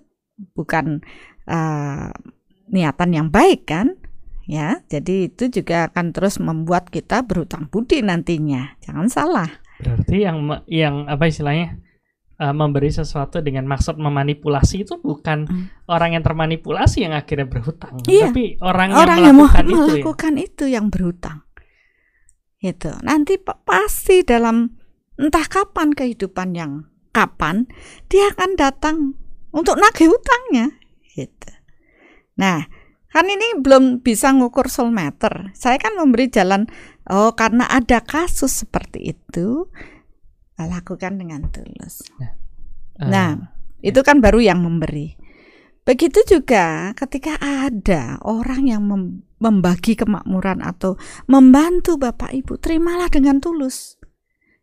bukan 0.52 1.04
uh, 1.48 2.10
niatan 2.68 3.10
yang 3.14 3.28
baik 3.32 3.68
kan? 3.68 3.96
Ya 4.48 4.80
jadi 4.88 5.28
itu 5.28 5.52
juga 5.52 5.92
akan 5.92 6.16
terus 6.16 6.40
membuat 6.40 6.88
kita 6.88 7.24
berhutang 7.24 7.68
budi 7.68 8.00
nantinya. 8.00 8.76
Jangan 8.80 9.06
salah. 9.12 9.50
Berarti 9.78 10.24
yang 10.24 10.42
yang 10.64 11.04
apa 11.06 11.28
istilahnya 11.28 11.78
uh, 12.38 12.54
memberi 12.54 12.88
sesuatu 12.88 13.42
dengan 13.42 13.66
maksud 13.66 13.98
memanipulasi 13.98 14.86
itu 14.86 14.96
bukan 15.02 15.44
hmm. 15.44 15.66
orang 15.90 16.16
yang 16.16 16.24
termanipulasi 16.24 17.04
yang 17.04 17.14
akhirnya 17.14 17.50
berhutang. 17.50 18.00
Iya. 18.06 18.30
tapi 18.30 18.56
orang, 18.62 18.94
orang 18.94 19.18
yang 19.20 19.36
melakukan, 19.36 19.64
yang 19.66 19.68
itu, 19.74 19.82
melakukan 19.90 20.32
ya? 20.32 20.42
itu 20.46 20.64
yang 20.70 20.86
berhutang. 20.88 21.38
Itu 22.58 22.90
nanti 23.06 23.38
pasti 23.42 24.26
dalam 24.26 24.66
entah 25.18 25.46
kapan 25.46 25.94
kehidupan 25.94 26.48
yang 26.54 26.86
kapan 27.18 27.66
dia 28.06 28.30
akan 28.30 28.50
datang 28.54 28.96
untuk 29.50 29.74
nagih 29.74 30.14
utangnya 30.14 30.78
gitu. 31.18 31.50
Nah, 32.38 32.62
kan 33.10 33.26
ini 33.26 33.58
belum 33.58 34.06
bisa 34.06 34.30
ngukur 34.30 34.70
soul 34.70 34.94
meter. 34.94 35.50
Saya 35.58 35.82
kan 35.82 35.98
memberi 35.98 36.30
jalan 36.30 36.70
oh 37.10 37.34
karena 37.34 37.66
ada 37.66 37.98
kasus 37.98 38.62
seperti 38.62 39.18
itu 39.18 39.66
lakukan 40.54 41.18
dengan 41.18 41.50
tulus. 41.50 42.06
Nah, 42.18 42.30
uh, 43.02 43.08
nah 43.10 43.30
itu 43.82 43.98
kan 44.06 44.22
baru 44.22 44.42
yang 44.42 44.62
memberi. 44.62 45.18
Begitu 45.82 46.20
juga 46.26 46.92
ketika 46.94 47.40
ada 47.40 48.20
orang 48.22 48.68
yang 48.68 48.82
membagi 49.40 49.96
kemakmuran 49.96 50.60
atau 50.60 51.00
membantu 51.24 51.96
Bapak 51.96 52.34
Ibu, 52.34 52.60
terimalah 52.60 53.08
dengan 53.08 53.40
tulus. 53.40 53.97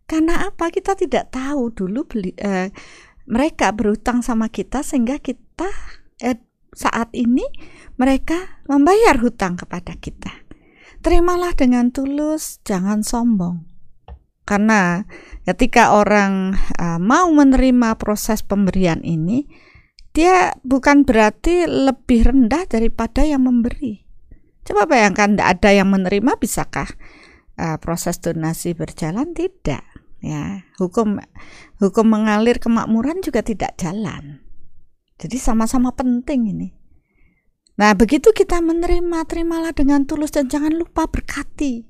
Karena 0.06 0.46
apa? 0.46 0.70
Kita 0.70 0.94
tidak 0.94 1.34
tahu 1.34 1.74
dulu 1.74 2.06
beli 2.06 2.32
eh, 2.38 2.70
mereka 3.26 3.74
berutang 3.74 4.22
sama 4.22 4.54
kita 4.54 4.86
sehingga 4.86 5.18
kita 5.18 5.70
eh, 6.22 6.38
saat 6.76 7.10
ini 7.18 7.46
mereka 7.98 8.62
membayar 8.70 9.18
hutang 9.18 9.58
kepada 9.58 9.98
kita. 9.98 10.46
Terimalah 11.02 11.54
dengan 11.58 11.90
tulus, 11.90 12.62
jangan 12.66 13.02
sombong. 13.02 13.66
Karena 14.46 15.02
ketika 15.46 15.98
orang 15.98 16.54
uh, 16.78 17.02
mau 17.02 17.34
menerima 17.34 17.98
proses 17.98 18.46
pemberian 18.46 19.02
ini, 19.02 19.50
dia 20.14 20.54
bukan 20.62 21.02
berarti 21.02 21.66
lebih 21.66 22.30
rendah 22.30 22.70
daripada 22.70 23.26
yang 23.26 23.46
memberi. 23.46 24.06
Coba 24.66 24.86
bayangkan 24.86 25.34
tidak 25.34 25.50
ada 25.62 25.70
yang 25.74 25.90
menerima, 25.90 26.38
bisakah 26.38 26.90
uh, 27.58 27.78
proses 27.82 28.22
donasi 28.22 28.74
berjalan? 28.78 29.34
Tidak 29.34 29.95
ya 30.26 30.66
hukum 30.82 31.22
hukum 31.78 32.06
mengalir 32.10 32.58
kemakmuran 32.58 33.22
juga 33.22 33.46
tidak 33.46 33.78
jalan. 33.78 34.42
Jadi 35.22 35.38
sama-sama 35.38 35.94
penting 35.94 36.50
ini. 36.50 36.70
Nah 37.78 37.94
begitu 37.94 38.34
kita 38.34 38.60
menerima 38.60 39.30
terimalah 39.30 39.72
dengan 39.78 40.04
tulus 40.10 40.34
dan 40.34 40.50
jangan 40.50 40.74
lupa 40.74 41.06
berkati. 41.06 41.86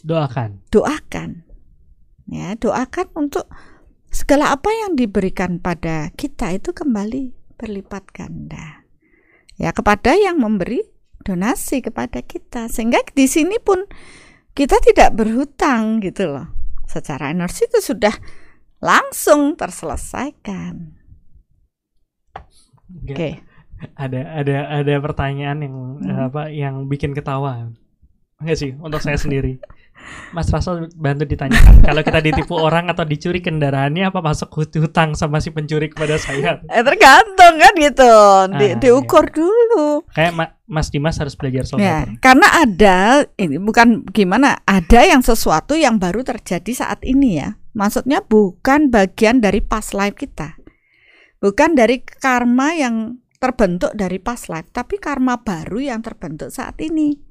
Doakan. 0.00 0.64
Doakan. 0.72 1.44
Ya 2.26 2.56
doakan 2.56 3.12
untuk 3.14 3.46
segala 4.08 4.56
apa 4.56 4.72
yang 4.72 4.96
diberikan 4.96 5.60
pada 5.60 6.10
kita 6.16 6.56
itu 6.56 6.72
kembali 6.72 7.36
berlipat 7.60 8.08
ganda. 8.10 8.88
Ya 9.60 9.70
kepada 9.76 10.16
yang 10.16 10.40
memberi 10.40 10.80
donasi 11.22 11.84
kepada 11.84 12.24
kita. 12.24 12.72
Sehingga 12.72 13.04
di 13.12 13.26
sini 13.28 13.60
pun 13.60 13.84
kita 14.56 14.80
tidak 14.80 15.12
berhutang 15.12 16.00
gitu 16.00 16.32
loh 16.32 16.55
secara 16.86 17.34
energi 17.34 17.66
itu 17.66 17.82
sudah 17.82 18.14
langsung 18.80 19.58
terselesaikan. 19.58 20.94
Oke. 23.02 23.12
Okay. 23.12 23.32
Ada 23.92 24.40
ada 24.40 24.56
ada 24.80 24.94
pertanyaan 25.04 25.58
yang 25.60 25.76
hmm. 26.00 26.26
apa 26.32 26.42
yang 26.48 26.88
bikin 26.88 27.12
ketawa. 27.12 27.68
Enggak 28.40 28.56
sih 28.56 28.72
untuk 28.80 29.04
saya 29.04 29.20
sendiri. 29.20 29.60
Mas 30.34 30.50
Rasul 30.50 30.90
bantu 30.94 31.24
ditanyakan 31.24 31.80
kalau 31.88 32.02
kita 32.02 32.20
ditipu 32.20 32.54
orang 32.58 32.90
atau 32.90 33.06
dicuri 33.06 33.40
kendaraannya 33.40 34.10
apa 34.10 34.20
masuk 34.20 34.52
hutang 34.54 35.14
sama 35.14 35.38
si 35.38 35.54
pencuri 35.54 35.88
kepada 35.88 36.18
saya? 36.18 36.60
Eh 36.66 36.82
tergantung 36.82 37.54
kan 37.56 37.74
gitu, 37.78 38.12
Di, 38.56 38.66
ah, 38.72 38.78
diukur 38.78 39.24
iya. 39.30 39.34
dulu. 39.38 39.86
Kayak 40.12 40.32
Ma 40.34 40.44
Mas 40.66 40.90
Dimas 40.90 41.16
harus 41.22 41.38
belajar 41.38 41.62
soal 41.62 41.78
ya, 41.78 42.10
Karena 42.18 42.48
ada 42.58 43.22
ini 43.38 43.56
bukan 43.62 44.02
gimana, 44.10 44.58
ada 44.66 45.06
yang 45.06 45.22
sesuatu 45.22 45.78
yang 45.78 46.02
baru 46.02 46.26
terjadi 46.26 46.72
saat 46.74 47.00
ini 47.06 47.38
ya. 47.38 47.54
Maksudnya 47.76 48.24
bukan 48.24 48.90
bagian 48.90 49.38
dari 49.38 49.62
past 49.62 49.94
life 49.94 50.16
kita, 50.16 50.56
bukan 51.38 51.76
dari 51.76 52.02
karma 52.02 52.72
yang 52.72 53.20
terbentuk 53.36 53.92
dari 53.92 54.16
past 54.16 54.48
life, 54.48 54.66
tapi 54.72 54.96
karma 54.96 55.38
baru 55.44 55.78
yang 55.92 56.00
terbentuk 56.00 56.48
saat 56.48 56.80
ini. 56.80 57.25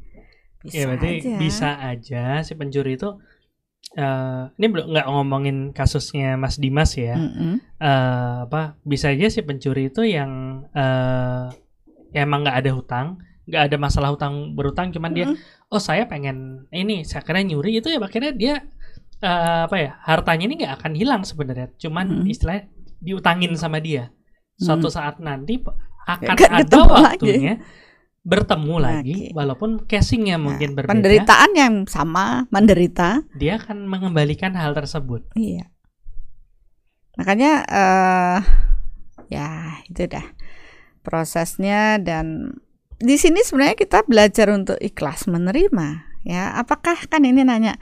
Bisa 0.66 0.78
ya 0.78 0.84
berarti 0.90 1.10
aja. 1.14 1.36
bisa 1.38 1.70
aja 1.78 2.26
si 2.42 2.54
pencuri 2.58 2.98
itu 2.98 3.10
uh, 3.96 4.44
ini 4.58 4.66
belum 4.66 4.86
nggak 4.92 5.08
ngomongin 5.08 5.58
kasusnya 5.72 6.36
Mas 6.36 6.58
Dimas 6.58 6.98
ya. 6.98 7.16
Mm 7.16 7.30
-hmm. 7.30 7.56
uh, 7.80 8.38
apa 8.50 8.82
bisa 8.82 9.14
aja 9.14 9.30
si 9.30 9.46
pencuri 9.46 9.94
itu 9.94 10.02
yang 10.04 10.64
uh, 10.74 11.54
ya 12.12 12.26
emang 12.26 12.44
nggak 12.48 12.58
ada 12.66 12.72
hutang, 12.74 13.08
nggak 13.46 13.64
ada 13.72 13.78
masalah 13.78 14.10
hutang 14.12 14.58
berutang, 14.58 14.90
cuman 14.90 15.12
mm 15.14 15.18
-hmm. 15.22 15.36
dia 15.36 15.70
oh 15.72 15.82
saya 15.82 16.10
pengen 16.10 16.68
ini 16.72 17.06
saya 17.06 17.22
kira 17.22 17.44
nyuri 17.44 17.80
itu 17.84 17.92
ya 17.92 18.00
akhirnya 18.00 18.34
dia 18.34 18.56
uh, 19.22 19.68
apa 19.70 19.76
ya 19.78 19.92
hartanya 20.04 20.44
ini 20.50 20.56
nggak 20.64 20.74
akan 20.82 20.94
hilang 20.96 21.22
sebenarnya, 21.22 21.70
cuman 21.78 22.06
mm 22.10 22.18
-hmm. 22.24 22.34
istilahnya 22.34 22.64
diutangin 23.04 23.54
sama 23.56 23.78
dia. 23.84 24.10
Suatu 24.56 24.88
mm 24.88 24.92
-hmm. 24.92 24.96
saat 24.96 25.16
nanti 25.20 25.54
akan 26.08 26.36
ada 26.64 26.78
waktunya. 26.88 27.60
Lagi 27.60 27.84
bertemu 28.26 28.76
lagi 28.82 29.18
okay. 29.30 29.38
walaupun 29.38 29.86
casingnya 29.86 30.42
nah, 30.42 30.50
mungkin 30.50 30.74
berbeda. 30.74 30.92
penderitaan 30.98 31.52
yang 31.54 31.76
sama 31.86 32.50
menderita. 32.50 33.22
Dia 33.38 33.62
akan 33.62 33.86
mengembalikan 33.86 34.58
hal 34.58 34.74
tersebut. 34.74 35.30
Iya. 35.38 35.70
Makanya 37.22 37.54
uh, 37.70 38.40
ya 39.30 39.78
itu 39.86 40.10
dah 40.10 40.26
prosesnya 41.06 42.02
dan 42.02 42.58
di 42.98 43.14
sini 43.22 43.46
sebenarnya 43.46 43.78
kita 43.78 44.02
belajar 44.10 44.50
untuk 44.50 44.82
ikhlas 44.82 45.30
menerima 45.30 46.18
ya. 46.26 46.58
Apakah 46.58 46.98
kan 47.06 47.22
ini 47.22 47.46
nanya 47.46 47.78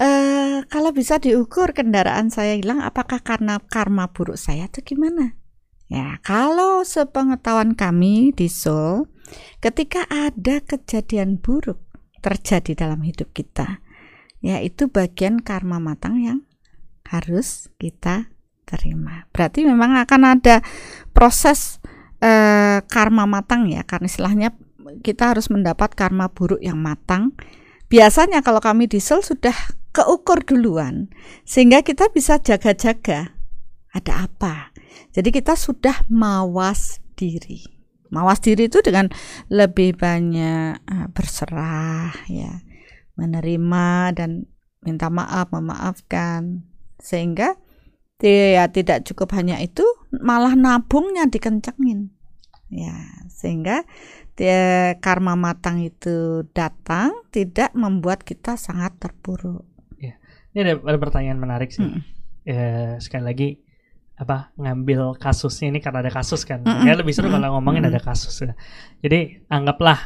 uh, 0.00 0.64
kalau 0.72 0.88
bisa 0.96 1.20
diukur 1.20 1.76
kendaraan 1.76 2.32
saya 2.32 2.56
hilang 2.56 2.80
apakah 2.80 3.20
karena 3.20 3.60
karma 3.60 4.08
buruk 4.08 4.40
saya 4.40 4.72
atau 4.72 4.80
gimana? 4.80 5.36
Ya 5.92 6.16
kalau 6.24 6.80
sepengetahuan 6.80 7.76
kami 7.76 8.32
di 8.32 8.48
Seoul 8.48 9.13
ketika 9.60 10.04
ada 10.10 10.60
kejadian 10.64 11.40
buruk 11.40 11.80
terjadi 12.20 12.86
dalam 12.86 13.04
hidup 13.04 13.30
kita 13.36 13.80
ya 14.44 14.60
itu 14.60 14.88
bagian 14.88 15.40
karma 15.40 15.80
matang 15.80 16.20
yang 16.20 16.38
harus 17.08 17.68
kita 17.76 18.32
terima 18.64 19.28
berarti 19.32 19.64
memang 19.64 19.96
akan 20.00 20.40
ada 20.40 20.64
proses 21.12 21.80
uh, 22.24 22.80
karma 22.88 23.28
matang 23.28 23.68
ya 23.68 23.84
karena 23.84 24.08
istilahnya 24.08 24.48
kita 25.00 25.34
harus 25.34 25.48
mendapat 25.48 25.96
karma 25.96 26.30
buruk 26.30 26.60
yang 26.60 26.78
matang. 26.78 27.32
Biasanya 27.88 28.44
kalau 28.44 28.60
kami 28.60 28.90
diesel 28.90 29.24
sudah 29.24 29.54
keukur 29.94 30.42
duluan 30.42 31.08
sehingga 31.46 31.80
kita 31.86 32.10
bisa 32.10 32.38
jaga-jaga 32.42 33.34
ada 33.94 34.26
apa. 34.26 34.74
Jadi 35.14 35.30
kita 35.30 35.54
sudah 35.54 36.02
mawas 36.10 36.98
diri. 37.14 37.73
Mawas 38.14 38.38
diri 38.38 38.70
itu 38.70 38.78
dengan 38.78 39.10
lebih 39.50 39.98
banyak 39.98 40.78
uh, 40.86 41.06
berserah 41.10 42.14
ya, 42.30 42.62
menerima 43.18 44.14
dan 44.14 44.46
minta 44.86 45.10
maaf, 45.10 45.50
memaafkan 45.50 46.62
sehingga 47.02 47.58
ya 48.24 48.70
tidak 48.72 49.04
cukup 49.04 49.36
hanya 49.36 49.60
itu 49.60 49.84
malah 50.08 50.56
nabungnya 50.56 51.28
dikencengin 51.28 52.08
ya 52.72 52.96
sehingga 53.28 53.84
dia, 54.34 54.98
karma 54.98 55.38
matang 55.38 55.78
itu 55.78 56.42
datang 56.50 57.14
tidak 57.30 57.70
membuat 57.78 58.26
kita 58.26 58.58
sangat 58.58 58.98
terpuruk. 58.98 59.62
Ya. 60.02 60.18
Ini 60.50 60.58
ada, 60.66 60.74
ada 60.82 60.98
pertanyaan 60.98 61.38
menarik 61.38 61.70
sih. 61.70 61.86
Hmm. 61.86 62.02
Ya, 62.42 62.98
sekali 62.98 63.24
lagi 63.24 63.48
apa 64.14 64.54
ngambil 64.54 65.18
kasusnya 65.18 65.74
ini 65.74 65.82
karena 65.82 66.06
ada 66.06 66.12
kasus 66.14 66.46
kan. 66.46 66.62
Mm 66.62 66.86
-mm. 66.86 66.98
lebih 67.02 67.12
seru 67.14 67.26
kalau 67.30 67.58
ngomongin 67.58 67.86
mm 67.86 67.90
-mm. 67.90 67.98
ada 67.98 68.00
kasus. 68.02 68.34
Ya. 68.46 68.54
Jadi 69.02 69.42
anggaplah 69.50 69.98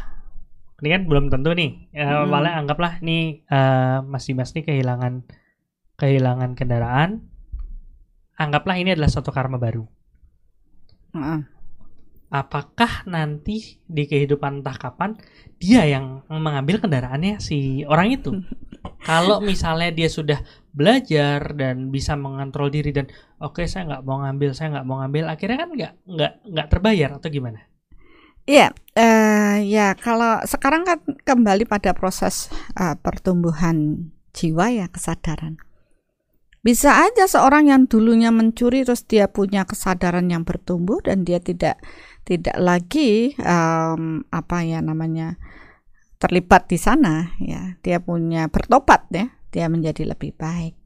ini 0.81 0.89
kan 0.95 1.03
belum 1.05 1.25
tentu 1.29 1.53
nih. 1.53 1.93
Uh, 1.93 2.25
mm. 2.25 2.27
Malah 2.29 2.53
anggaplah 2.57 2.93
nih 3.05 3.45
uh, 3.53 4.01
Mas 4.07 4.25
Dimas 4.25 4.57
nih 4.57 4.65
kehilangan 4.65 5.29
kehilangan 6.01 6.57
kendaraan. 6.57 7.29
Anggaplah 8.39 8.77
ini 8.81 8.97
adalah 8.97 9.13
suatu 9.13 9.29
karma 9.35 9.61
baru. 9.61 9.85
Mm 11.13 11.59
apakah 12.29 13.09
nanti 13.09 13.81
di 13.89 14.05
kehidupan 14.05 14.61
entah 14.61 14.77
kapan 14.77 15.17
dia 15.57 15.89
yang 15.89 16.23
mengambil 16.29 16.79
kendaraannya 16.79 17.41
si 17.41 17.83
orang 17.89 18.15
itu. 18.15 18.31
Kalau 19.09 19.41
misalnya 19.41 19.91
dia 19.91 20.09
sudah 20.13 20.39
belajar 20.79 21.59
dan 21.59 21.91
bisa 21.91 22.14
mengontrol 22.14 22.70
diri 22.70 22.95
dan 22.95 23.11
oke 23.43 23.59
okay, 23.59 23.66
saya 23.66 23.91
nggak 23.91 24.03
mau 24.07 24.22
ngambil, 24.22 24.51
saya 24.55 24.79
nggak 24.79 24.87
mau 24.87 25.03
ngambil, 25.03 25.24
akhirnya 25.26 25.59
kan 25.59 25.70
nggak 25.74 25.93
nggak 26.07 26.33
nggak 26.55 26.68
terbayar 26.70 27.11
atau 27.18 27.29
gimana? 27.35 27.61
Iya, 28.49 28.72
uh, 28.97 29.61
ya 29.61 29.93
kalau 29.99 30.41
sekarang 30.47 30.87
kan 30.87 31.03
kembali 31.26 31.68
pada 31.68 31.93
proses 31.93 32.49
uh, 32.79 32.97
pertumbuhan 32.97 34.09
jiwa 34.33 34.72
ya 34.72 34.87
kesadaran. 34.89 35.61
Bisa 36.64 37.05
aja 37.05 37.29
seorang 37.29 37.68
yang 37.68 37.85
dulunya 37.91 38.33
mencuri 38.33 38.89
terus 38.89 39.05
dia 39.05 39.29
punya 39.29 39.68
kesadaran 39.68 40.26
yang 40.31 40.49
bertumbuh 40.49 41.03
dan 41.05 41.29
dia 41.29 41.43
tidak 41.45 41.76
tidak 42.24 42.57
lagi 42.57 43.37
um, 43.41 44.24
apa 44.29 44.64
ya 44.64 44.81
namanya 44.85 45.41
terlibat 46.18 46.66
di 46.66 46.76
sana 46.76 47.33
ya 47.39 47.79
dia 47.81 48.03
punya 48.03 48.51
bertobat 48.51 49.07
ya 49.14 49.38
dia 49.53 49.66
menjadi 49.68 50.12
lebih 50.14 50.34
baik 50.36 50.76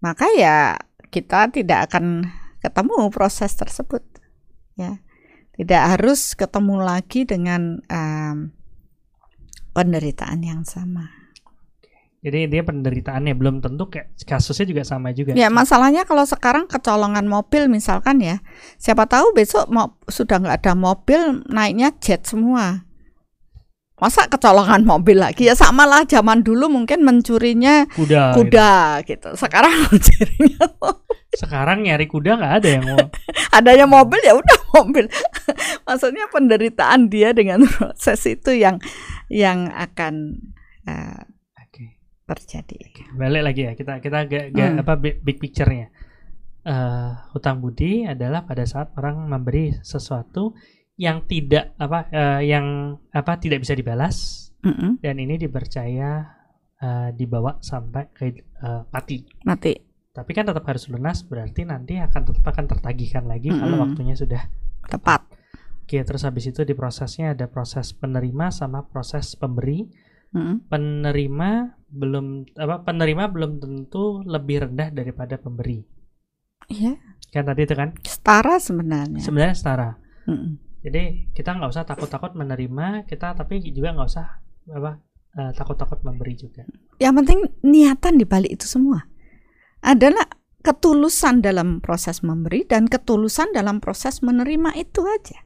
maka 0.00 0.26
ya 0.36 0.76
kita 1.12 1.52
tidak 1.52 1.90
akan 1.90 2.28
ketemu 2.60 3.08
proses 3.12 3.52
tersebut 3.56 4.04
ya 4.76 5.00
tidak 5.56 5.82
harus 5.96 6.32
ketemu 6.32 6.80
lagi 6.80 7.28
dengan 7.28 7.84
um, 7.88 8.52
penderitaan 9.76 10.40
yang 10.40 10.64
sama 10.64 11.20
jadi 12.20 12.52
dia 12.52 12.60
penderitaannya 12.60 13.32
belum 13.32 13.64
tentu 13.64 13.88
kayak 13.88 14.12
kasusnya 14.28 14.68
juga 14.68 14.84
sama 14.84 15.08
juga. 15.16 15.32
Ya 15.32 15.48
masalahnya 15.48 16.04
kalau 16.04 16.28
sekarang 16.28 16.68
kecolongan 16.68 17.24
mobil 17.24 17.64
misalkan 17.72 18.20
ya, 18.20 18.44
siapa 18.76 19.08
tahu 19.08 19.32
besok 19.32 19.72
mau 19.72 19.96
sudah 20.04 20.36
nggak 20.36 20.60
ada 20.60 20.76
mobil 20.76 21.40
naiknya 21.48 21.96
jet 21.96 22.28
semua. 22.28 22.84
Masa 24.00 24.26
kecolongan 24.26 24.82
mobil 24.88 25.20
lagi 25.20 25.46
ya 25.46 25.54
sama 25.54 25.84
lah 25.84 26.08
zaman 26.08 26.40
dulu 26.40 26.72
mungkin 26.72 27.04
mencurinya 27.04 27.84
kuda, 27.92 28.34
kuda 28.34 28.72
gitu. 29.04 29.28
gitu. 29.28 29.28
Sekarang 29.36 29.72
mencurinya 29.86 30.66
Sekarang 31.30 31.78
nyari 31.86 32.10
kuda 32.10 32.40
nggak 32.40 32.54
ada 32.64 32.68
yang 32.68 32.84
mau. 32.88 32.98
Adanya 33.56 33.86
mobil 33.86 34.20
ya 34.24 34.34
udah 34.34 34.58
mobil. 34.80 35.06
Maksudnya 35.86 36.26
penderitaan 36.32 37.12
dia 37.12 37.30
dengan 37.30 37.62
proses 37.68 38.18
itu 38.26 38.56
yang 38.56 38.82
yang 39.30 39.70
akan 39.70 40.42
uh, 40.88 41.22
terjadi. 42.30 42.78
Balik 43.18 43.42
lagi 43.42 43.62
ya 43.66 43.72
kita 43.74 43.98
kita 43.98 44.30
gak, 44.30 44.44
gak 44.54 44.68
hmm. 44.70 44.82
apa 44.86 44.94
big 44.98 45.38
picture-nya. 45.42 45.90
Uh, 46.60 47.16
hutang 47.32 47.64
budi 47.64 48.04
adalah 48.04 48.44
pada 48.44 48.62
saat 48.68 48.92
orang 48.94 49.26
memberi 49.26 49.80
sesuatu 49.80 50.52
yang 51.00 51.24
tidak 51.24 51.72
apa 51.80 52.12
uh, 52.12 52.40
yang 52.44 52.96
apa 53.08 53.40
tidak 53.40 53.64
bisa 53.64 53.72
dibalas 53.72 54.50
mm 54.60 54.72
-hmm. 54.72 54.90
dan 55.00 55.16
ini 55.16 55.40
dipercaya 55.40 56.28
uh, 56.84 57.08
dibawa 57.16 57.56
sampai 57.64 58.12
ke 58.12 58.44
uh, 58.60 58.84
mati. 58.92 59.24
Mati. 59.48 59.72
Tapi 60.12 60.30
kan 60.36 60.44
tetap 60.44 60.68
harus 60.68 60.84
lunas 60.92 61.24
berarti 61.24 61.64
nanti 61.64 61.96
akan 61.96 62.22
tetap 62.28 62.44
akan 62.44 62.68
tertagihkan 62.68 63.24
lagi 63.24 63.48
mm 63.48 63.56
-hmm. 63.56 63.62
kalau 63.64 63.76
waktunya 63.88 64.12
sudah 64.12 64.42
tepat. 64.84 65.24
Oke, 65.88 66.04
terus 66.04 66.22
habis 66.22 66.46
itu 66.46 66.62
di 66.68 66.76
prosesnya 66.76 67.32
ada 67.32 67.48
proses 67.48 67.96
penerima 67.96 68.52
sama 68.52 68.84
proses 68.86 69.34
pemberi 69.34 69.88
hmm. 70.30 70.70
penerima 70.70 71.74
belum 71.90 72.54
apa 72.54 72.86
penerima 72.86 73.26
belum 73.26 73.58
tentu 73.58 74.22
lebih 74.22 74.70
rendah 74.70 74.94
daripada 74.94 75.34
pemberi. 75.34 75.82
Iya. 76.70 76.94
Kan 77.34 77.46
tadi 77.46 77.66
itu 77.66 77.74
kan? 77.74 77.94
Setara 78.06 78.62
sebenarnya. 78.62 79.18
Sebenarnya 79.18 79.56
setara. 79.58 79.90
Hmm. 80.30 80.69
Jadi 80.80 81.32
kita 81.36 81.56
nggak 81.56 81.70
usah 81.76 81.84
takut-takut 81.84 82.32
menerima, 82.32 83.04
kita 83.04 83.36
tapi 83.36 83.60
juga 83.68 83.92
nggak 83.92 84.08
usah 84.08 84.26
apa 84.70 84.92
uh, 85.36 85.52
takut-takut 85.52 86.00
memberi 86.02 86.34
juga. 86.36 86.64
Yang 86.96 87.14
penting 87.24 87.40
niatan 87.64 88.16
di 88.16 88.24
balik 88.24 88.56
itu 88.56 88.66
semua 88.66 89.04
adalah 89.84 90.24
ketulusan 90.60 91.40
dalam 91.40 91.80
proses 91.80 92.20
memberi 92.20 92.68
dan 92.68 92.88
ketulusan 92.88 93.52
dalam 93.56 93.80
proses 93.80 94.20
menerima 94.20 94.76
itu 94.76 95.04
aja. 95.04 95.44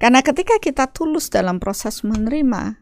Karena 0.00 0.24
ketika 0.24 0.56
kita 0.58 0.88
tulus 0.90 1.28
dalam 1.28 1.60
proses 1.60 2.02
menerima, 2.02 2.80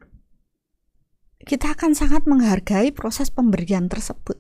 kita 1.44 1.74
akan 1.74 1.92
sangat 1.92 2.24
menghargai 2.24 2.94
proses 2.94 3.28
pemberian 3.28 3.90
tersebut. 3.90 4.38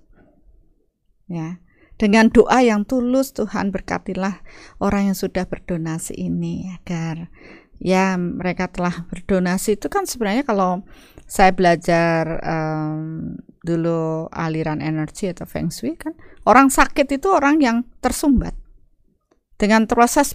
Ya. 1.30 1.62
Dengan 2.00 2.32
doa 2.32 2.64
yang 2.64 2.88
tulus 2.88 3.36
Tuhan 3.36 3.68
berkatilah 3.68 4.40
orang 4.80 5.12
yang 5.12 5.16
sudah 5.18 5.44
berdonasi 5.44 6.16
ini 6.16 6.72
agar 6.72 7.28
ya 7.76 8.16
mereka 8.16 8.72
telah 8.72 9.04
berdonasi. 9.12 9.76
Itu 9.76 9.92
kan 9.92 10.08
sebenarnya 10.08 10.48
kalau 10.48 10.80
saya 11.28 11.52
belajar 11.52 12.40
um, 12.40 13.36
dulu 13.60 14.32
aliran 14.32 14.80
energi 14.80 15.28
atau 15.28 15.44
feng 15.44 15.68
shui 15.68 15.92
kan 16.00 16.16
orang 16.48 16.72
sakit 16.72 17.04
itu 17.20 17.28
orang 17.28 17.60
yang 17.60 17.76
tersumbat. 18.00 18.56
Dengan 19.60 19.84
proses 19.84 20.32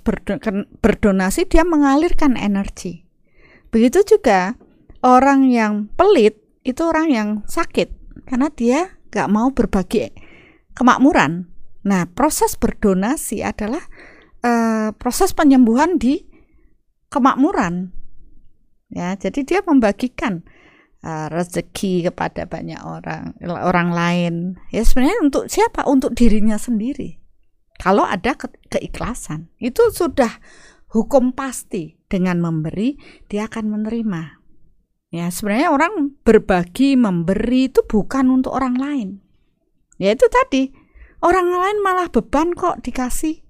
berdonasi 0.86 1.50
dia 1.50 1.66
mengalirkan 1.66 2.38
energi. 2.38 3.10
Begitu 3.74 4.06
juga 4.06 4.54
orang 5.02 5.50
yang 5.50 5.90
pelit 5.98 6.46
itu 6.62 6.86
orang 6.86 7.10
yang 7.10 7.30
sakit 7.50 7.90
karena 8.30 8.54
dia 8.54 9.02
gak 9.10 9.34
mau 9.34 9.50
berbagi 9.50 10.14
kemakmuran. 10.78 11.55
Nah, 11.86 12.10
proses 12.10 12.58
berdonasi 12.58 13.46
adalah 13.46 13.86
uh, 14.42 14.90
proses 14.98 15.38
penyembuhan 15.38 16.02
di 16.02 16.26
kemakmuran. 17.14 17.94
Ya, 18.90 19.14
jadi 19.14 19.46
dia 19.46 19.60
membagikan 19.62 20.42
uh, 21.06 21.30
rezeki 21.30 22.10
kepada 22.10 22.50
banyak 22.50 22.82
orang, 22.82 23.38
orang 23.46 23.90
lain. 23.94 24.34
Ya 24.74 24.82
sebenarnya 24.82 25.22
untuk 25.22 25.46
siapa? 25.46 25.86
Untuk 25.86 26.18
dirinya 26.18 26.58
sendiri. 26.58 27.22
Kalau 27.78 28.08
ada 28.08 28.34
ke 28.34 28.50
keikhlasan, 28.72 29.52
itu 29.60 29.92
sudah 29.92 30.32
hukum 30.96 31.36
pasti 31.36 32.00
dengan 32.08 32.40
memberi 32.40 32.96
dia 33.28 33.52
akan 33.52 33.68
menerima. 33.68 34.42
Ya, 35.14 35.32
sebenarnya 35.32 35.72
orang 35.72 36.18
berbagi, 36.28 37.00
memberi 37.00 37.72
itu 37.72 37.84
bukan 37.88 38.32
untuk 38.32 38.52
orang 38.52 38.76
lain. 38.76 39.10
Ya 39.96 40.12
itu 40.12 40.28
tadi, 40.28 40.76
Orang 41.24 41.52
lain 41.52 41.80
malah 41.84 42.12
beban 42.12 42.52
kok 42.52 42.84
dikasih. 42.84 43.46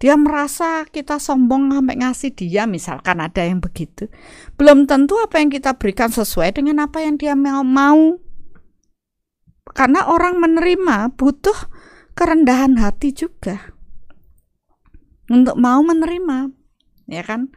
Dia 0.00 0.16
merasa 0.16 0.88
kita 0.88 1.20
sombong 1.20 1.76
sampai 1.76 2.00
ngasih 2.00 2.32
dia 2.32 2.64
misalkan 2.64 3.20
ada 3.20 3.44
yang 3.44 3.60
begitu. 3.60 4.08
Belum 4.56 4.88
tentu 4.88 5.20
apa 5.20 5.44
yang 5.44 5.52
kita 5.52 5.76
berikan 5.76 6.08
sesuai 6.08 6.56
dengan 6.56 6.88
apa 6.88 7.04
yang 7.04 7.20
dia 7.20 7.36
mau. 7.36 7.60
mau. 7.60 8.16
Karena 9.70 10.08
orang 10.08 10.40
menerima 10.40 11.14
butuh 11.20 11.68
kerendahan 12.16 12.80
hati 12.80 13.12
juga. 13.12 13.76
Untuk 15.30 15.54
mau 15.60 15.78
menerima, 15.84 16.50
ya 17.06 17.22
kan? 17.22 17.54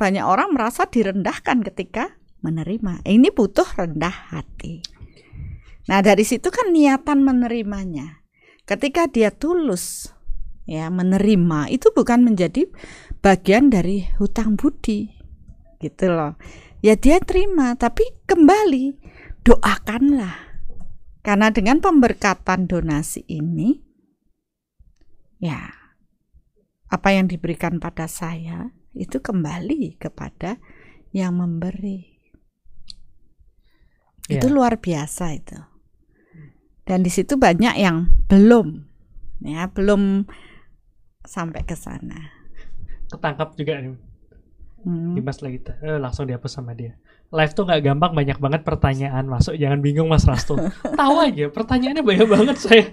Banyak 0.00 0.24
orang 0.24 0.56
merasa 0.56 0.88
direndahkan 0.88 1.60
ketika 1.60 2.16
menerima. 2.40 3.04
Ini 3.04 3.28
butuh 3.36 3.68
rendah 3.76 4.32
hati. 4.32 4.80
Nah, 5.92 6.00
dari 6.00 6.24
situ 6.24 6.48
kan 6.48 6.72
niatan 6.72 7.20
menerimanya. 7.20 8.23
Ketika 8.64 9.04
dia 9.12 9.28
tulus 9.28 10.08
ya 10.64 10.88
menerima 10.88 11.68
itu 11.68 11.92
bukan 11.92 12.24
menjadi 12.24 12.64
bagian 13.20 13.68
dari 13.68 14.08
hutang 14.16 14.56
budi 14.56 15.12
gitu 15.84 16.08
loh. 16.08 16.40
Ya 16.80 16.96
dia 16.96 17.20
terima 17.20 17.76
tapi 17.76 18.08
kembali 18.24 18.96
doakanlah. 19.44 20.56
Karena 21.24 21.52
dengan 21.52 21.80
pemberkatan 21.80 22.68
donasi 22.68 23.24
ini 23.28 23.80
ya 25.40 25.72
apa 26.88 27.08
yang 27.12 27.28
diberikan 27.28 27.80
pada 27.80 28.08
saya 28.08 28.72
itu 28.96 29.20
kembali 29.20 30.00
kepada 30.00 30.56
yang 31.12 31.36
memberi. 31.36 32.16
Yeah. 34.24 34.40
itu 34.40 34.48
luar 34.48 34.80
biasa 34.80 35.36
itu 35.36 35.73
dan 36.84 37.00
di 37.00 37.10
situ 37.12 37.40
banyak 37.40 37.80
yang 37.80 38.12
belum 38.28 38.84
ya 39.44 39.68
belum 39.72 40.28
sampai 41.24 41.64
ke 41.64 41.76
sana. 41.76 42.32
Ketangkap 43.08 43.56
juga 43.56 43.80
nih. 43.80 43.96
Hmm. 44.84 45.16
Dimas 45.16 45.40
lagi 45.40 45.64
eh, 45.64 45.96
langsung 45.96 46.28
dihapus 46.28 46.60
sama 46.60 46.76
dia. 46.76 46.92
Live 47.32 47.56
tuh 47.56 47.64
nggak 47.64 47.82
gampang, 47.88 48.12
banyak 48.12 48.36
banget 48.36 48.62
pertanyaan 48.68 49.24
masuk. 49.24 49.56
Jangan 49.56 49.80
bingung 49.80 50.12
Mas 50.12 50.28
Rasto. 50.28 50.60
Tahu 51.00 51.14
aja, 51.24 51.48
pertanyaannya 51.48 52.04
banyak 52.04 52.28
banget 52.28 52.56
saya. 52.60 52.84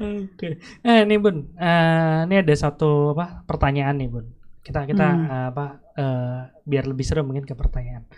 Oke. 0.00 0.32
Okay. 0.34 0.52
Eh 0.82 1.04
nih 1.04 1.20
Bun, 1.20 1.52
uh, 1.60 2.24
ini 2.26 2.40
ada 2.40 2.54
satu 2.56 3.12
apa 3.12 3.44
pertanyaan 3.44 4.00
nih 4.00 4.08
Bun. 4.08 4.26
Kita 4.64 4.88
kita 4.88 5.04
hmm. 5.04 5.28
uh, 5.28 5.46
apa 5.52 5.66
uh, 6.00 6.38
biar 6.64 6.88
lebih 6.88 7.04
seru 7.04 7.22
mungkin 7.22 7.44
ke 7.44 7.52
pertanyaan. 7.52 8.08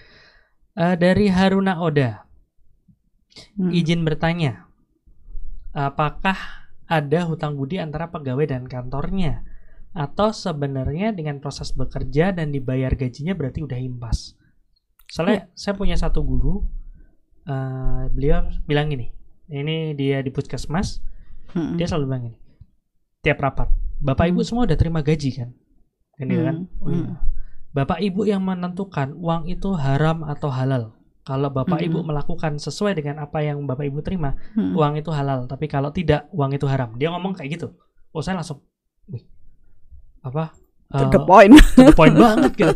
Uh, 0.78 0.94
dari 0.94 1.26
Haruna 1.28 1.82
Oda. 1.82 2.28
Hmm. 3.57 3.70
Izin 3.70 4.03
bertanya. 4.07 4.66
Apakah 5.76 6.68
ada 6.89 7.28
hutang 7.28 7.55
budi 7.61 7.76
antara 7.76 8.09
pegawai 8.09 8.49
dan 8.49 8.64
kantornya 8.64 9.45
atau 9.93 10.32
sebenarnya 10.32 11.12
dengan 11.12 11.41
proses 11.41 11.72
bekerja 11.72 12.32
dan 12.32 12.53
dibayar 12.53 12.93
gajinya 12.93 13.36
berarti 13.36 13.64
udah 13.64 13.76
impas. 13.76 14.36
Soalnya 15.09 15.49
hmm. 15.49 15.53
saya 15.57 15.74
punya 15.76 15.97
satu 15.97 16.20
guru, 16.20 16.64
uh, 17.49 18.05
beliau 18.12 18.45
bilang 18.68 18.93
gini, 18.93 19.12
ini 19.49 19.97
dia 19.97 20.20
di 20.20 20.28
puskesmas, 20.28 21.01
hmm. 21.57 21.80
dia 21.80 21.89
selalu 21.89 22.05
bilang 22.05 22.22
gini, 22.28 22.39
tiap 23.24 23.41
rapat, 23.41 23.72
bapak 24.01 24.28
hmm. 24.28 24.32
ibu 24.36 24.41
semua 24.45 24.68
udah 24.68 24.76
terima 24.76 25.01
gaji 25.01 25.30
kan, 25.32 25.51
ini 26.20 26.36
hmm. 26.36 26.45
kan, 26.45 26.57
oh, 26.84 26.89
iya. 26.93 27.01
Hmm. 27.01 27.16
bapak 27.72 27.99
ibu 28.05 28.20
yang 28.28 28.45
menentukan 28.45 29.16
uang 29.16 29.49
itu 29.49 29.72
haram 29.72 30.28
atau 30.28 30.53
halal. 30.53 30.97
Kalau 31.29 31.53
bapak 31.53 31.85
hmm. 31.85 31.87
ibu 31.93 31.99
melakukan 32.01 32.57
sesuai 32.57 32.97
dengan 32.97 33.20
apa 33.20 33.45
yang 33.45 33.61
bapak 33.68 33.85
ibu 33.85 34.01
terima, 34.01 34.33
hmm. 34.57 34.72
uang 34.72 34.97
itu 34.97 35.12
halal. 35.12 35.45
Tapi 35.45 35.68
kalau 35.68 35.93
tidak, 35.93 36.24
uang 36.33 36.57
itu 36.57 36.64
haram. 36.64 36.97
Dia 36.97 37.12
ngomong 37.12 37.37
kayak 37.37 37.61
gitu. 37.61 37.76
Oh 38.16 38.24
saya 38.24 38.41
langsung, 38.41 38.64
Wih, 39.12 39.29
apa? 40.24 40.57
To 40.97 41.05
uh, 41.05 41.12
the 41.12 41.20
point. 41.20 41.53
To 41.76 41.85
the 41.85 41.93
point 41.93 42.16
banget 42.16 42.57
gitu. 42.57 42.72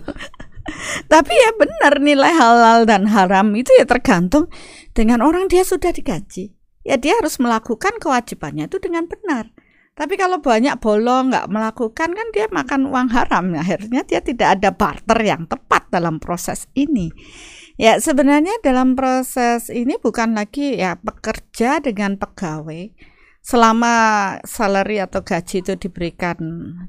Tapi 1.12 1.32
ya 1.32 1.50
benar 1.56 1.96
nilai 1.96 2.28
halal 2.28 2.84
dan 2.84 3.08
haram 3.08 3.56
itu 3.56 3.72
ya 3.72 3.88
tergantung 3.88 4.52
dengan 4.92 5.24
orang 5.24 5.48
dia 5.48 5.64
sudah 5.64 5.88
digaji. 5.88 6.52
Ya 6.84 7.00
dia 7.00 7.16
harus 7.16 7.40
melakukan 7.40 7.96
kewajibannya 8.04 8.68
itu 8.68 8.76
dengan 8.84 9.08
benar. 9.08 9.48
Tapi 9.96 10.20
kalau 10.20 10.44
banyak 10.44 10.76
bolong 10.76 11.32
nggak 11.32 11.48
melakukan 11.48 12.10
kan 12.12 12.28
dia 12.36 12.52
makan 12.52 12.92
uang 12.92 13.08
haram. 13.16 13.48
Akhirnya 13.56 14.04
dia 14.04 14.20
tidak 14.20 14.60
ada 14.60 14.76
barter 14.76 15.18
yang 15.24 15.48
tepat 15.48 15.88
dalam 15.88 16.20
proses 16.20 16.68
ini. 16.76 17.08
Ya, 17.80 17.96
sebenarnya 17.96 18.52
dalam 18.60 18.92
proses 18.92 19.72
ini 19.72 19.96
bukan 19.96 20.36
lagi 20.36 20.76
ya 20.76 21.00
pekerja 21.00 21.80
dengan 21.80 22.20
pegawai. 22.20 22.92
Selama 23.42 23.94
salary 24.46 25.02
atau 25.02 25.24
gaji 25.26 25.66
itu 25.66 25.74
diberikan 25.74 26.38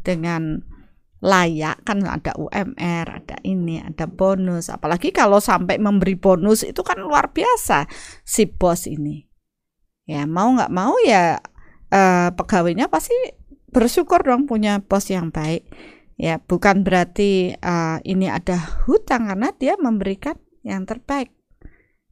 dengan 0.06 0.62
layak 1.24 1.82
kan 1.88 2.04
ada 2.04 2.36
UMR, 2.36 3.08
ada 3.08 3.38
ini, 3.48 3.80
ada 3.80 4.06
bonus. 4.06 4.68
Apalagi 4.68 5.16
kalau 5.16 5.40
sampai 5.40 5.80
memberi 5.80 6.20
bonus 6.20 6.68
itu 6.68 6.84
kan 6.84 7.00
luar 7.00 7.32
biasa 7.32 7.88
si 8.28 8.46
bos 8.46 8.86
ini. 8.86 9.24
Ya, 10.04 10.28
mau 10.28 10.52
nggak 10.52 10.74
mau 10.76 11.00
ya 11.00 11.40
eh, 11.90 12.30
pegawainya 12.36 12.92
pasti 12.92 13.16
bersyukur 13.72 14.20
dong 14.22 14.46
punya 14.46 14.84
bos 14.84 15.08
yang 15.08 15.32
baik. 15.32 15.64
Ya, 16.14 16.38
bukan 16.38 16.86
berarti 16.86 17.58
uh, 17.58 17.98
ini 18.06 18.30
ada 18.30 18.86
hutang 18.86 19.26
karena 19.34 19.50
dia 19.58 19.74
memberikan 19.82 20.38
yang 20.64 20.88
terbaik. 20.88 21.32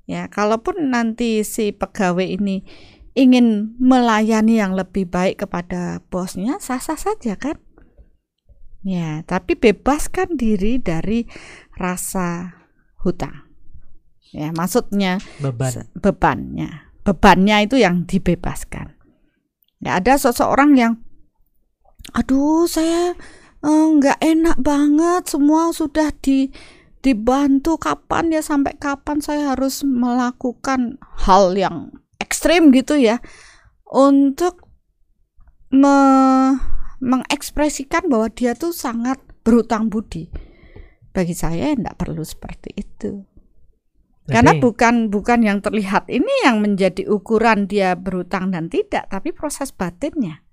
Ya, 0.06 0.28
kalaupun 0.28 0.92
nanti 0.92 1.42
si 1.48 1.72
pegawai 1.72 2.28
ini 2.28 2.68
ingin 3.16 3.76
melayani 3.80 4.60
yang 4.60 4.76
lebih 4.76 5.08
baik 5.08 5.44
kepada 5.44 6.04
bosnya, 6.12 6.60
sah-sah 6.60 7.00
saja 7.00 7.40
kan? 7.40 7.60
Ya, 8.82 9.22
tapi 9.24 9.56
bebaskan 9.56 10.36
diri 10.36 10.82
dari 10.82 11.30
rasa 11.78 12.60
hutang. 13.06 13.52
Ya, 14.32 14.50
maksudnya 14.56 15.20
beban. 15.44 15.92
bebannya. 15.96 16.92
Bebannya 17.04 17.68
itu 17.68 17.82
yang 17.82 18.08
dibebaskan. 18.08 18.96
Ya, 19.82 19.98
ada 19.98 20.18
seseorang 20.18 20.78
yang 20.78 20.94
aduh, 22.14 22.66
saya 22.66 23.14
eh, 23.62 23.86
nggak 23.98 24.20
eh, 24.22 24.34
enak 24.34 24.58
banget 24.62 25.30
semua 25.30 25.70
sudah 25.70 26.10
di 26.20 26.50
dibantu 27.02 27.82
kapan 27.82 28.30
ya 28.30 28.42
sampai 28.46 28.78
kapan 28.78 29.20
saya 29.20 29.58
harus 29.58 29.82
melakukan 29.82 31.02
hal 31.26 31.58
yang 31.58 31.90
ekstrim 32.22 32.70
gitu 32.70 32.98
ya 32.98 33.18
untuk 33.90 34.70
me 35.74 35.98
mengekspresikan 37.02 38.06
bahwa 38.06 38.30
dia 38.30 38.54
tuh 38.54 38.70
sangat 38.70 39.18
berhutang 39.42 39.90
budi. 39.90 40.30
Bagi 41.12 41.34
saya 41.34 41.74
tidak 41.74 41.98
perlu 41.98 42.22
seperti 42.22 42.78
itu. 42.78 43.26
Jadi, 44.30 44.38
Karena 44.38 44.52
bukan 44.62 45.10
bukan 45.10 45.40
yang 45.42 45.60
terlihat 45.66 46.08
ini 46.08 46.46
yang 46.46 46.62
menjadi 46.62 47.10
ukuran 47.10 47.66
dia 47.66 47.98
berhutang 47.98 48.54
dan 48.54 48.70
tidak, 48.70 49.10
tapi 49.10 49.34
proses 49.34 49.74
batinnya. 49.74 50.46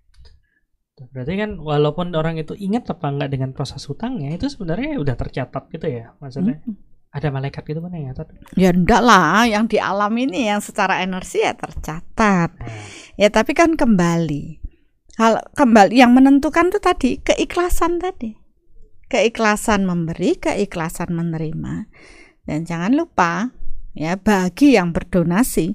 Berarti 1.14 1.34
kan 1.38 1.50
walaupun 1.62 2.10
orang 2.18 2.40
itu 2.42 2.58
ingat 2.58 2.90
apa 2.90 3.06
enggak 3.08 3.30
dengan 3.30 3.50
proses 3.54 3.82
hutangnya 3.86 4.34
itu 4.34 4.50
sebenarnya 4.50 4.98
udah 4.98 5.14
tercatat 5.14 5.70
gitu 5.70 5.86
ya 5.86 6.14
maksudnya. 6.18 6.58
Hmm. 6.64 6.76
Ada 7.08 7.32
malaikat 7.32 7.64
gitu 7.64 7.80
mana 7.80 8.12
catat? 8.12 8.36
Ya 8.52 8.68
enggak 8.68 9.00
lah, 9.00 9.48
yang 9.48 9.64
di 9.64 9.80
alam 9.80 10.12
ini 10.12 10.44
yang 10.44 10.60
secara 10.60 11.00
energi 11.00 11.40
ya 11.40 11.56
tercatat. 11.56 12.50
Hmm. 12.52 12.82
Ya 13.16 13.28
tapi 13.32 13.56
kan 13.56 13.78
kembali. 13.78 14.60
Hal 15.18 15.42
kembali 15.56 15.98
yang 15.98 16.14
menentukan 16.14 16.70
tuh 16.70 16.78
tadi 16.78 17.18
keikhlasan 17.18 17.98
tadi. 17.98 18.38
Keikhlasan 19.08 19.88
memberi, 19.88 20.36
keikhlasan 20.36 21.10
menerima. 21.10 21.88
Dan 22.44 22.68
jangan 22.68 22.92
lupa 22.94 23.50
ya 23.98 24.14
bagi 24.14 24.78
yang 24.78 24.94
berdonasi, 24.94 25.74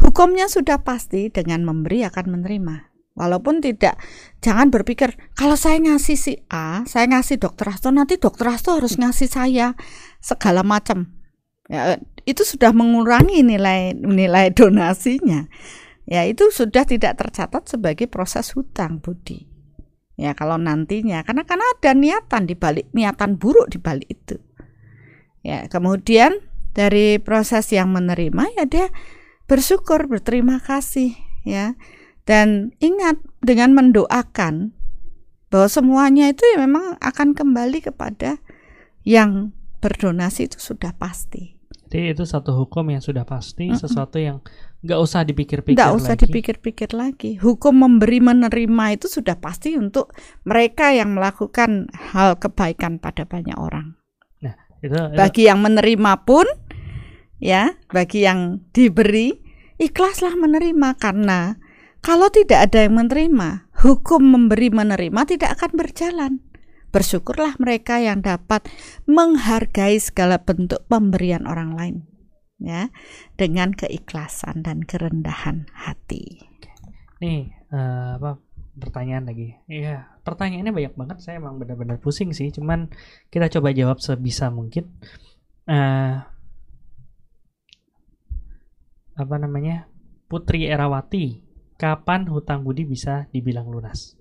hukumnya 0.00 0.50
sudah 0.50 0.82
pasti 0.82 1.30
dengan 1.30 1.62
memberi 1.62 2.02
akan 2.02 2.26
menerima. 2.40 2.89
Walaupun 3.20 3.60
tidak, 3.60 4.00
jangan 4.40 4.72
berpikir 4.72 5.12
kalau 5.36 5.52
saya 5.52 5.76
ngasih 5.76 6.16
si 6.16 6.40
A, 6.48 6.88
saya 6.88 7.04
ngasih 7.12 7.36
dokter 7.36 7.68
Hasto, 7.68 7.92
nanti 7.92 8.16
dokter 8.16 8.48
Hasto 8.48 8.80
harus 8.80 8.96
ngasih 8.96 9.28
saya 9.28 9.76
segala 10.24 10.64
macam. 10.64 11.12
Ya, 11.68 12.00
itu 12.24 12.48
sudah 12.48 12.72
mengurangi 12.72 13.44
nilai 13.44 13.92
nilai 13.92 14.48
donasinya. 14.56 15.52
Ya, 16.08 16.24
itu 16.24 16.48
sudah 16.48 16.88
tidak 16.88 17.20
tercatat 17.20 17.68
sebagai 17.68 18.08
proses 18.08 18.56
hutang 18.56 19.04
budi. 19.04 19.44
Ya, 20.16 20.32
kalau 20.32 20.56
nantinya 20.56 21.20
karena 21.20 21.44
karena 21.44 21.64
ada 21.76 21.92
niatan 21.92 22.48
di 22.48 22.56
balik 22.56 22.88
niatan 22.96 23.36
buruk 23.36 23.68
di 23.68 23.76
balik 23.76 24.08
itu. 24.08 24.40
Ya, 25.44 25.68
kemudian 25.68 26.40
dari 26.72 27.20
proses 27.20 27.68
yang 27.68 27.92
menerima 27.92 28.48
ya 28.56 28.64
dia 28.64 28.86
bersyukur, 29.44 30.08
berterima 30.08 30.56
kasih 30.64 31.12
ya 31.44 31.76
dan 32.30 32.70
ingat 32.78 33.18
dengan 33.42 33.74
mendoakan 33.74 34.70
bahwa 35.50 35.66
semuanya 35.66 36.30
itu 36.30 36.46
ya 36.54 36.62
memang 36.62 36.94
akan 37.02 37.34
kembali 37.34 37.82
kepada 37.82 38.38
yang 39.02 39.50
berdonasi 39.82 40.46
itu 40.46 40.62
sudah 40.62 40.94
pasti. 40.94 41.58
Jadi 41.90 42.14
itu 42.14 42.22
satu 42.22 42.54
hukum 42.54 42.86
yang 42.86 43.02
sudah 43.02 43.26
pasti, 43.26 43.66
Mm-mm. 43.66 43.82
sesuatu 43.82 44.22
yang 44.22 44.38
nggak 44.86 45.00
usah 45.02 45.26
dipikir-pikir 45.26 45.74
Nggak 45.74 45.94
usah 45.98 46.14
lagi. 46.14 46.22
dipikir-pikir 46.22 46.90
lagi. 46.94 47.34
Hukum 47.34 47.82
memberi 47.82 48.22
menerima 48.22 48.84
itu 48.94 49.10
sudah 49.10 49.34
pasti 49.42 49.74
untuk 49.74 50.14
mereka 50.46 50.94
yang 50.94 51.18
melakukan 51.18 51.90
hal 52.14 52.38
kebaikan 52.38 53.02
pada 53.02 53.26
banyak 53.26 53.58
orang. 53.58 53.98
Itu, 54.38 54.54
itu 54.86 55.18
Bagi 55.18 55.50
yang 55.50 55.66
menerima 55.66 56.22
pun, 56.22 56.46
ya, 57.42 57.74
bagi 57.90 58.22
yang 58.22 58.62
diberi, 58.70 59.34
ikhlaslah 59.82 60.38
menerima 60.38 60.94
karena 60.94 61.58
kalau 62.00 62.32
tidak 62.32 62.68
ada 62.70 62.88
yang 62.88 62.96
menerima, 62.96 63.68
hukum 63.84 64.24
memberi 64.24 64.72
menerima 64.72 65.20
tidak 65.28 65.60
akan 65.60 65.70
berjalan. 65.76 66.32
Bersyukurlah 66.90 67.54
mereka 67.62 68.02
yang 68.02 68.24
dapat 68.24 68.66
menghargai 69.06 70.00
segala 70.02 70.42
bentuk 70.42 70.82
pemberian 70.90 71.46
orang 71.46 71.78
lain, 71.78 71.96
ya, 72.58 72.90
dengan 73.38 73.70
keikhlasan 73.76 74.66
dan 74.66 74.82
kerendahan 74.82 75.70
hati. 75.70 76.50
nih 77.20 77.52
eh, 77.52 78.10
apa 78.16 78.40
pertanyaan 78.80 79.28
lagi. 79.28 79.54
Iya, 79.68 80.08
pertanyaannya 80.24 80.72
banyak 80.72 80.94
banget. 80.96 81.18
Saya 81.20 81.38
emang 81.38 81.60
benar-benar 81.60 82.00
pusing 82.00 82.32
sih. 82.32 82.48
Cuman 82.48 82.88
kita 83.28 83.52
coba 83.52 83.76
jawab 83.76 84.00
sebisa 84.00 84.48
mungkin. 84.48 84.88
Eh, 85.68 86.16
apa 89.20 89.36
namanya? 89.36 89.86
Putri 90.30 90.64
Erawati, 90.64 91.49
kapan 91.80 92.28
hutang 92.28 92.60
budi 92.60 92.84
bisa 92.84 93.24
dibilang 93.32 93.64
lunas? 93.72 94.20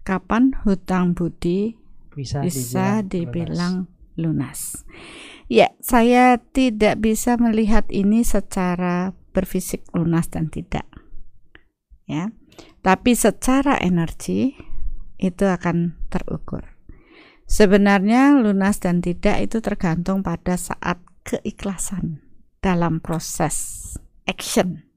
Kapan 0.00 0.56
hutang 0.64 1.12
budi 1.12 1.76
Bisa, 2.08 2.40
bisa 2.40 3.04
dibilang, 3.04 3.04
lunas. 3.04 3.12
dibilang 3.12 3.74
lunas. 4.16 4.60
Ya, 5.52 5.76
saya 5.84 6.40
tidak 6.40 7.04
bisa 7.04 7.36
melihat 7.36 7.84
ini 7.92 8.24
secara 8.24 9.12
berfisik 9.36 9.84
lunas 9.92 10.32
dan 10.32 10.48
tidak. 10.48 10.88
Ya. 12.08 12.32
Tapi 12.80 13.12
secara 13.12 13.76
energi 13.80 14.56
itu 15.20 15.44
akan 15.44 16.00
terukur. 16.08 16.64
Sebenarnya 17.44 18.40
lunas 18.40 18.80
dan 18.80 19.04
tidak 19.04 19.44
itu 19.44 19.60
tergantung 19.60 20.24
pada 20.24 20.56
saat 20.56 20.96
keikhlasan 21.28 22.24
dalam 22.64 23.04
proses 23.04 23.84
action. 24.24 24.93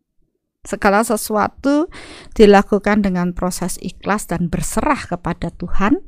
Segala 0.67 0.99
sesuatu 1.07 1.87
dilakukan 2.35 2.99
dengan 2.99 3.31
proses 3.31 3.79
ikhlas 3.79 4.27
dan 4.27 4.51
berserah 4.51 4.99
kepada 5.07 5.47
Tuhan, 5.55 6.03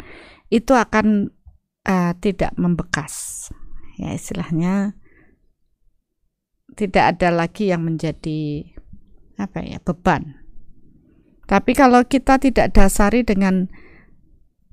itu 0.51 0.76
akan 0.76 1.32
eh, 1.88 2.14
tidak 2.20 2.51
membekas. 2.60 3.47
Ya, 3.95 4.12
istilahnya 4.12 4.99
tidak 6.76 7.16
ada 7.16 7.32
lagi 7.32 7.72
yang 7.72 7.88
menjadi 7.88 8.68
apa 9.39 9.64
ya, 9.64 9.80
beban. 9.80 10.43
Tapi 11.47 11.72
kalau 11.72 12.03
kita 12.03 12.36
tidak 12.43 12.76
dasari 12.76 13.24
dengan 13.24 13.72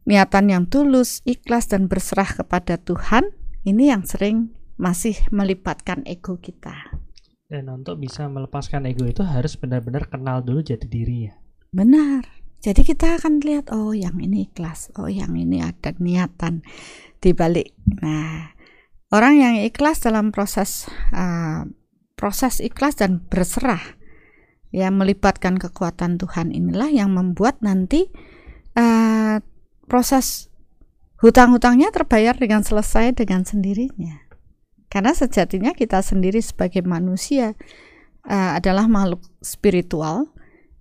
niatan 0.03 0.51
yang 0.51 0.65
tulus, 0.67 1.23
ikhlas 1.23 1.71
dan 1.71 1.87
berserah 1.87 2.43
kepada 2.43 2.75
Tuhan, 2.83 3.31
ini 3.63 3.95
yang 3.95 4.03
sering 4.03 4.51
masih 4.77 5.15
melibatkan 5.31 6.05
ego 6.05 6.37
kita. 6.37 7.06
Dan 7.47 7.71
untuk 7.71 8.03
bisa 8.03 8.27
melepaskan 8.27 8.91
ego 8.91 9.07
itu 9.07 9.23
harus 9.23 9.55
benar-benar 9.55 10.11
kenal 10.11 10.43
dulu 10.43 10.67
jati 10.67 10.91
diri 10.91 11.31
ya. 11.31 11.35
Benar. 11.71 12.27
Jadi 12.59 12.83
kita 12.83 13.23
akan 13.23 13.39
lihat 13.39 13.71
oh 13.71 13.95
yang 13.95 14.19
ini 14.19 14.51
ikhlas, 14.51 14.91
oh 14.99 15.07
yang 15.07 15.39
ini 15.39 15.63
ada 15.63 15.95
niatan 16.03 16.67
di 17.23 17.31
balik. 17.31 17.71
Nah, 18.03 18.51
orang 19.15 19.39
yang 19.39 19.55
ikhlas 19.63 20.03
dalam 20.03 20.35
proses 20.35 20.91
uh, 21.15 21.63
proses 22.19 22.59
ikhlas 22.59 22.99
dan 22.99 23.23
berserah 23.23 23.95
ya 24.75 24.91
melibatkan 24.91 25.61
kekuatan 25.63 26.19
Tuhan 26.19 26.51
inilah 26.51 26.91
yang 26.91 27.15
membuat 27.15 27.63
nanti 27.63 28.11
uh, 28.75 29.39
proses 29.87 30.51
hutang-hutangnya 31.23 31.95
terbayar 31.95 32.35
dengan 32.35 32.67
selesai 32.67 33.15
dengan 33.15 33.47
sendirinya. 33.47 34.26
Karena 34.87 35.13
sejatinya 35.13 35.75
kita 35.75 36.01
sendiri 36.01 36.39
sebagai 36.39 36.87
manusia 36.87 37.59
uh, 38.27 38.59
adalah 38.59 38.87
makhluk 38.87 39.23
spiritual 39.43 40.31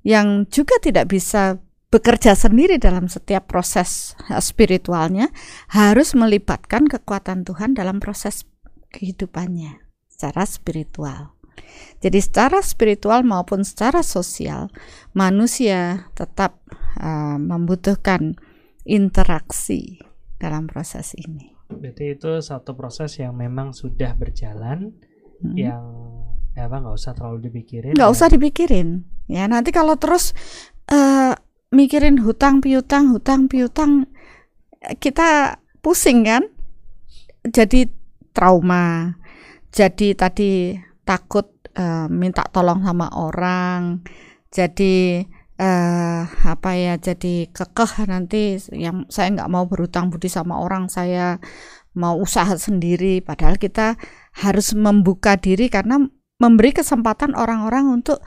yang 0.06 0.45
juga 0.49 0.78
tidak 0.82 1.10
bisa 1.10 1.58
bekerja 1.89 2.36
sendiri 2.36 2.78
dalam 2.78 3.08
setiap 3.10 3.49
proses 3.49 4.14
uh, 4.30 4.41
spiritualnya 4.41 5.34
harus 5.74 6.14
melibatkan 6.14 6.86
kekuatan 6.86 7.47
Tuhan 7.47 7.74
dalam 7.74 7.97
proses 7.97 8.45
kehidupannya 8.93 9.82
secara 10.12 10.45
spiritual. 10.45 11.36
Jadi 12.03 12.20
secara 12.20 12.60
spiritual 12.62 13.24
maupun 13.24 13.64
secara 13.64 14.03
sosial 14.03 14.70
manusia 15.16 16.12
tetap 16.14 16.62
uh, 16.99 17.39
membutuhkan 17.39 18.36
interaksi 18.86 19.97
dalam 20.38 20.68
proses 20.68 21.16
ini. 21.18 21.55
Berarti 21.70 22.13
itu 22.13 22.32
satu 22.39 22.78
proses 22.78 23.18
yang 23.18 23.34
memang 23.34 23.74
sudah 23.74 24.13
berjalan, 24.13 24.93
Hmm. 25.36 25.51
yang 25.59 25.84
ya 26.55 26.72
apa 26.72 26.80
nggak 26.80 26.95
usah 26.95 27.11
terlalu 27.11 27.51
dipikirin. 27.51 27.91
nggak 27.99 28.07
ya. 28.07 28.16
usah 28.16 28.28
dipikirin 28.32 29.03
ya 29.28 29.43
nanti 29.51 29.76
kalau 29.76 29.99
terus 29.99 30.32
eh, 30.88 31.36
mikirin 31.76 32.24
hutang 32.24 32.63
piutang 32.63 33.11
hutang 33.11 33.51
piutang 33.51 34.07
kita 35.03 35.59
pusing 35.84 36.24
kan 36.24 36.47
jadi 37.43 37.91
trauma 38.32 39.20
jadi 39.76 40.16
tadi 40.16 40.80
takut 41.03 41.51
eh, 41.76 42.07
minta 42.07 42.47
tolong 42.47 42.80
sama 42.88 43.11
orang 43.11 43.99
jadi 44.47 45.28
eh 45.56 46.22
apa 46.28 46.72
ya 46.76 46.99
jadi 46.99 47.47
kekeh 47.47 48.12
nanti 48.12 48.60
yang 48.76 49.08
saya 49.08 49.32
nggak 49.32 49.47
mau 49.47 49.64
berhutang 49.72 50.12
budi 50.12 50.28
sama 50.28 50.60
orang 50.60 50.91
saya 50.91 51.39
mau 51.95 52.20
usaha 52.20 52.60
sendiri 52.60 53.24
padahal 53.24 53.56
kita 53.56 53.95
harus 54.36 54.76
membuka 54.76 55.39
diri 55.39 55.72
karena 55.72 56.03
memberi 56.43 56.76
kesempatan 56.76 57.32
orang-orang 57.39 57.88
untuk 57.88 58.20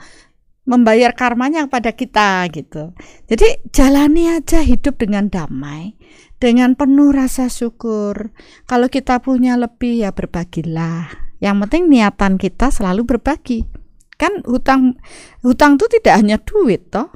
membayar 0.69 1.17
karmanya 1.17 1.65
kepada 1.65 1.97
kita 1.97 2.45
gitu. 2.53 2.93
Jadi 3.25 3.73
jalani 3.73 4.29
aja 4.29 4.61
hidup 4.61 5.01
dengan 5.01 5.25
damai, 5.25 5.97
dengan 6.37 6.77
penuh 6.77 7.09
rasa 7.09 7.49
syukur. 7.49 8.29
Kalau 8.69 8.85
kita 8.85 9.17
punya 9.25 9.57
lebih 9.57 10.05
ya 10.05 10.13
berbagilah. 10.13 11.09
Yang 11.41 11.55
penting 11.65 11.83
niatan 11.89 12.37
kita 12.37 12.69
selalu 12.69 13.17
berbagi. 13.17 13.65
Kan 14.19 14.45
hutang 14.45 15.01
hutang 15.41 15.81
itu 15.81 15.89
tidak 15.97 16.15
hanya 16.21 16.37
duit 16.37 16.93
toh. 16.93 17.09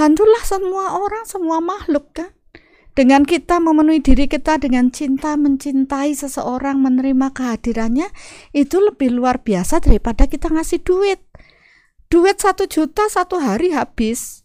Bantulah 0.00 0.40
semua 0.48 0.96
orang, 0.96 1.28
semua 1.28 1.60
makhluk 1.60 2.16
kan. 2.16 2.32
Dengan 2.96 3.20
kita 3.20 3.60
memenuhi 3.60 4.00
diri 4.00 4.32
kita 4.32 4.56
dengan 4.56 4.88
cinta, 4.88 5.36
mencintai 5.36 6.16
seseorang, 6.16 6.80
menerima 6.80 7.28
kehadirannya, 7.36 8.08
itu 8.56 8.80
lebih 8.80 9.12
luar 9.12 9.44
biasa 9.44 9.84
daripada 9.84 10.24
kita 10.24 10.48
ngasih 10.48 10.80
duit. 10.80 11.20
Duit 12.08 12.40
satu 12.40 12.64
juta 12.64 13.12
satu 13.12 13.44
hari 13.44 13.76
habis. 13.76 14.40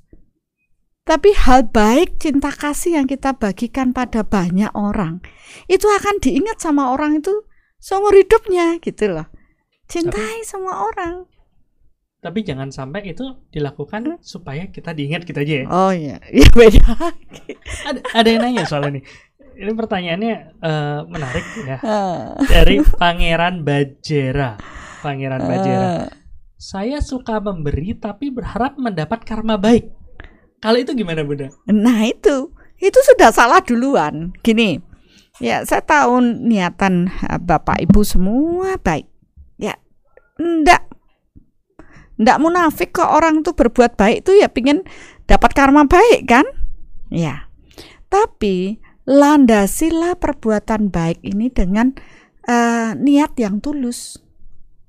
Tapi 1.07 1.31
hal 1.31 1.71
baik 1.71 2.19
cinta 2.19 2.51
kasih 2.51 2.99
yang 2.99 3.07
kita 3.07 3.39
bagikan 3.39 3.95
pada 3.95 4.27
banyak 4.27 4.75
orang, 4.75 5.23
itu 5.71 5.87
akan 5.87 6.19
diingat 6.19 6.59
sama 6.59 6.91
orang 6.91 7.23
itu 7.23 7.31
seumur 7.79 8.11
hidupnya 8.11 8.75
gitu 8.83 9.07
loh. 9.07 9.31
Cintai 9.87 10.43
semua 10.43 10.83
orang. 10.83 11.31
Tapi 12.26 12.41
jangan 12.41 12.73
sampai 12.73 13.05
itu 13.13 13.38
dilakukan 13.53 14.17
supaya 14.26 14.65
kita 14.73 14.97
diingat 14.97 15.30
kita 15.30 15.45
aja 15.45 15.61
ya. 15.61 15.65
Oh 15.69 15.93
iya, 15.93 16.17
iya 16.34 16.49
beda. 16.49 16.82
Ada, 17.86 17.99
ada 18.17 18.28
yang 18.34 18.41
nanya 18.41 18.65
soal 18.65 18.89
ini. 18.89 19.05
Ini 19.53 19.69
pertanyaannya 19.78 20.34
eh, 20.57 20.99
menarik 21.05 21.45
ya. 21.69 21.78
Ah. 21.86 22.34
Dari 22.49 22.82
Pangeran 22.82 23.61
Bajera. 23.61 24.57
Pangeran 25.05 25.41
Bajera. 25.45 25.86
Ah. 25.86 26.05
Saya 26.57 26.97
suka 27.05 27.38
memberi 27.38 27.93
tapi 27.93 28.34
berharap 28.34 28.73
mendapat 28.82 29.21
karma 29.21 29.61
baik. 29.61 29.86
Kalau 30.65 30.82
itu 30.82 30.97
gimana 30.97 31.21
Bunda? 31.21 31.53
Nah 31.69 32.09
itu, 32.09 32.49
itu 32.82 32.99
sudah 33.05 33.30
salah 33.30 33.61
duluan. 33.61 34.34
Gini, 34.41 34.82
ya 35.38 35.61
saya 35.61 35.86
tahu 35.86 36.26
niatan 36.26 37.05
eh, 37.05 37.38
bapak 37.38 37.86
ibu 37.86 38.01
semua 38.01 38.82
baik. 38.82 39.05
Ya, 39.61 39.78
ndak, 40.41 40.94
ndak 42.16 42.39
munafik 42.39 42.95
kok 42.95 43.11
orang 43.11 43.43
tuh 43.43 43.51
berbuat 43.55 43.99
baik 43.99 44.24
tuh 44.24 44.39
ya 44.39 44.47
pingin 44.47 44.88
dapat 45.28 45.51
karma 45.51 45.84
baik 45.89 46.30
kan? 46.30 46.45
Ya, 47.11 47.51
tapi 48.07 48.80
landasilah 49.05 50.18
perbuatan 50.18 50.89
baik 50.89 51.22
ini 51.22 51.53
dengan 51.53 51.93
eh, 52.45 52.91
niat 52.97 53.38
yang 53.38 53.61
tulus. 53.61 54.18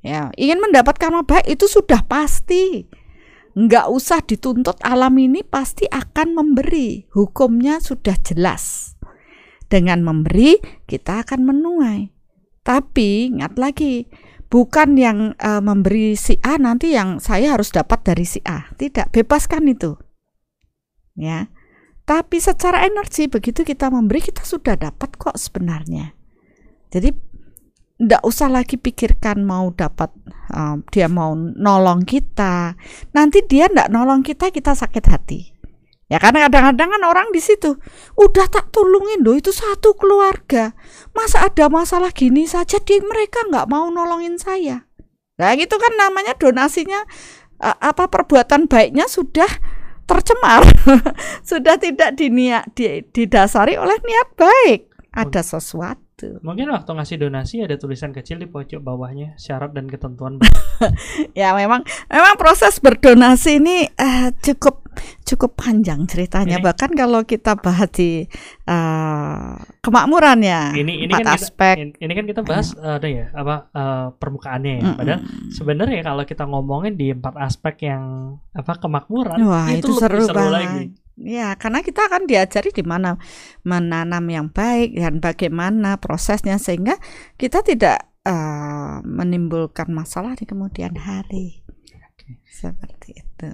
Ya, 0.07 0.31
ingin 0.39 0.62
mendapat 0.62 0.97
karma 1.03 1.27
baik 1.27 1.59
itu 1.59 1.66
sudah 1.66 2.07
pasti. 2.07 2.87
Nggak 3.57 3.87
usah 3.89 4.20
dituntut 4.20 4.77
alam 4.85 5.16
ini 5.16 5.41
pasti 5.41 5.89
akan 5.89 6.37
memberi. 6.37 7.09
Hukumnya 7.16 7.81
sudah 7.81 8.14
jelas. 8.20 8.95
Dengan 9.66 10.05
memberi 10.05 10.61
kita 10.85 11.24
akan 11.24 11.41
menuai. 11.43 12.12
Tapi 12.61 13.33
ingat 13.33 13.57
lagi, 13.57 14.07
bukan 14.47 14.94
yang 14.99 15.18
uh, 15.38 15.62
memberi 15.62 16.14
si 16.14 16.38
A 16.42 16.59
nanti 16.59 16.94
yang 16.94 17.18
saya 17.18 17.55
harus 17.59 17.70
dapat 17.74 18.03
dari 18.07 18.24
si 18.24 18.40
A. 18.47 18.70
Tidak, 18.74 19.11
bebaskan 19.11 19.66
itu. 19.70 19.94
Ya. 21.16 21.51
Tapi 22.07 22.38
secara 22.38 22.86
energi 22.86 23.26
begitu 23.26 23.66
kita 23.66 23.90
memberi 23.90 24.22
kita 24.22 24.47
sudah 24.47 24.78
dapat 24.78 25.18
kok 25.18 25.34
sebenarnya. 25.34 26.14
Jadi 26.94 27.11
tidak 27.97 28.22
usah 28.22 28.53
lagi 28.53 28.76
pikirkan 28.76 29.42
mau 29.42 29.72
dapat 29.72 30.12
uh, 30.55 30.78
dia 30.94 31.11
mau 31.11 31.34
nolong 31.34 32.07
kita. 32.07 32.78
Nanti 33.11 33.42
dia 33.49 33.66
tidak 33.66 33.90
nolong 33.90 34.22
kita 34.22 34.55
kita 34.55 34.76
sakit 34.76 35.05
hati. 35.11 35.40
Ya 36.07 36.22
karena 36.22 36.47
kadang-kadang 36.47 36.94
kan 36.94 37.03
orang 37.03 37.28
di 37.34 37.42
situ 37.42 37.82
udah 38.14 38.47
tak 38.47 38.70
tolongin 38.70 39.26
loh 39.26 39.34
itu 39.34 39.51
satu 39.51 39.99
keluarga. 39.99 40.70
Masa 41.16 41.48
ada 41.48 41.72
masalah 41.72 42.12
gini 42.12 42.44
saja 42.44 42.76
di 42.76 43.00
mereka 43.00 43.40
nggak 43.48 43.72
mau 43.72 43.88
nolongin 43.88 44.36
saya. 44.36 44.84
Nah 45.40 45.50
gitu 45.56 45.80
kan 45.80 45.96
namanya 45.96 46.36
donasinya 46.36 47.08
apa 47.56 48.12
perbuatan 48.12 48.68
baiknya 48.68 49.08
sudah 49.08 49.48
tercemar, 50.04 50.68
sudah 51.50 51.80
tidak 51.80 52.20
diniat 52.20 52.68
didasari 53.10 53.80
oleh 53.80 53.96
niat 54.04 54.28
baik. 54.36 54.80
Ada 55.16 55.56
sesuatu 55.56 56.06
gitu. 56.16 56.40
Mungkin 56.40 56.72
waktu 56.72 56.90
ngasih 56.96 57.16
donasi 57.20 57.54
ada 57.62 57.76
tulisan 57.76 58.10
kecil 58.16 58.40
di 58.40 58.48
pojok 58.48 58.80
bawahnya 58.80 59.36
syarat 59.36 59.76
dan 59.76 59.86
ketentuan. 59.86 60.40
ya 61.40 61.52
memang 61.52 61.84
memang 62.08 62.34
proses 62.40 62.80
berdonasi 62.80 63.60
ini 63.60 63.84
uh, 64.00 64.32
cukup 64.40 64.86
cukup 65.24 65.59
panjang 65.59 66.05
ceritanya. 66.09 66.59
Ini, 66.59 66.64
Bahkan 66.64 66.90
kalau 66.97 67.22
kita 67.22 67.59
bahas 67.59 67.90
di 67.92 68.24
uh, 68.66 69.57
kemakmuran 69.80 70.42
ya. 70.42 70.72
Ini 70.74 71.07
ini 71.07 71.12
kan 71.12 71.36
aspek. 71.36 71.74
Kita, 71.76 72.03
ini 72.03 72.12
kan 72.12 72.24
kita 72.26 72.40
bahas 72.42 72.74
uh, 72.76 72.97
ada 72.99 73.09
ya 73.09 73.26
apa 73.32 73.70
uh, 73.72 74.07
permukaannya 74.16 74.72
ya. 74.80 74.82
Mm 74.82 74.94
Padahal 74.97 75.20
sebenarnya 75.53 76.01
kalau 76.03 76.24
kita 76.24 76.44
ngomongin 76.49 76.94
di 76.97 77.12
empat 77.12 77.34
aspek 77.36 77.88
yang 77.88 78.36
apa 78.57 78.72
kemakmuran 78.80 79.38
Wah, 79.44 79.68
itu, 79.70 79.92
itu 79.92 80.01
seru, 80.01 80.24
seru 80.24 80.49
lagi 80.49 80.97
Ya, 81.16 81.57
karena 81.57 81.80
kita 81.80 82.12
akan 82.12 82.28
diajari 82.28 82.76
di 82.76 82.84
mana 82.84 83.16
menanam 83.64 84.20
yang 84.28 84.53
baik 84.53 85.01
dan 85.01 85.16
bagaimana 85.16 85.97
prosesnya 85.97 86.61
sehingga 86.61 87.01
kita 87.40 87.64
tidak 87.64 88.12
uh, 88.28 89.01
menimbulkan 89.01 89.88
masalah 89.88 90.36
di 90.36 90.44
kemudian 90.44 90.92
hari. 90.92 91.64
Oke. 92.12 92.44
Seperti 92.44 93.16
itu. 93.16 93.49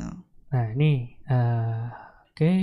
Nah, 0.53 0.66
ini 0.76 1.16
uh, 1.26 1.88
oke. 2.28 2.36
Okay. 2.36 2.59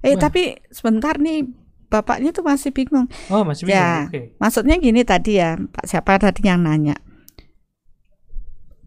Eh, 0.00 0.16
Wah. 0.16 0.20
tapi 0.20 0.56
sebentar 0.72 1.20
nih 1.20 1.44
bapaknya 1.92 2.32
tuh 2.32 2.42
masih 2.42 2.72
bingung. 2.72 3.06
Oh, 3.28 3.44
masih 3.44 3.68
bingung. 3.68 3.76
Ya, 3.76 4.08
okay. 4.08 4.32
maksudnya 4.40 4.80
gini 4.80 5.04
tadi 5.04 5.36
ya, 5.36 5.60
Pak 5.60 5.84
siapa 5.84 6.16
tadi 6.16 6.40
yang 6.48 6.64
nanya. 6.64 6.96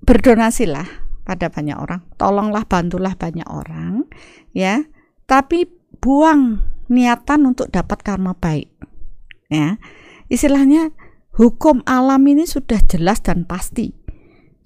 Berdonasilah 0.03 0.89
pada 1.23 1.47
banyak 1.47 1.77
orang, 1.77 2.01
tolonglah 2.17 2.65
bantulah 2.67 3.15
banyak 3.15 3.47
orang, 3.47 4.09
ya 4.51 4.83
tapi 5.23 5.65
buang 6.03 6.59
niatan 6.91 7.47
untuk 7.47 7.71
dapat 7.71 8.03
karma 8.03 8.35
baik. 8.35 8.69
Ya. 9.47 9.79
Istilahnya 10.27 10.91
hukum 11.37 11.85
alam 11.85 12.21
ini 12.27 12.43
sudah 12.45 12.81
jelas 12.85 13.23
dan 13.23 13.47
pasti. 13.47 13.93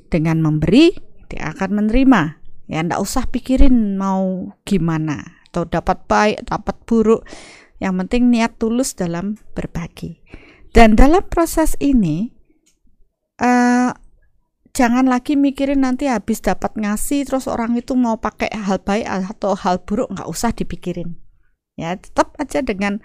Dengan 0.08 0.40
memberi, 0.40 0.96
dia 1.28 1.52
akan 1.52 1.84
menerima. 1.84 2.47
Ya, 2.68 2.84
ndak 2.84 3.00
usah 3.00 3.26
pikirin 3.32 3.96
mau 3.96 4.52
gimana 4.68 5.40
atau 5.50 5.64
dapat 5.64 6.04
baik, 6.06 6.44
dapat 6.48 6.76
buruk. 6.84 7.24
Yang 7.80 7.94
penting 8.04 8.24
niat 8.34 8.60
tulus 8.60 8.94
dalam 8.94 9.40
berbagi. 9.56 10.20
Dan 10.76 11.00
dalam 11.00 11.24
proses 11.26 11.80
ini 11.80 12.38
uh, 13.42 13.90
jangan 14.78 15.10
lagi 15.10 15.34
mikirin 15.34 15.82
nanti 15.82 16.06
habis 16.06 16.38
dapat 16.38 16.78
ngasih 16.78 17.26
terus 17.26 17.50
orang 17.50 17.74
itu 17.74 17.98
mau 17.98 18.22
pakai 18.22 18.54
hal 18.54 18.78
baik 18.78 19.10
atau 19.10 19.58
hal 19.58 19.82
buruk 19.82 20.14
nggak 20.14 20.30
usah 20.30 20.54
dipikirin 20.54 21.18
ya 21.82 21.98
tetap 21.98 22.38
aja 22.38 22.62
dengan 22.62 23.02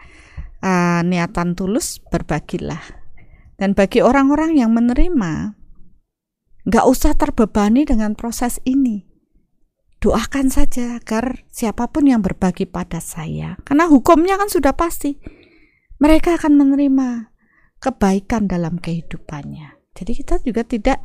uh, 0.60 1.00
niatan 1.00 1.56
tulus 1.56 1.96
berbagilah 2.12 2.84
dan 3.56 3.72
bagi 3.72 4.04
orang-orang 4.04 4.60
yang 4.60 4.76
menerima 4.76 5.56
nggak 6.68 6.84
usah 6.84 7.16
terbebani 7.16 7.88
dengan 7.88 8.12
proses 8.20 8.60
ini 8.68 9.08
doakan 10.02 10.50
saja 10.50 10.98
agar 10.98 11.46
siapa 11.46 11.86
pun 11.86 12.10
yang 12.10 12.26
berbagi 12.26 12.66
pada 12.66 12.98
saya. 12.98 13.54
Karena 13.62 13.86
hukumnya 13.86 14.34
kan 14.34 14.50
sudah 14.50 14.74
pasti. 14.74 15.14
Mereka 16.02 16.42
akan 16.42 16.58
menerima 16.58 17.30
kebaikan 17.78 18.50
dalam 18.50 18.82
kehidupannya. 18.82 19.78
Jadi 19.94 20.12
kita 20.18 20.42
juga 20.42 20.66
tidak 20.66 20.98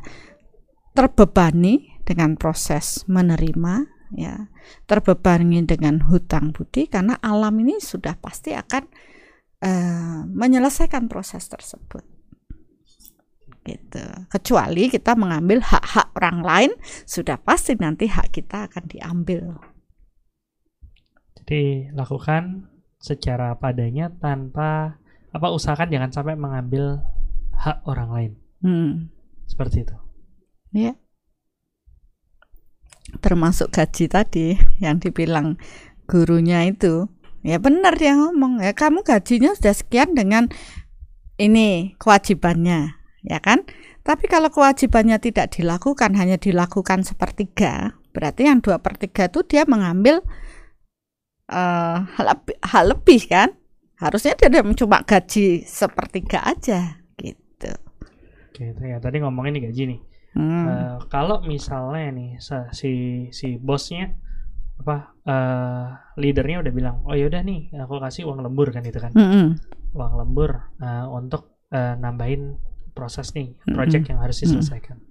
terbebani 0.98 2.02
dengan 2.02 2.34
proses 2.34 3.06
menerima 3.06 3.86
ya. 4.18 4.50
Terbebani 4.90 5.62
dengan 5.62 6.02
hutang 6.10 6.50
budi 6.50 6.90
karena 6.90 7.14
alam 7.22 7.54
ini 7.62 7.78
sudah 7.78 8.18
pasti 8.18 8.58
akan 8.58 8.82
uh, 9.62 10.26
menyelesaikan 10.26 11.06
proses 11.06 11.46
tersebut 11.46 12.17
gitu. 13.68 14.04
Kecuali 14.32 14.88
kita 14.88 15.12
mengambil 15.12 15.60
hak-hak 15.60 16.16
orang 16.16 16.40
lain 16.40 16.72
sudah 17.04 17.36
pasti 17.36 17.76
nanti 17.76 18.08
hak 18.08 18.32
kita 18.32 18.72
akan 18.72 18.84
diambil. 18.88 19.60
Jadi 21.36 21.92
lakukan 21.92 22.72
secara 22.96 23.52
padanya 23.60 24.08
tanpa 24.16 24.96
apa 25.28 25.46
usahakan 25.52 25.92
jangan 25.92 26.10
sampai 26.10 26.34
mengambil 26.34 27.04
hak 27.52 27.84
orang 27.84 28.10
lain. 28.10 28.32
Hmm. 28.58 28.92
seperti 29.48 29.86
itu. 29.86 29.96
Ya 30.74 30.98
termasuk 33.24 33.72
gaji 33.72 34.04
tadi 34.12 34.46
yang 34.84 35.00
dibilang 35.00 35.56
gurunya 36.04 36.68
itu. 36.68 37.08
Ya 37.46 37.56
benar 37.62 37.96
dia 37.96 38.18
ngomong 38.18 38.60
ya 38.60 38.74
kamu 38.74 39.06
gajinya 39.06 39.54
sudah 39.54 39.72
sekian 39.72 40.12
dengan 40.12 40.50
ini 41.38 41.94
kewajibannya 41.96 42.97
ya 43.28 43.38
kan? 43.44 43.68
Tapi 44.02 44.24
kalau 44.24 44.48
kewajibannya 44.48 45.20
tidak 45.20 45.52
dilakukan 45.52 46.16
hanya 46.16 46.40
dilakukan 46.40 47.04
sepertiga 47.04 47.92
berarti 48.18 48.50
yang 48.50 48.58
dua 48.58 48.82
per 48.82 48.98
tiga 48.98 49.30
itu 49.30 49.46
dia 49.46 49.62
mengambil 49.68 50.24
uh, 51.52 51.98
hal, 52.02 52.26
lebih, 52.34 52.56
hal 52.66 52.84
lebih 52.90 53.20
kan? 53.30 53.48
Harusnya 53.98 54.34
dia 54.34 54.62
cuma 54.74 55.02
gaji 55.02 55.62
sepertiga 55.62 56.42
aja 56.42 56.98
gitu. 57.18 57.72
Oke 58.50 58.74
ya 58.82 58.98
tadi 58.98 59.22
ngomongin 59.22 59.62
gaji 59.62 59.82
nih. 59.94 60.00
Hmm. 60.34 60.64
Uh, 60.66 60.96
kalau 61.10 61.42
misalnya 61.46 62.14
nih 62.14 62.30
si 62.70 62.90
si 63.34 63.58
bosnya 63.58 64.14
apa 64.78 65.10
uh, 65.26 65.86
leadernya 66.14 66.62
udah 66.62 66.72
bilang 66.74 66.96
oh 67.02 67.18
yaudah 67.18 67.42
nih 67.42 67.74
aku 67.74 67.98
kasih 67.98 68.30
uang 68.30 68.46
lembur 68.46 68.70
kan 68.70 68.86
itu 68.86 68.98
kan? 69.02 69.10
Hmm. 69.14 69.58
uang 69.96 70.14
lembur 70.20 70.74
uh, 70.78 71.10
untuk 71.10 71.58
uh, 71.74 71.96
nambahin 71.98 72.60
proses 72.98 73.30
nih 73.38 73.54
project 73.70 74.10
hmm. 74.10 74.10
yang 74.10 74.18
harus 74.18 74.42
diselesaikan. 74.42 74.98
Hmm 74.98 75.08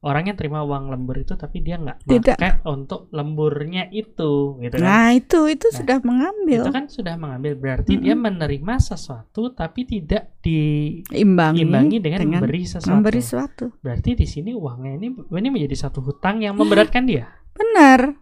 orangnya 0.00 0.32
terima 0.32 0.64
uang 0.64 0.88
lembur 0.88 1.20
itu 1.20 1.36
tapi 1.36 1.60
dia 1.60 1.76
nggak 1.76 2.08
pakai 2.08 2.64
untuk 2.64 3.12
lemburnya 3.12 3.92
itu 3.92 4.56
gitu 4.56 4.80
kan? 4.80 4.84
Nah 4.84 5.12
itu 5.12 5.44
itu 5.52 5.68
nah, 5.68 5.76
sudah 5.76 5.98
mengambil. 6.00 6.60
itu 6.64 6.72
kan 6.72 6.84
sudah 6.88 7.14
mengambil. 7.20 7.52
Berarti 7.60 7.92
mm 7.94 7.98
-hmm. 8.00 8.04
dia 8.08 8.14
menerima 8.16 8.74
sesuatu 8.80 9.42
tapi 9.52 9.80
tidak 9.84 10.40
diimbangi 10.40 12.00
dengan, 12.00 12.20
dengan 12.24 12.40
memberi 12.40 12.64
sesuatu. 12.64 12.88
memberi 12.96 13.20
sesuatu. 13.20 13.64
Berarti 13.84 14.10
di 14.16 14.26
sini 14.26 14.56
uangnya 14.56 14.92
ini 14.96 15.08
ini 15.12 15.48
menjadi 15.52 15.76
satu 15.76 16.00
hutang 16.00 16.40
yang 16.40 16.56
memberatkan 16.56 17.04
dia? 17.04 17.28
Benar. 17.52 18.16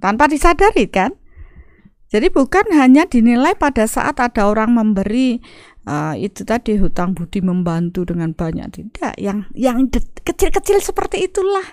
Tanpa 0.00 0.24
disadari 0.24 0.88
kan? 0.88 1.12
Jadi 2.10 2.32
bukan 2.32 2.74
hanya 2.74 3.06
dinilai 3.06 3.54
pada 3.54 3.86
saat 3.86 4.18
ada 4.18 4.48
orang 4.48 4.74
memberi 4.74 5.38
uh, 5.90 6.14
itu 6.14 6.46
tadi 6.46 6.78
hutang 6.78 7.18
budi 7.18 7.42
membantu 7.42 8.06
dengan 8.06 8.30
banyak. 8.30 8.70
Tidak 8.70 9.18
yang 9.18 9.50
yang 9.58 9.90
kecil-kecil 10.22 10.78
seperti 10.78 11.26
itulah 11.26 11.66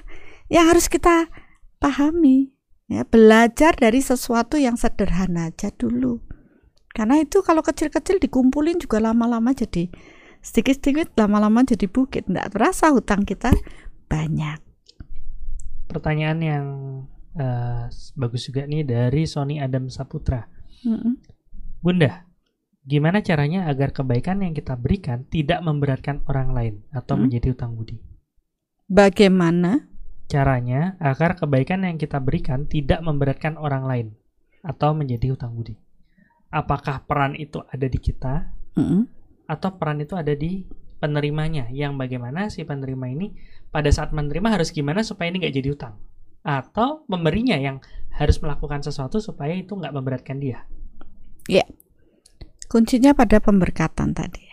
yang 0.49 0.65
harus 0.65 0.89
kita 0.89 1.29
pahami. 1.77 2.49
Ya 2.87 3.03
belajar 3.03 3.75
dari 3.75 3.99
sesuatu 3.99 4.55
yang 4.55 4.79
sederhana 4.79 5.51
aja 5.51 5.69
dulu. 5.75 6.23
Karena 6.95 7.21
itu 7.21 7.43
kalau 7.43 7.61
kecil-kecil 7.61 8.17
dikumpulin 8.17 8.79
juga 8.81 8.97
lama-lama 9.03 9.53
jadi 9.53 9.91
sedikit-sedikit 10.39 11.13
lama-lama 11.19 11.67
jadi 11.67 11.85
bukit. 11.85 12.25
Tidak 12.25 12.47
terasa 12.55 12.89
hutang 12.95 13.27
kita 13.27 13.51
banyak. 14.07 14.63
Pertanyaan 15.91 16.39
yang 16.39 16.65
uh, 17.35 17.91
bagus 18.15 18.47
juga 18.47 18.63
nih 18.63 18.87
dari 18.87 19.27
Sony 19.27 19.59
Adam 19.59 19.91
Saputra. 19.91 20.47
Mm 20.87 20.95
-hmm. 20.95 21.13
Bunda 21.83 22.26
Gimana 22.87 23.19
caranya 23.19 23.67
agar 23.67 23.91
kebaikan 23.91 24.39
yang 24.39 24.55
kita 24.55 24.79
berikan 24.79 25.27
tidak 25.27 25.59
memberatkan 25.59 26.23
orang 26.31 26.55
lain 26.55 26.75
atau 26.95 27.19
hmm. 27.19 27.27
menjadi 27.27 27.47
utang 27.51 27.75
budi? 27.75 27.99
Bagaimana? 28.87 29.91
Caranya 30.31 30.95
agar 31.03 31.35
kebaikan 31.35 31.83
yang 31.83 31.99
kita 31.99 32.23
berikan 32.23 32.63
tidak 32.63 33.03
memberatkan 33.03 33.59
orang 33.59 33.83
lain 33.83 34.07
atau 34.63 34.95
menjadi 34.95 35.35
utang 35.35 35.51
budi. 35.55 35.75
Apakah 36.47 37.03
peran 37.03 37.35
itu 37.35 37.59
ada 37.67 37.87
di 37.91 37.99
kita 37.99 38.55
hmm. 38.79 39.03
atau 39.51 39.69
peran 39.75 39.99
itu 39.99 40.15
ada 40.15 40.31
di 40.31 40.63
penerimanya 41.03 41.67
yang 41.75 41.99
bagaimana 41.99 42.47
si 42.47 42.63
penerima 42.63 43.07
ini 43.11 43.35
pada 43.67 43.91
saat 43.91 44.15
menerima 44.15 44.47
harus 44.59 44.71
gimana 44.71 45.03
supaya 45.03 45.27
ini 45.27 45.43
nggak 45.43 45.55
jadi 45.59 45.69
utang 45.75 45.95
atau 46.47 47.03
memberinya 47.11 47.59
yang 47.59 47.83
harus 48.15 48.39
melakukan 48.39 48.79
sesuatu 48.79 49.19
supaya 49.19 49.51
itu 49.51 49.75
nggak 49.75 49.91
memberatkan 49.91 50.39
dia. 50.39 50.63
Ya, 51.51 51.67
kuncinya 52.67 53.15
pada 53.15 53.39
pemberkatan 53.39 54.11
tadi. 54.15 54.45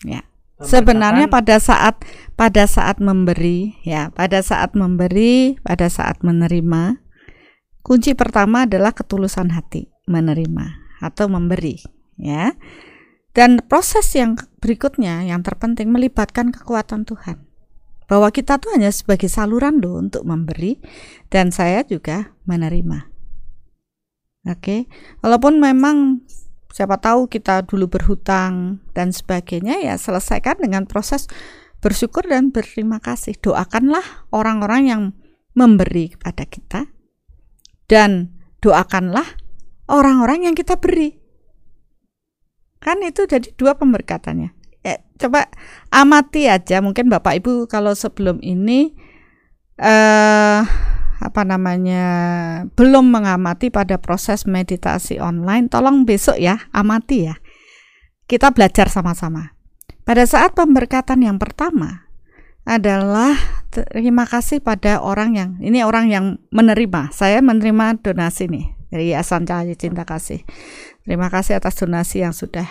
Ya, 0.00 0.24
sebenarnya 0.64 1.28
pada 1.28 1.60
saat 1.60 2.00
pada 2.36 2.64
saat 2.64 3.00
memberi, 3.04 3.76
ya, 3.84 4.08
pada 4.12 4.40
saat 4.40 4.72
memberi, 4.72 5.60
pada 5.60 5.92
saat 5.92 6.24
menerima, 6.24 7.04
kunci 7.84 8.16
pertama 8.16 8.64
adalah 8.64 8.96
ketulusan 8.96 9.52
hati 9.52 9.92
menerima 10.08 10.80
atau 11.04 11.28
memberi, 11.28 11.84
ya. 12.16 12.56
Dan 13.30 13.62
proses 13.62 14.10
yang 14.16 14.34
berikutnya 14.58 15.22
yang 15.22 15.46
terpenting 15.46 15.94
melibatkan 15.94 16.50
kekuatan 16.50 17.06
Tuhan. 17.06 17.46
Bahwa 18.10 18.26
kita 18.34 18.58
tuh 18.58 18.74
hanya 18.74 18.90
sebagai 18.90 19.30
saluran 19.30 19.78
loh 19.78 20.02
untuk 20.02 20.26
memberi 20.26 20.82
dan 21.30 21.54
saya 21.54 21.86
juga 21.86 22.34
menerima. 22.42 23.09
Oke, 24.48 24.88
walaupun 25.20 25.60
memang 25.60 26.24
siapa 26.72 26.96
tahu 26.96 27.28
kita 27.28 27.66
dulu 27.68 27.92
berhutang 27.92 28.80
dan 28.96 29.12
sebagainya 29.12 29.84
ya 29.84 30.00
selesaikan 30.00 30.56
dengan 30.56 30.88
proses 30.88 31.28
bersyukur 31.84 32.24
dan 32.24 32.48
berterima 32.48 33.04
kasih. 33.04 33.36
Doakanlah 33.36 34.24
orang-orang 34.32 34.82
yang 34.88 35.02
memberi 35.52 36.16
kepada 36.16 36.48
kita 36.48 36.88
dan 37.84 38.32
doakanlah 38.64 39.26
orang-orang 39.92 40.48
yang 40.48 40.54
kita 40.56 40.80
beri. 40.80 41.20
Kan 42.80 43.04
itu 43.04 43.28
jadi 43.28 43.52
dua 43.60 43.76
pemberkatannya. 43.76 44.56
Eh, 44.80 45.04
coba 45.20 45.52
amati 45.92 46.48
aja 46.48 46.80
mungkin 46.80 47.12
Bapak 47.12 47.44
Ibu 47.44 47.68
kalau 47.68 47.92
sebelum 47.92 48.40
ini 48.40 48.96
eh 49.76 50.64
apa 51.20 51.44
namanya 51.44 52.04
belum 52.72 53.12
mengamati 53.12 53.68
pada 53.68 54.00
proses 54.00 54.48
meditasi 54.48 55.20
online, 55.20 55.68
tolong 55.68 56.08
besok 56.08 56.40
ya 56.40 56.66
amati 56.72 57.28
ya. 57.28 57.36
Kita 58.24 58.56
belajar 58.56 58.88
sama-sama. 58.88 59.52
Pada 60.08 60.24
saat 60.24 60.56
pemberkatan 60.56 61.20
yang 61.20 61.36
pertama 61.36 62.08
adalah 62.64 63.36
terima 63.68 64.24
kasih 64.24 64.64
pada 64.64 65.04
orang 65.04 65.36
yang 65.36 65.50
ini 65.60 65.84
orang 65.84 66.08
yang 66.08 66.24
menerima. 66.48 67.12
Saya 67.12 67.44
menerima 67.44 68.00
donasi 68.00 68.48
nih 68.48 68.66
dari 68.88 69.12
Yayasan 69.12 69.44
Cahaya 69.44 69.76
Cinta 69.76 70.08
Kasih. 70.08 70.42
Terima 71.04 71.28
kasih 71.28 71.60
atas 71.60 71.76
donasi 71.76 72.24
yang 72.24 72.32
sudah 72.32 72.66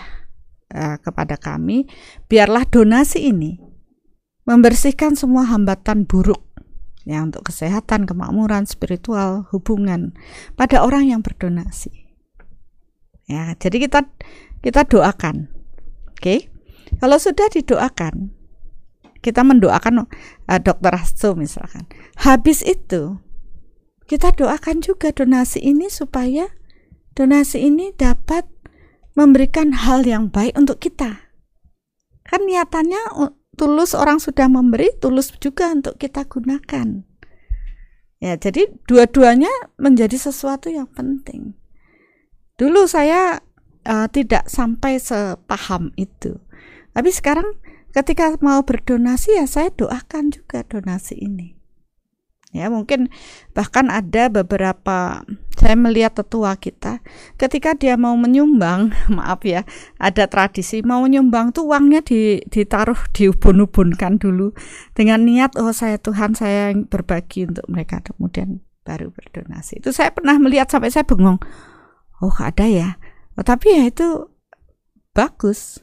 uh, 0.73 0.97
kepada 0.99 1.37
kami. 1.37 1.85
Biarlah 2.25 2.65
donasi 2.65 3.29
ini 3.29 3.61
membersihkan 4.49 5.13
semua 5.13 5.45
hambatan 5.45 6.09
buruk 6.09 6.48
ya 7.09 7.25
untuk 7.25 7.49
kesehatan, 7.49 8.05
kemakmuran, 8.05 8.69
spiritual, 8.69 9.49
hubungan 9.49 10.13
pada 10.53 10.85
orang 10.85 11.09
yang 11.09 11.25
berdonasi. 11.25 12.05
Ya, 13.25 13.57
jadi 13.57 13.89
kita 13.89 14.05
kita 14.61 14.85
doakan. 14.85 15.49
Oke. 16.13 16.21
Okay? 16.21 16.39
Kalau 17.01 17.17
sudah 17.17 17.49
didoakan, 17.49 18.33
kita 19.25 19.41
mendoakan 19.41 20.05
uh, 20.05 20.59
dokter 20.61 20.93
Hasto 20.93 21.33
misalkan. 21.33 21.89
Habis 22.21 22.61
itu 22.61 23.17
kita 24.09 24.33
doakan 24.33 24.81
juga 24.81 25.13
donasi 25.13 25.61
ini 25.61 25.89
supaya 25.89 26.49
donasi 27.13 27.61
ini 27.61 27.93
dapat 27.93 28.49
memberikan 29.13 29.73
hal 29.73 30.05
yang 30.05 30.33
baik 30.33 30.57
untuk 30.57 30.81
kita. 30.81 31.29
Kan 32.25 32.45
niatannya 32.45 33.33
tulus 33.59 33.91
orang 33.91 34.23
sudah 34.23 34.47
memberi, 34.47 34.95
tulus 35.03 35.35
juga 35.43 35.75
untuk 35.75 35.99
kita 35.99 36.23
gunakan. 36.23 37.03
Ya, 38.23 38.39
jadi 38.39 38.71
dua-duanya 38.87 39.51
menjadi 39.75 40.15
sesuatu 40.15 40.71
yang 40.71 40.87
penting. 40.87 41.59
Dulu 42.55 42.87
saya 42.87 43.43
uh, 43.83 44.07
tidak 44.07 44.47
sampai 44.47 44.95
sepaham 44.99 45.91
itu. 45.99 46.39
Tapi 46.95 47.11
sekarang 47.11 47.59
ketika 47.91 48.39
mau 48.39 48.63
berdonasi 48.63 49.35
ya 49.35 49.43
saya 49.43 49.71
doakan 49.75 50.31
juga 50.31 50.63
donasi 50.67 51.19
ini 51.19 51.58
ya 52.49 52.65
mungkin 52.73 53.13
bahkan 53.53 53.93
ada 53.93 54.25
beberapa 54.33 55.21
saya 55.53 55.75
melihat 55.77 56.17
tetua 56.17 56.57
kita 56.57 56.97
ketika 57.37 57.77
dia 57.77 57.93
mau 57.93 58.17
menyumbang 58.17 58.89
maaf 59.17 59.45
ya 59.45 59.67
ada 60.01 60.25
tradisi 60.25 60.81
mau 60.81 61.05
menyumbang 61.05 61.53
tuh 61.53 61.69
uangnya 61.69 62.01
ditaruh 62.49 62.97
diubun-ubunkan 63.13 64.17
dulu 64.17 64.57
dengan 64.97 65.21
niat 65.29 65.53
oh 65.61 65.69
saya 65.69 66.01
Tuhan 66.01 66.33
saya 66.33 66.73
berbagi 66.73 67.45
untuk 67.45 67.65
mereka. 67.69 68.01
Kemudian 68.01 68.63
baru 68.87 69.13
berdonasi. 69.13 69.83
Itu 69.83 69.93
saya 69.93 70.09
pernah 70.15 70.39
melihat 70.41 70.71
sampai 70.71 70.89
saya 70.89 71.05
bengong. 71.05 71.37
Oh 72.19 72.35
ada 72.41 72.65
ya? 72.65 72.97
Oh, 73.37 73.45
tapi 73.45 73.71
ya 73.75 73.83
itu 73.87 74.27
bagus. 75.13 75.79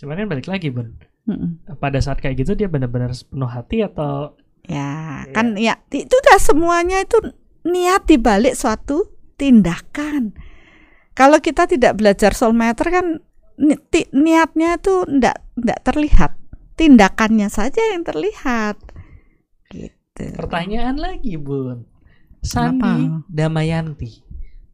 Cuman 0.00 0.24
kan 0.24 0.28
balik 0.30 0.48
lagi 0.48 0.70
bun. 0.70 0.96
Mm 1.24 1.36
-mm. 1.40 1.80
pada 1.80 2.04
saat 2.04 2.20
kayak 2.20 2.44
gitu 2.44 2.52
dia 2.52 2.68
benar-benar 2.68 3.16
penuh 3.16 3.48
hati 3.48 3.80
atau 3.80 4.36
Ya, 4.64 4.80
yeah. 4.80 5.32
kan 5.36 5.60
ya 5.60 5.76
itu 5.92 6.08
udah 6.08 6.40
semuanya 6.40 7.04
itu 7.04 7.20
niat 7.68 8.08
dibalik 8.08 8.56
suatu 8.56 9.12
tindakan. 9.36 10.32
Kalau 11.12 11.38
kita 11.38 11.68
tidak 11.68 12.00
belajar 12.00 12.32
soul 12.32 12.56
meter 12.56 12.88
kan 12.90 13.06
ni 13.60 13.76
niatnya 14.10 14.80
itu 14.80 15.04
ndak 15.06 15.36
ndak 15.60 15.78
terlihat, 15.84 16.32
tindakannya 16.74 17.52
saja 17.52 17.94
yang 17.94 18.02
terlihat. 18.02 18.80
Gitu. 19.70 20.24
Pertanyaan 20.34 20.96
lagi, 20.98 21.36
Bun. 21.38 21.86
Sandi 22.44 22.84
Apa? 22.84 23.24
Damayanti. 23.30 24.20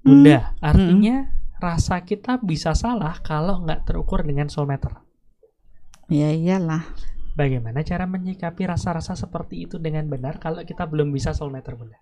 Bunda, 0.01 0.57
hmm. 0.57 0.65
artinya 0.65 1.17
hmm. 1.29 1.61
rasa 1.61 2.03
kita 2.09 2.41
bisa 2.41 2.73
salah 2.73 3.21
kalau 3.21 3.61
nggak 3.63 3.85
terukur 3.85 4.25
dengan 4.25 4.49
soul 4.49 4.65
meter. 4.65 4.97
Ya 6.09 6.33
iyalah. 6.33 6.83
Bagaimana 7.39 7.87
cara 7.87 8.11
menyikapi 8.11 8.67
rasa-rasa 8.67 9.15
seperti 9.15 9.71
itu 9.71 9.79
dengan 9.79 10.11
benar 10.11 10.43
kalau 10.43 10.67
kita 10.67 10.83
belum 10.87 11.15
bisa 11.15 11.31
soul 11.31 11.55
meter, 11.55 11.79
Bunda? 11.79 11.99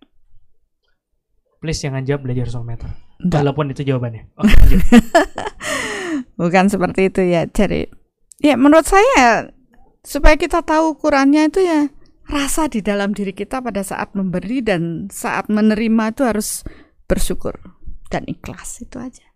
Please 1.59 1.83
jangan 1.83 2.07
jawab 2.07 2.25
belajar 2.25 2.49
soul 2.49 2.65
meter. 2.65 2.89
Enggak. 3.19 3.45
Walaupun 3.45 3.75
itu 3.75 3.83
jawabannya. 3.83 4.31
Oke, 4.41 4.55
Bukan 6.39 6.71
seperti 6.71 7.11
itu 7.11 7.21
ya. 7.27 7.45
Jadi 7.51 7.91
ya 8.39 8.55
menurut 8.55 8.87
saya 8.87 9.51
supaya 10.07 10.39
kita 10.39 10.63
tahu 10.63 10.95
ukurannya 10.95 11.51
itu 11.51 11.61
ya 11.67 11.91
rasa 12.31 12.71
di 12.71 12.79
dalam 12.85 13.11
diri 13.11 13.35
kita 13.35 13.59
pada 13.59 13.83
saat 13.83 14.15
memberi 14.15 14.63
dan 14.63 15.11
saat 15.11 15.51
menerima 15.51 16.15
itu 16.15 16.23
harus 16.23 16.63
bersyukur 17.11 17.59
dan 18.09 18.23
ikhlas 18.31 18.85
itu 18.85 18.97
aja. 19.03 19.27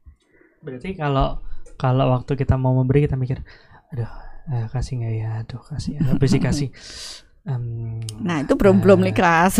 Berarti 0.63 0.95
kalau 0.95 1.43
kalau 1.75 2.15
waktu 2.15 2.39
kita 2.39 2.55
mau 2.55 2.79
memberi 2.79 3.05
kita 3.09 3.19
mikir, 3.19 3.43
aduh 3.91 4.32
uh, 4.51 4.67
kasih 4.73 5.03
nggak 5.03 5.15
ya 5.15 5.29
aduh 5.45 5.63
kasih 5.63 6.01
habis 6.03 6.31
sih 6.35 6.43
kasih 6.43 6.69
Um, 7.43 7.99
nah 8.23 8.47
itu 8.47 8.55
belum 8.55 8.79
uh, 8.79 8.83
belum 8.87 8.99
nih 9.03 9.15
kelas. 9.19 9.59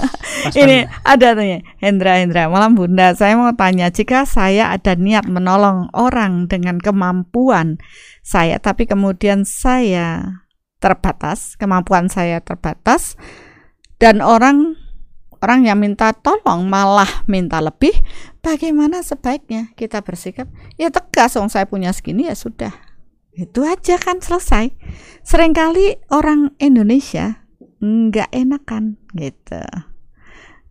Ini 0.60 0.86
ada 1.02 1.34
nih 1.34 1.66
Hendra 1.82 2.22
Hendra 2.22 2.46
malam 2.46 2.78
Bunda. 2.78 3.10
Saya 3.10 3.34
mau 3.34 3.50
tanya 3.58 3.90
jika 3.90 4.22
saya 4.22 4.70
ada 4.70 4.94
niat 4.94 5.26
menolong 5.26 5.90
orang 5.98 6.46
dengan 6.46 6.78
kemampuan 6.78 7.82
saya, 8.22 8.62
tapi 8.62 8.86
kemudian 8.86 9.42
saya 9.42 10.38
terbatas, 10.78 11.58
kemampuan 11.58 12.06
saya 12.06 12.38
terbatas, 12.38 13.18
dan 13.98 14.22
orang 14.22 14.78
orang 15.42 15.66
yang 15.66 15.82
minta 15.82 16.14
tolong 16.14 16.70
malah 16.70 17.26
minta 17.26 17.58
lebih, 17.58 17.98
bagaimana 18.46 19.02
sebaiknya 19.02 19.74
kita 19.74 20.06
bersikap? 20.06 20.46
Ya 20.78 20.94
tegas, 20.94 21.34
dong 21.34 21.50
saya 21.50 21.66
punya 21.66 21.90
segini 21.90 22.30
ya 22.30 22.36
sudah 22.38 22.83
itu 23.34 23.60
aja 23.66 23.98
kan 23.98 24.22
selesai. 24.22 24.70
Seringkali 25.26 26.10
orang 26.14 26.54
Indonesia 26.62 27.44
nggak 27.82 28.30
enakan 28.30 28.96
gitu. 29.18 29.62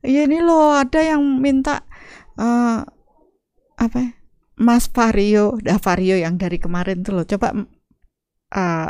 Ya 0.04 0.28
ini 0.28 0.44
loh 0.44 0.76
ada 0.76 1.00
yang 1.00 1.24
minta 1.40 1.84
uh, 2.40 2.84
apa? 3.80 3.98
Ya, 4.00 4.10
Mas 4.54 4.86
Vario, 4.86 5.58
dah 5.60 5.82
Vario 5.82 6.16
yang 6.16 6.38
dari 6.38 6.62
kemarin 6.62 7.02
tuh 7.02 7.20
loh. 7.20 7.26
Coba 7.26 7.52
uh, 7.58 8.90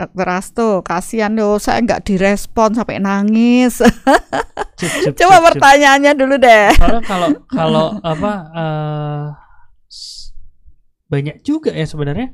Dokter 0.00 0.28
Asto, 0.32 0.80
kasihan 0.80 1.34
loh, 1.36 1.60
saya 1.60 1.84
nggak 1.84 2.08
direspon 2.08 2.72
sampai 2.72 3.02
nangis. 3.02 3.82
Cup, 4.80 4.92
cup, 5.04 5.12
Coba 5.12 5.36
cup, 5.36 5.44
pertanyaannya 5.52 6.12
dulu 6.16 6.40
deh. 6.40 6.72
Soalnya 6.72 7.04
kalau 7.04 7.28
kalau 7.60 7.86
apa 8.00 8.32
uh, 8.56 9.24
banyak 11.12 11.44
juga 11.44 11.76
ya 11.76 11.84
sebenarnya 11.84 12.32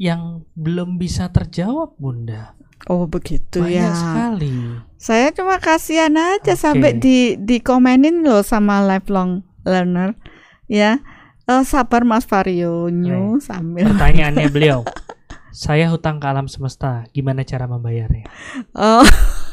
yang 0.00 0.42
belum 0.58 0.98
bisa 0.98 1.30
terjawab 1.30 1.94
Bunda. 1.96 2.54
Oh 2.90 3.08
begitu 3.08 3.64
Banyak 3.64 3.72
ya. 3.72 3.94
sekali. 3.96 4.52
Saya 5.00 5.32
cuma 5.32 5.56
kasihan 5.56 6.12
aja 6.12 6.52
okay. 6.52 6.58
sampai 6.58 6.90
di 6.98 7.38
dikomenin 7.40 8.26
loh 8.26 8.44
sama 8.44 8.84
lifelong 8.84 9.40
learner 9.64 10.12
ya. 10.68 11.00
Uh, 11.44 11.60
sabar 11.60 12.08
Mas 12.08 12.24
Vario 12.24 12.88
New 12.88 13.36
sambil 13.40 13.88
pertanyaannya 13.92 14.48
beliau. 14.56 14.80
Saya 15.54 15.86
hutang 15.92 16.18
ke 16.18 16.26
alam 16.26 16.50
semesta. 16.50 17.06
Gimana 17.14 17.46
cara 17.46 17.70
membayarnya? 17.70 18.26
Oh, 18.74 19.06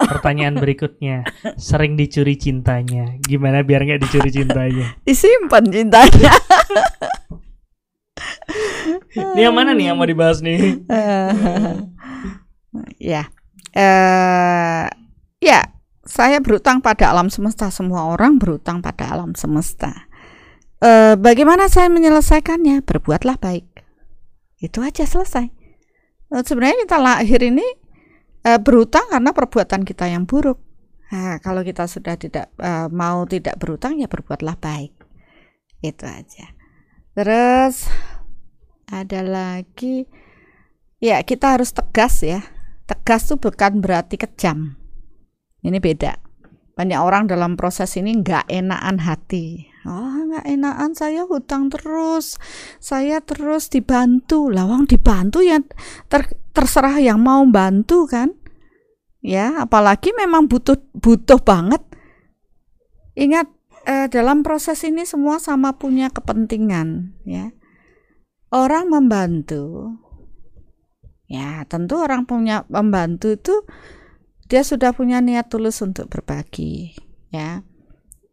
Pertanyaan 0.00 0.56
berikutnya, 0.56 1.28
sering 1.60 1.94
dicuri 1.94 2.40
cintanya. 2.40 3.20
Gimana 3.20 3.60
biar 3.60 3.84
nggak 3.84 4.00
dicuri 4.00 4.32
cintanya? 4.32 4.96
disimpan 5.04 5.64
cintanya. 5.68 6.32
Ini 9.14 9.40
yang 9.50 9.54
mana 9.54 9.76
nih 9.76 9.92
yang 9.92 9.96
mau 9.98 10.08
dibahas 10.08 10.42
nih? 10.42 10.82
ya. 13.12 13.30
Eh 13.70 14.86
ya, 15.38 15.60
saya 16.02 16.42
berutang 16.42 16.82
pada 16.82 17.10
alam 17.10 17.30
semesta. 17.30 17.70
Semua 17.70 18.10
orang 18.10 18.40
berutang 18.40 18.82
pada 18.82 19.10
alam 19.14 19.38
semesta. 19.38 20.10
Eh 20.82 21.14
bagaimana 21.14 21.70
saya 21.70 21.86
menyelesaikannya? 21.92 22.82
Berbuatlah 22.82 23.38
baik. 23.38 23.70
Itu 24.60 24.84
aja 24.84 25.08
selesai. 25.08 25.60
Eh, 26.30 26.42
sebenarnya 26.46 26.86
kita 26.86 26.96
lahir 27.02 27.40
ini 27.42 27.66
eh, 28.46 28.60
berutang 28.60 29.08
karena 29.10 29.34
perbuatan 29.34 29.82
kita 29.82 30.06
yang 30.06 30.28
buruk. 30.28 30.60
Nah, 31.10 31.42
kalau 31.42 31.66
kita 31.66 31.90
sudah 31.90 32.14
tidak 32.14 32.54
eh, 32.60 32.86
mau 32.92 33.26
tidak 33.26 33.58
berutang 33.58 33.98
ya 33.98 34.06
berbuatlah 34.06 34.54
baik. 34.60 34.94
Itu 35.82 36.06
aja. 36.06 36.54
Terus 37.16 37.90
ada 38.90 39.22
lagi 39.22 40.04
ya 41.00 41.22
kita 41.24 41.56
harus 41.58 41.72
tegas 41.72 42.20
ya. 42.22 42.42
Tegas 42.84 43.30
tuh 43.30 43.38
bukan 43.38 43.78
berarti 43.78 44.18
kejam. 44.18 44.74
Ini 45.62 45.78
beda. 45.78 46.18
Banyak 46.74 47.00
orang 47.00 47.30
dalam 47.30 47.54
proses 47.54 47.94
ini 47.94 48.18
nggak 48.18 48.50
enakan 48.50 48.98
hati. 49.04 49.70
Oh, 49.86 50.26
nggak 50.26 50.44
enakan 50.48 50.92
saya 50.96 51.22
hutang 51.22 51.70
terus. 51.70 52.40
Saya 52.82 53.22
terus 53.22 53.70
dibantu. 53.70 54.50
Lawang 54.50 54.90
dibantu 54.90 55.44
ya 55.44 55.62
ter- 56.10 56.40
terserah 56.50 56.98
yang 56.98 57.22
mau 57.22 57.46
bantu 57.46 58.10
kan. 58.10 58.34
Ya, 59.20 59.60
apalagi 59.60 60.16
memang 60.16 60.48
butuh 60.48 60.80
butuh 60.96 61.38
banget. 61.44 61.84
Ingat 63.14 63.52
eh, 63.84 64.08
dalam 64.08 64.40
proses 64.40 64.80
ini 64.82 65.04
semua 65.04 65.36
sama 65.36 65.76
punya 65.76 66.08
kepentingan 66.08 67.20
ya. 67.28 67.52
Orang 68.50 68.90
membantu. 68.90 69.94
Ya 71.30 71.62
tentu 71.70 72.02
orang 72.02 72.26
punya 72.26 72.66
membantu 72.66 73.30
itu 73.38 73.62
dia 74.50 74.66
sudah 74.66 74.90
punya 74.90 75.22
niat 75.22 75.46
tulus 75.46 75.78
untuk 75.78 76.10
berbagi 76.10 76.98
ya. 77.30 77.62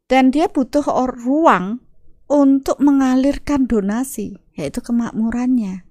Dan 0.09 0.34
dia 0.34 0.49
butuh 0.49 0.82
ruang 1.13 1.86
untuk 2.26 2.82
mengalirkan 2.82 3.70
donasi 3.70 4.41
yaitu 4.57 4.82
kemakmurannya. 4.82 5.86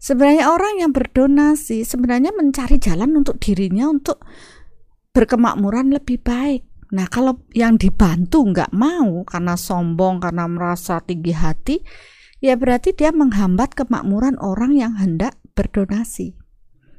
Sebenarnya 0.00 0.48
orang 0.48 0.80
yang 0.80 0.96
berdonasi 0.96 1.84
sebenarnya 1.84 2.32
mencari 2.32 2.80
jalan 2.80 3.20
untuk 3.20 3.36
dirinya 3.36 3.92
untuk 3.92 4.24
berkemakmuran 5.12 5.92
lebih 5.92 6.24
baik. 6.24 6.64
Nah 6.96 7.04
kalau 7.12 7.44
yang 7.52 7.76
dibantu 7.76 8.48
nggak 8.48 8.72
mau 8.72 9.26
karena 9.28 9.60
sombong 9.60 10.24
karena 10.24 10.48
merasa 10.48 11.04
tinggi 11.04 11.36
hati 11.36 11.76
ya 12.38 12.54
berarti 12.54 12.94
dia 12.94 13.14
menghambat 13.14 13.74
kemakmuran 13.74 14.38
orang 14.42 14.74
yang 14.74 14.94
hendak 14.98 15.38
berdonasi 15.58 16.38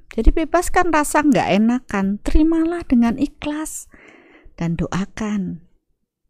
jadi 0.10 0.34
bebaskan 0.34 0.90
rasa 0.90 1.22
nggak 1.22 1.50
enakan, 1.54 2.18
terimalah 2.26 2.82
dengan 2.90 3.14
ikhlas 3.22 3.86
dan 4.58 4.74
doakan. 4.74 5.62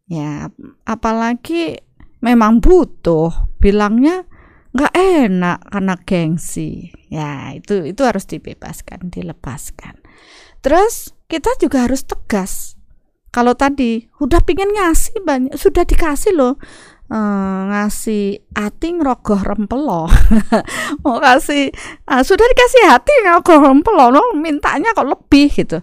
Ya, 0.04 0.52
apalagi 0.84 1.80
memang 2.20 2.60
butuh, 2.60 3.48
bilangnya 3.56 4.28
nggak 4.76 4.94
enak 4.94 5.58
karena 5.72 5.94
gengsi. 6.04 6.92
Ya, 7.08 7.56
itu 7.56 7.88
itu 7.88 8.04
harus 8.04 8.28
dibebaskan, 8.28 9.08
dilepaskan. 9.08 9.96
Terus 10.60 11.16
kita 11.24 11.48
juga 11.56 11.88
harus 11.88 12.04
tegas. 12.04 12.76
Kalau 13.32 13.54
tadi 13.56 14.10
udah 14.20 14.42
pingin 14.44 14.76
ngasih 14.76 15.24
banyak, 15.24 15.56
sudah 15.56 15.88
dikasih 15.88 16.36
loh. 16.36 16.60
Eh, 17.10 17.60
ngasih 17.74 18.54
ating 18.54 19.02
rogoh 19.02 19.42
rempelo. 19.42 20.06
Mau 21.02 21.18
kasih 21.18 21.74
ah, 22.06 22.22
sudah 22.22 22.46
dikasih 22.46 22.86
hati 22.86 23.10
rogoh 23.26 23.58
rempelo 23.58 24.14
lo 24.14 24.22
mintanya 24.38 24.94
kok 24.94 25.10
lebih 25.10 25.50
gitu. 25.50 25.82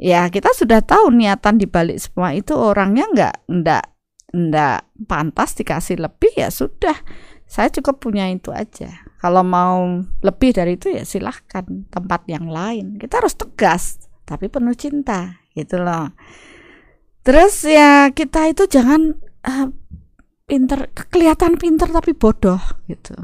Ya 0.00 0.32
kita 0.32 0.48
sudah 0.56 0.80
tahu 0.80 1.12
niatan 1.12 1.60
dibalik 1.60 2.00
semua 2.00 2.32
itu 2.32 2.56
orangnya 2.56 3.04
nggak 3.04 3.34
nggak 3.52 3.84
nggak 4.32 4.80
pantas 5.04 5.52
dikasih 5.60 6.00
lebih 6.00 6.32
ya 6.40 6.48
sudah. 6.48 6.96
Saya 7.44 7.68
cukup 7.68 8.00
punya 8.00 8.32
itu 8.32 8.48
aja. 8.48 9.04
Kalau 9.20 9.44
mau 9.44 10.00
lebih 10.24 10.56
dari 10.56 10.80
itu 10.80 10.88
ya 10.88 11.04
silahkan 11.04 11.68
tempat 11.92 12.24
yang 12.32 12.48
lain. 12.48 12.96
Kita 12.96 13.20
harus 13.20 13.36
tegas 13.36 14.08
tapi 14.24 14.48
penuh 14.48 14.72
cinta 14.72 15.36
gitu 15.52 15.84
loh. 15.84 16.16
Terus 17.20 17.60
ya 17.68 18.08
kita 18.08 18.48
itu 18.48 18.64
jangan 18.72 19.20
uh, 19.44 19.81
pinter 20.42 20.90
kelihatan 21.08 21.56
pinter 21.56 21.88
tapi 21.88 22.12
bodoh 22.12 22.60
gitu. 22.90 23.14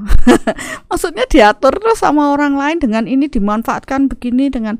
Maksudnya 0.88 1.26
diatur 1.28 1.76
terus 1.76 2.00
sama 2.00 2.32
orang 2.32 2.54
lain 2.54 2.78
dengan 2.78 3.04
ini 3.04 3.26
dimanfaatkan 3.26 4.08
begini 4.08 4.48
dengan 4.48 4.78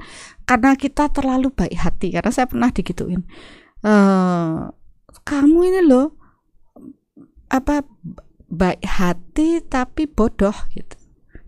karena 0.49 0.79
kita 0.79 1.11
terlalu 1.13 1.53
baik 1.53 1.77
hati. 1.77 2.15
Karena 2.15 2.31
saya 2.33 2.47
pernah 2.49 2.71
digituin 2.73 3.27
e, 3.85 3.95
kamu 5.27 5.59
ini 5.69 5.81
loh 5.85 6.17
apa 7.49 7.85
baik 8.49 8.85
hati 8.87 9.61
tapi 9.67 10.09
bodoh 10.09 10.55
gitu. 10.73 10.97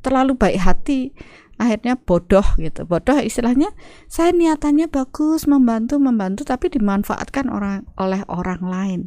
Terlalu 0.00 0.36
baik 0.36 0.58
hati 0.60 1.12
akhirnya 1.60 2.00
bodoh 2.00 2.44
gitu. 2.56 2.88
Bodoh 2.88 3.20
istilahnya 3.20 3.68
saya 4.08 4.32
niatannya 4.32 4.88
bagus 4.88 5.44
membantu 5.44 6.00
membantu 6.00 6.48
tapi 6.48 6.72
dimanfaatkan 6.72 7.52
orang 7.52 7.84
oleh 8.00 8.24
orang 8.32 8.64
lain. 8.64 9.00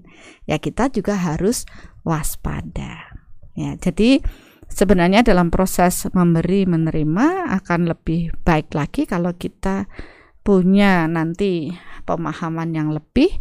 Ya 0.45 0.61
kita 0.61 0.93
juga 0.93 1.17
harus 1.17 1.65
waspada. 2.05 3.09
Ya 3.57 3.73
jadi 3.81 4.21
sebenarnya 4.69 5.25
dalam 5.25 5.49
proses 5.49 6.05
memberi 6.13 6.69
menerima 6.69 7.49
akan 7.57 7.89
lebih 7.89 8.29
baik 8.45 8.77
lagi 8.77 9.09
kalau 9.09 9.33
kita 9.33 9.89
punya 10.45 11.09
nanti 11.09 11.73
pemahaman 12.05 12.69
yang 12.77 12.93
lebih 12.93 13.33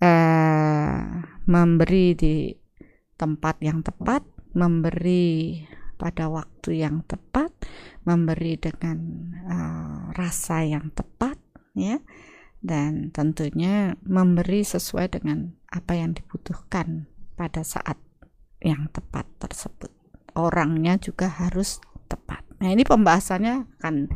eh, 0.00 0.98
memberi 1.44 2.16
di 2.16 2.56
tempat 3.20 3.60
yang 3.60 3.84
tepat 3.84 4.24
memberi 4.56 5.60
pada 6.00 6.32
waktu 6.32 6.80
yang 6.80 7.04
tepat, 7.04 7.52
memberi 8.10 8.58
dengan 8.58 8.98
uh, 9.46 10.10
rasa 10.18 10.66
yang 10.66 10.90
tepat, 10.90 11.38
ya, 11.78 12.02
dan 12.58 13.14
tentunya 13.14 13.94
memberi 14.02 14.66
sesuai 14.66 15.14
dengan 15.14 15.54
apa 15.70 15.94
yang 15.94 16.18
dibutuhkan 16.18 17.06
pada 17.38 17.62
saat 17.62 17.96
yang 18.58 18.90
tepat 18.90 19.30
tersebut. 19.38 19.94
Orangnya 20.34 20.98
juga 20.98 21.30
harus 21.30 21.78
tepat. 22.10 22.42
Nah, 22.58 22.74
ini 22.74 22.82
pembahasannya 22.82 23.78
akan 23.78 24.10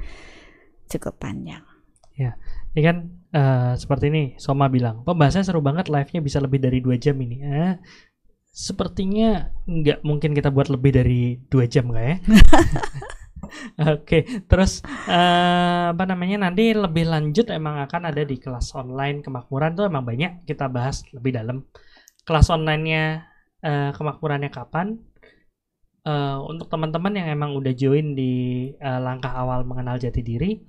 cukup 0.91 1.17
panjang. 1.23 1.63
Ya, 2.15 2.39
ini 2.75 2.83
kan 2.83 2.97
uh, 3.35 3.73
seperti 3.75 4.11
ini 4.11 4.23
Soma 4.39 4.71
bilang, 4.71 5.03
pembahasannya 5.03 5.47
seru 5.47 5.63
banget, 5.63 5.91
live-nya 5.91 6.21
bisa 6.23 6.39
lebih 6.39 6.63
dari 6.63 6.79
dua 6.79 6.95
jam 6.95 7.19
ini. 7.19 7.43
Eh, 7.43 7.75
sepertinya 8.55 9.51
nggak 9.67 10.07
mungkin 10.07 10.31
kita 10.31 10.55
buat 10.55 10.71
lebih 10.71 10.95
dari 10.95 11.43
dua 11.51 11.67
jam 11.67 11.91
nggak 11.91 12.07
ya? 12.07 12.17
Oke, 13.95 14.25
terus 14.47 14.85
uh, 15.09 15.93
apa 15.93 16.05
namanya 16.05 16.49
nanti 16.49 16.73
lebih 16.75 17.09
lanjut 17.09 17.49
emang 17.51 17.81
akan 17.85 18.11
ada 18.11 18.23
di 18.23 18.37
kelas 18.37 18.75
online 18.77 19.21
kemakmuran 19.23 19.75
tuh 19.75 19.87
emang 19.89 20.05
banyak 20.05 20.45
kita 20.49 20.69
bahas 20.69 21.05
lebih 21.13 21.37
dalam. 21.37 21.65
Kelas 22.25 22.49
onlinenya 22.49 23.29
uh, 23.65 23.91
kemakmurannya 23.97 24.51
kapan? 24.53 25.01
Uh, 26.05 26.45
untuk 26.53 26.69
teman-teman 26.69 27.17
yang 27.17 27.33
emang 27.33 27.57
udah 27.57 27.73
join 27.73 28.13
di 28.13 28.69
uh, 28.77 29.01
langkah 29.01 29.33
awal 29.33 29.65
mengenal 29.65 29.97
jati 29.97 30.21
diri, 30.21 30.61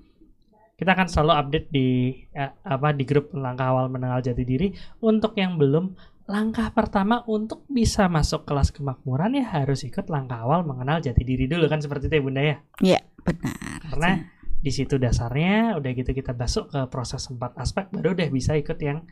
kita 0.79 0.95
akan 0.95 1.11
selalu 1.11 1.33
update 1.35 1.67
di 1.75 1.87
uh, 2.35 2.55
apa 2.63 2.95
di 2.95 3.03
grup 3.03 3.35
langkah 3.35 3.67
awal 3.67 3.91
mengenal 3.91 4.23
jati 4.23 4.47
diri. 4.47 4.71
Untuk 5.03 5.35
yang 5.35 5.59
belum, 5.59 5.91
langkah 6.25 6.73
pertama 6.73 7.21
untuk 7.29 7.69
bisa 7.69 8.09
masuk 8.09 8.49
kelas 8.49 8.73
kemakmuran 8.73 9.37
ya 9.37 9.45
harus 9.45 9.85
ikut 9.85 10.09
langkah 10.09 10.41
awal 10.41 10.65
mengenal 10.65 10.97
jati 10.97 11.21
diri 11.21 11.45
dulu 11.45 11.69
kan 11.69 11.85
seperti 11.85 12.09
itu 12.09 12.17
ya 12.17 12.23
bunda 12.25 12.41
ya? 12.41 12.57
Iya 12.81 12.97
benar. 13.21 13.77
Karena 13.93 14.25
di 14.57 14.73
situ 14.73 14.97
dasarnya 14.97 15.77
udah 15.77 15.91
gitu 15.93 16.09
kita 16.09 16.33
masuk 16.33 16.73
ke 16.73 16.81
proses 16.89 17.21
empat 17.29 17.53
aspek 17.61 17.93
baru 17.93 18.17
deh 18.17 18.33
bisa 18.33 18.57
ikut 18.57 18.73
yang 18.81 19.05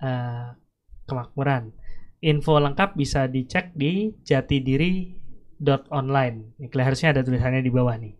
uh, 0.00 0.56
kemakmuran. 1.04 1.76
Info 2.24 2.56
lengkap 2.56 2.96
bisa 2.96 3.28
dicek 3.28 3.76
di 3.76 4.16
jatidiri.online 4.24 6.56
ini 6.56 6.72
harusnya 6.72 7.12
ada 7.12 7.20
tulisannya 7.20 7.60
di 7.60 7.68
bawah 7.68 8.00
nih. 8.00 8.16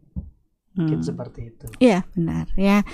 Mungkin 0.76 1.00
Hmm. 1.00 1.08
seperti 1.08 1.56
itu. 1.56 1.72
Iya 1.80 2.04
benar 2.12 2.52
ya. 2.52 2.84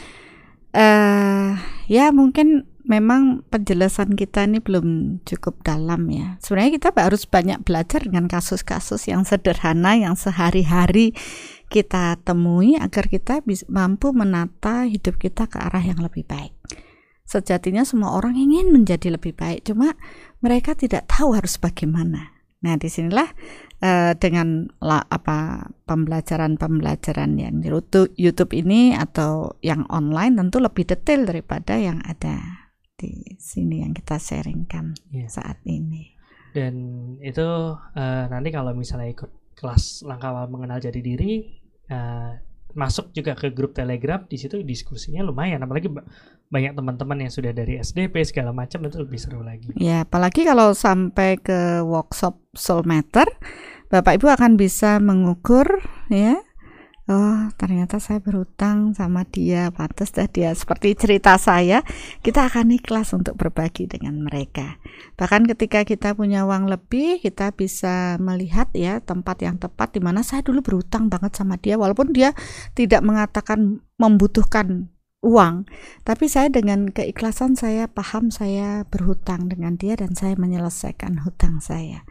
eh 0.73 1.53
ya 1.85 2.09
mungkin 2.17 2.65
memang 2.83 3.47
penjelasan 3.49 4.19
kita 4.19 4.47
ini 4.47 4.59
belum 4.59 5.19
cukup 5.23 5.63
dalam 5.63 6.11
ya. 6.11 6.37
Sebenarnya 6.43 6.79
kita 6.79 6.89
harus 6.95 7.25
banyak 7.25 7.63
belajar 7.63 8.03
dengan 8.03 8.27
kasus-kasus 8.27 9.07
yang 9.07 9.23
sederhana 9.23 9.95
yang 9.95 10.19
sehari-hari 10.19 11.15
kita 11.73 12.21
temui 12.21 12.77
agar 12.77 13.09
kita 13.09 13.41
bisa, 13.43 13.65
mampu 13.73 14.13
menata 14.13 14.85
hidup 14.85 15.17
kita 15.17 15.49
ke 15.49 15.57
arah 15.57 15.81
yang 15.81 16.03
lebih 16.05 16.27
baik. 16.29 16.53
Sejatinya 17.25 17.87
semua 17.87 18.13
orang 18.13 18.37
ingin 18.37 18.69
menjadi 18.75 19.17
lebih 19.17 19.33
baik, 19.33 19.65
cuma 19.65 19.97
mereka 20.45 20.77
tidak 20.77 21.09
tahu 21.09 21.33
harus 21.33 21.57
bagaimana. 21.57 22.37
Nah, 22.63 22.79
di 22.79 22.87
sinilah 22.87 23.27
uh, 23.83 24.13
dengan 24.15 24.71
apa 24.85 25.67
pembelajaran-pembelajaran 25.89 27.41
yang 27.41 27.59
di 27.59 27.73
YouTube 28.15 28.55
ini 28.55 28.95
atau 28.95 29.59
yang 29.65 29.83
online 29.91 30.39
tentu 30.39 30.63
lebih 30.63 30.87
detail 30.87 31.27
daripada 31.27 31.75
yang 31.75 31.99
ada 32.07 32.62
di 33.03 33.35
sini 33.43 33.83
yang 33.83 33.91
kita 33.91 34.23
sharingkan 34.23 34.95
yeah. 35.11 35.27
saat 35.27 35.59
ini. 35.67 36.15
Dan 36.55 36.75
itu 37.19 37.43
uh, 37.75 38.25
nanti 38.31 38.55
kalau 38.55 38.71
misalnya 38.79 39.11
ikut 39.11 39.59
kelas 39.59 40.07
langkah 40.07 40.31
awal 40.31 40.47
mengenal 40.47 40.79
jadi 40.79 41.03
diri 41.03 41.59
uh, 41.91 42.39
masuk 42.73 43.11
juga 43.13 43.37
ke 43.37 43.53
grup 43.53 43.77
Telegram 43.77 44.25
di 44.25 44.41
situ 44.41 44.65
diskusinya 44.65 45.21
lumayan 45.21 45.61
apalagi 45.61 45.93
banyak 46.49 46.73
teman-teman 46.73 47.29
yang 47.29 47.33
sudah 47.33 47.53
dari 47.53 47.81
SDP 47.81 48.25
segala 48.25 48.53
macam 48.53 48.85
itu 48.85 48.97
lebih 49.01 49.21
seru 49.21 49.41
lagi. 49.45 49.73
Ya, 49.77 50.05
apalagi 50.05 50.45
kalau 50.45 50.77
sampai 50.77 51.41
ke 51.41 51.81
workshop 51.85 52.37
Soul 52.53 52.85
Matter 52.85 53.29
Bapak 53.93 54.21
Ibu 54.21 54.29
akan 54.33 54.57
bisa 54.57 54.97
mengukur 55.01 55.65
ya 56.09 56.41
oh 57.11 57.51
ternyata 57.59 57.99
saya 57.99 58.23
berhutang 58.23 58.95
sama 58.95 59.27
dia. 59.27 59.71
Pantas 59.75 60.15
dah 60.15 60.29
dia. 60.31 60.55
Seperti 60.55 60.95
cerita 60.95 61.35
saya 61.41 61.83
kita 62.23 62.47
akan 62.47 62.75
ikhlas 62.79 63.11
untuk 63.17 63.35
berbagi 63.35 63.91
dengan 63.91 64.23
mereka. 64.23 64.79
Bahkan 65.19 65.51
ketika 65.57 65.83
kita 65.83 66.15
punya 66.15 66.47
uang 66.47 66.71
lebih 66.71 67.19
kita 67.19 67.51
bisa 67.55 68.21
melihat 68.23 68.71
ya 68.77 69.03
tempat 69.03 69.43
yang 69.43 69.59
tepat 69.59 69.97
di 69.97 70.01
mana 70.03 70.23
saya 70.23 70.47
dulu 70.47 70.63
berhutang 70.63 71.11
banget 71.11 71.35
sama 71.35 71.59
dia. 71.59 71.75
Walaupun 71.75 72.15
dia 72.15 72.37
tidak 72.79 73.03
mengatakan 73.03 73.83
membutuhkan 73.99 74.93
uang 75.23 75.71
tapi 76.03 76.27
saya 76.27 76.51
dengan 76.51 76.91
keikhlasan 76.91 77.55
saya 77.55 77.87
paham 77.87 78.35
saya 78.35 78.83
berhutang 78.91 79.47
dengan 79.47 79.79
dia 79.79 79.95
dan 79.95 80.19
saya 80.19 80.35
menyelesaikan 80.35 81.23
hutang 81.23 81.63
saya. 81.63 82.03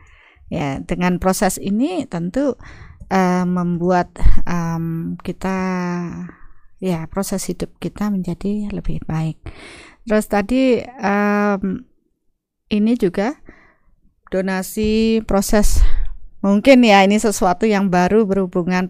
Ya 0.52 0.84
dengan 0.84 1.16
proses 1.20 1.56
ini 1.56 2.04
tentu 2.08 2.60
uh, 3.12 3.44
membuat 3.44 4.16
um, 4.48 5.20
kita 5.20 5.58
ya 6.82 7.06
proses 7.12 7.46
hidup 7.46 7.76
kita 7.78 8.08
menjadi 8.10 8.72
lebih 8.72 9.04
baik. 9.06 9.38
Terus 10.08 10.26
tadi 10.26 10.82
um, 10.82 11.86
ini 12.72 12.96
juga 12.98 13.38
donasi 14.32 15.22
proses. 15.28 15.84
Mungkin 16.42 16.82
ya 16.82 17.06
ini 17.06 17.22
sesuatu 17.22 17.70
yang 17.70 17.94
baru 17.94 18.26
berhubungan 18.26 18.90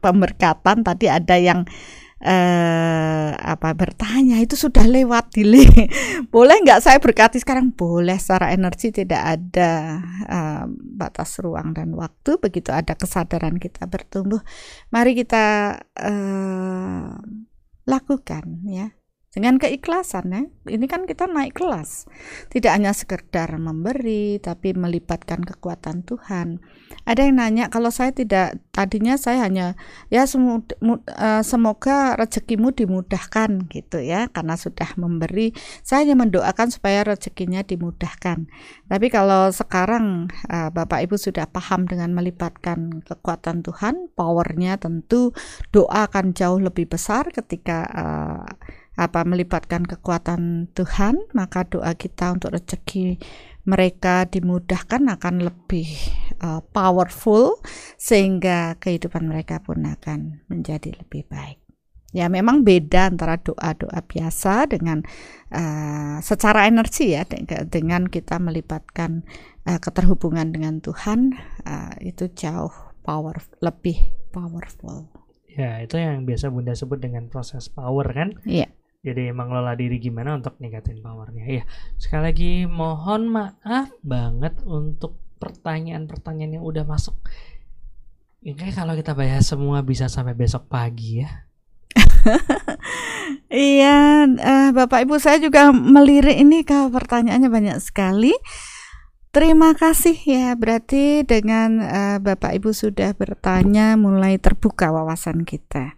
pemberkatan. 0.00 0.80
Tadi 0.80 1.12
ada 1.12 1.36
yang 1.36 1.68
eh, 2.20 3.30
apa 3.36 3.70
bertanya 3.76 4.40
itu 4.40 4.56
sudah 4.56 4.84
lewat 4.88 5.36
dili. 5.36 5.64
Boleh 6.34 6.56
nggak 6.64 6.80
saya 6.80 6.98
berkati 7.00 7.36
sekarang? 7.40 7.72
Boleh 7.76 8.16
secara 8.16 8.52
energi 8.56 8.92
tidak 8.92 9.22
ada 9.40 10.00
eh, 10.24 10.64
batas 10.70 11.36
ruang 11.40 11.76
dan 11.76 11.92
waktu. 11.92 12.40
Begitu 12.40 12.72
ada 12.72 12.96
kesadaran 12.96 13.60
kita 13.60 13.84
bertumbuh 13.88 14.40
mari 14.88 15.12
kita 15.12 15.76
eh, 15.96 17.10
lakukan 17.86 18.44
ya 18.66 18.90
dengan 19.36 19.60
keikhlasan 19.60 20.32
ya. 20.32 20.42
Ini 20.72 20.88
kan 20.88 21.04
kita 21.04 21.28
naik 21.28 21.60
kelas. 21.60 22.08
Tidak 22.48 22.72
hanya 22.72 22.96
sekedar 22.96 23.52
memberi 23.60 24.40
tapi 24.40 24.72
melibatkan 24.72 25.44
kekuatan 25.44 26.08
Tuhan. 26.08 26.64
Ada 27.04 27.28
yang 27.28 27.36
nanya 27.36 27.68
kalau 27.68 27.92
saya 27.92 28.16
tidak 28.16 28.56
tadinya 28.72 29.20
saya 29.20 29.44
hanya 29.44 29.76
ya 30.08 30.24
eh, 30.24 31.42
semoga 31.44 32.16
rezekimu 32.16 32.72
dimudahkan 32.72 33.68
gitu 33.68 34.00
ya 34.00 34.32
karena 34.32 34.56
sudah 34.56 34.96
memberi. 34.96 35.52
Saya 35.84 36.08
hanya 36.08 36.16
mendoakan 36.16 36.72
supaya 36.72 37.04
rezekinya 37.04 37.60
dimudahkan. 37.60 38.48
Tapi 38.88 39.06
kalau 39.12 39.50
sekarang 39.50 40.30
uh, 40.46 40.70
Bapak 40.70 41.04
Ibu 41.04 41.18
sudah 41.18 41.50
paham 41.50 41.90
dengan 41.90 42.14
melibatkan 42.14 43.02
kekuatan 43.02 43.66
Tuhan, 43.66 44.14
powernya 44.14 44.78
tentu 44.78 45.34
doa 45.74 46.06
akan 46.06 46.32
jauh 46.32 46.62
lebih 46.62 46.86
besar 46.86 47.28
ketika 47.34 47.82
uh, 47.90 48.46
apa 48.96 49.28
melibatkan 49.28 49.84
kekuatan 49.84 50.72
Tuhan, 50.72 51.20
maka 51.36 51.68
doa 51.68 51.92
kita 51.92 52.32
untuk 52.32 52.56
rezeki 52.56 53.20
mereka 53.68 54.24
dimudahkan 54.24 55.04
akan 55.20 55.34
lebih 55.52 55.90
uh, 56.40 56.64
powerful 56.72 57.60
sehingga 58.00 58.80
kehidupan 58.80 59.28
mereka 59.28 59.60
pun 59.60 59.84
akan 59.84 60.46
menjadi 60.48 60.96
lebih 60.96 61.28
baik. 61.28 61.60
Ya 62.14 62.32
memang 62.32 62.64
beda 62.64 63.12
antara 63.12 63.36
doa-doa 63.36 64.00
biasa 64.00 64.72
dengan 64.72 65.04
uh, 65.52 66.16
secara 66.24 66.64
energi 66.64 67.12
ya 67.12 67.28
dengan 67.68 68.08
kita 68.08 68.40
melibatkan 68.40 69.26
uh, 69.68 69.76
keterhubungan 69.76 70.48
dengan 70.54 70.80
Tuhan 70.80 71.36
uh, 71.66 71.92
itu 72.00 72.32
jauh 72.32 72.72
power 73.04 73.36
lebih 73.60 73.98
powerful. 74.32 75.10
Ya 75.52 75.82
itu 75.84 76.00
yang 76.00 76.24
biasa 76.24 76.48
Bunda 76.48 76.72
sebut 76.72 77.02
dengan 77.02 77.28
proses 77.28 77.68
power 77.68 78.06
kan? 78.14 78.38
Iya 78.46 78.70
jadi 79.06 79.30
mengelola 79.30 79.78
diri 79.78 80.02
gimana 80.02 80.34
untuk 80.34 80.58
ningkatin 80.58 80.98
powernya? 80.98 81.46
Ya 81.46 81.64
sekali 81.94 82.22
lagi 82.26 82.52
mohon 82.66 83.30
maaf 83.30 83.94
banget 84.02 84.58
untuk 84.66 85.14
pertanyaan-pertanyaan 85.38 86.58
yang 86.58 86.66
udah 86.66 86.82
masuk. 86.82 87.14
Ya 88.42 88.58
kalau 88.74 88.98
kita 88.98 89.14
bahas 89.14 89.46
semua 89.46 89.86
bisa 89.86 90.10
sampai 90.10 90.34
besok 90.34 90.66
pagi 90.66 91.22
ya. 91.22 91.30
Iya 93.46 94.26
uh, 94.26 94.70
bapak 94.74 95.06
ibu 95.06 95.18
saya 95.22 95.38
juga 95.38 95.70
melirik 95.70 96.34
ini 96.34 96.66
kalau 96.66 96.90
pertanyaannya 96.90 97.46
banyak 97.46 97.78
sekali. 97.78 98.34
Terima 99.36 99.76
kasih 99.76 100.16
ya, 100.24 100.56
berarti 100.56 101.20
dengan 101.20 101.84
uh, 101.84 102.16
Bapak 102.24 102.56
Ibu 102.56 102.72
sudah 102.72 103.12
bertanya 103.12 103.92
mulai 103.92 104.40
terbuka 104.40 104.88
wawasan 104.88 105.44
kita. 105.44 105.92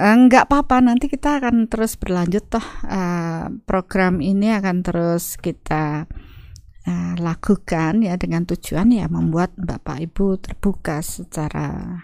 Eh, 0.00 0.16
apa-apa, 0.32 0.80
nanti 0.80 1.12
kita 1.12 1.44
akan 1.44 1.68
terus 1.68 2.00
berlanjut 2.00 2.48
toh 2.48 2.64
uh, 2.88 3.52
program 3.68 4.24
ini 4.24 4.48
akan 4.48 4.80
terus 4.80 5.36
kita 5.36 6.08
uh, 6.88 7.14
lakukan 7.20 8.00
ya 8.00 8.16
dengan 8.16 8.48
tujuan 8.48 8.96
ya 8.96 9.12
membuat 9.12 9.52
Bapak 9.60 10.00
Ibu 10.00 10.40
terbuka 10.40 11.04
secara 11.04 12.00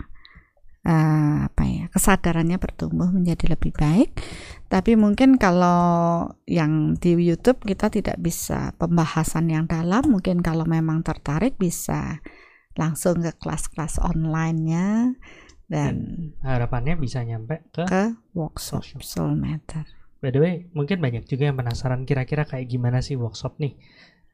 uh, 0.85 1.49
apa 1.49 1.65
ya 1.65 1.89
kesadarannya 1.89 2.61
bertumbuh 2.61 3.09
menjadi 3.09 3.57
lebih 3.57 3.73
baik. 3.73 4.13
Tapi 4.69 4.93
mungkin 5.01 5.41
kalau 5.41 6.29
yang 6.45 7.01
di 7.01 7.17
YouTube 7.17 7.65
kita 7.65 7.89
tidak 7.89 8.21
bisa 8.21 8.77
pembahasan 8.77 9.49
yang 9.49 9.65
dalam, 9.65 10.05
mungkin 10.13 10.45
kalau 10.45 10.69
memang 10.69 11.01
tertarik 11.01 11.57
bisa 11.57 12.21
langsung 12.77 13.25
ke 13.25 13.33
kelas-kelas 13.41 14.05
online-nya 14.05 15.17
dan, 15.67 15.95
harapannya 16.47 16.95
bisa 16.95 17.27
nyampe 17.27 17.67
ke, 17.75 17.91
ke 17.91 18.15
workshop, 18.39 18.87
workshop 18.87 19.03
Soul 19.03 19.35
Matter. 19.35 19.83
By 20.23 20.31
the 20.31 20.41
way, 20.41 20.55
mungkin 20.73 21.03
banyak 21.03 21.27
juga 21.27 21.51
yang 21.51 21.59
penasaran 21.59 22.07
kira-kira 22.07 22.47
kayak 22.47 22.71
gimana 22.71 23.03
sih 23.03 23.19
workshop 23.19 23.59
nih. 23.59 23.75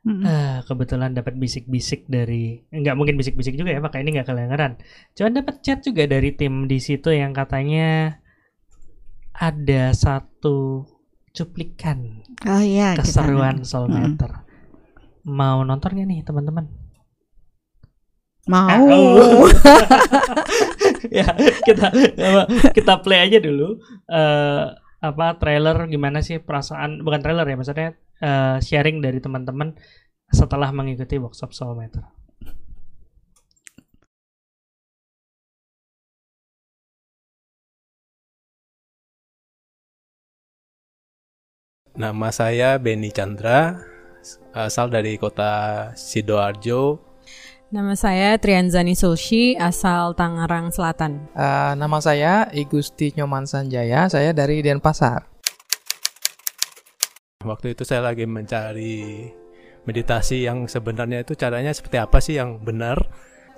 Mm-hmm. 0.02 0.24
Uh, 0.26 0.58
kebetulan 0.66 1.14
dapat 1.14 1.38
bisik-bisik 1.38 2.10
dari 2.10 2.66
nggak 2.74 2.98
mungkin 2.98 3.14
bisik-bisik 3.14 3.54
juga 3.54 3.70
ya 3.70 3.78
maka 3.78 4.02
ini 4.02 4.18
nggak 4.18 4.28
kedengeran. 4.28 4.82
Cuman 5.14 5.32
dapat 5.38 5.62
chat 5.62 5.78
juga 5.86 6.10
dari 6.10 6.34
tim 6.34 6.66
di 6.66 6.82
situ 6.82 7.14
yang 7.14 7.30
katanya 7.30 8.18
ada 9.30 9.94
satu 9.94 10.84
cuplikan 11.32 12.26
oh, 12.44 12.60
iya, 12.60 12.98
keseruan 12.98 13.62
Soul 13.62 13.88
Matter. 13.88 14.28
Mm-hmm. 14.28 15.32
Mau 15.32 15.62
nonton 15.62 15.94
gak 15.94 16.08
nih 16.10 16.26
teman-teman? 16.26 16.81
Mau. 18.50 18.86
Oh. 18.90 19.46
ya 21.18 21.30
kita 21.62 21.94
kita 22.74 22.94
play 22.98 23.30
aja 23.30 23.38
dulu 23.38 23.78
uh, 24.10 24.74
apa 24.98 25.26
trailer 25.38 25.86
gimana 25.86 26.22
sih 26.26 26.42
perasaan 26.42 27.06
bukan 27.06 27.22
trailer 27.22 27.46
ya 27.46 27.54
maksudnya 27.54 27.88
uh, 28.18 28.58
sharing 28.58 28.98
dari 28.98 29.22
teman-teman 29.22 29.78
setelah 30.32 30.74
mengikuti 30.74 31.22
workshop 31.22 31.54
Soul 31.54 31.78
Meter. 31.78 32.02
Nama 41.92 42.32
saya 42.32 42.80
Benny 42.80 43.12
Chandra, 43.12 43.76
asal 44.56 44.88
dari 44.88 45.20
kota 45.20 45.92
Sidoarjo, 45.92 47.11
Nama 47.72 47.96
saya 47.96 48.36
Trianzani 48.36 48.92
Sulshi, 48.92 49.56
asal 49.56 50.12
Tangerang 50.12 50.68
Selatan. 50.68 51.24
Uh, 51.32 51.72
nama 51.72 52.04
saya 52.04 52.44
Igusti 52.52 53.16
Nyoman 53.16 53.48
Sanjaya, 53.48 54.12
saya 54.12 54.36
dari 54.36 54.60
Denpasar. 54.60 55.24
Waktu 57.40 57.72
itu 57.72 57.88
saya 57.88 58.04
lagi 58.04 58.28
mencari 58.28 59.24
meditasi 59.88 60.44
yang 60.44 60.68
sebenarnya 60.68 61.24
itu 61.24 61.32
caranya 61.32 61.72
seperti 61.72 61.96
apa 61.96 62.20
sih 62.20 62.36
yang 62.36 62.60
benar. 62.60 63.00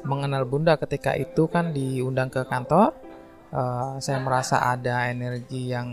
mengenal 0.06 0.46
Bunda 0.46 0.78
ketika 0.78 1.18
itu 1.18 1.50
kan 1.50 1.74
diundang 1.74 2.30
ke 2.30 2.46
kantor. 2.46 2.94
eh, 3.50 3.98
saya 3.98 4.22
merasa 4.22 4.62
ada 4.62 5.10
energi 5.10 5.74
yang 5.74 5.90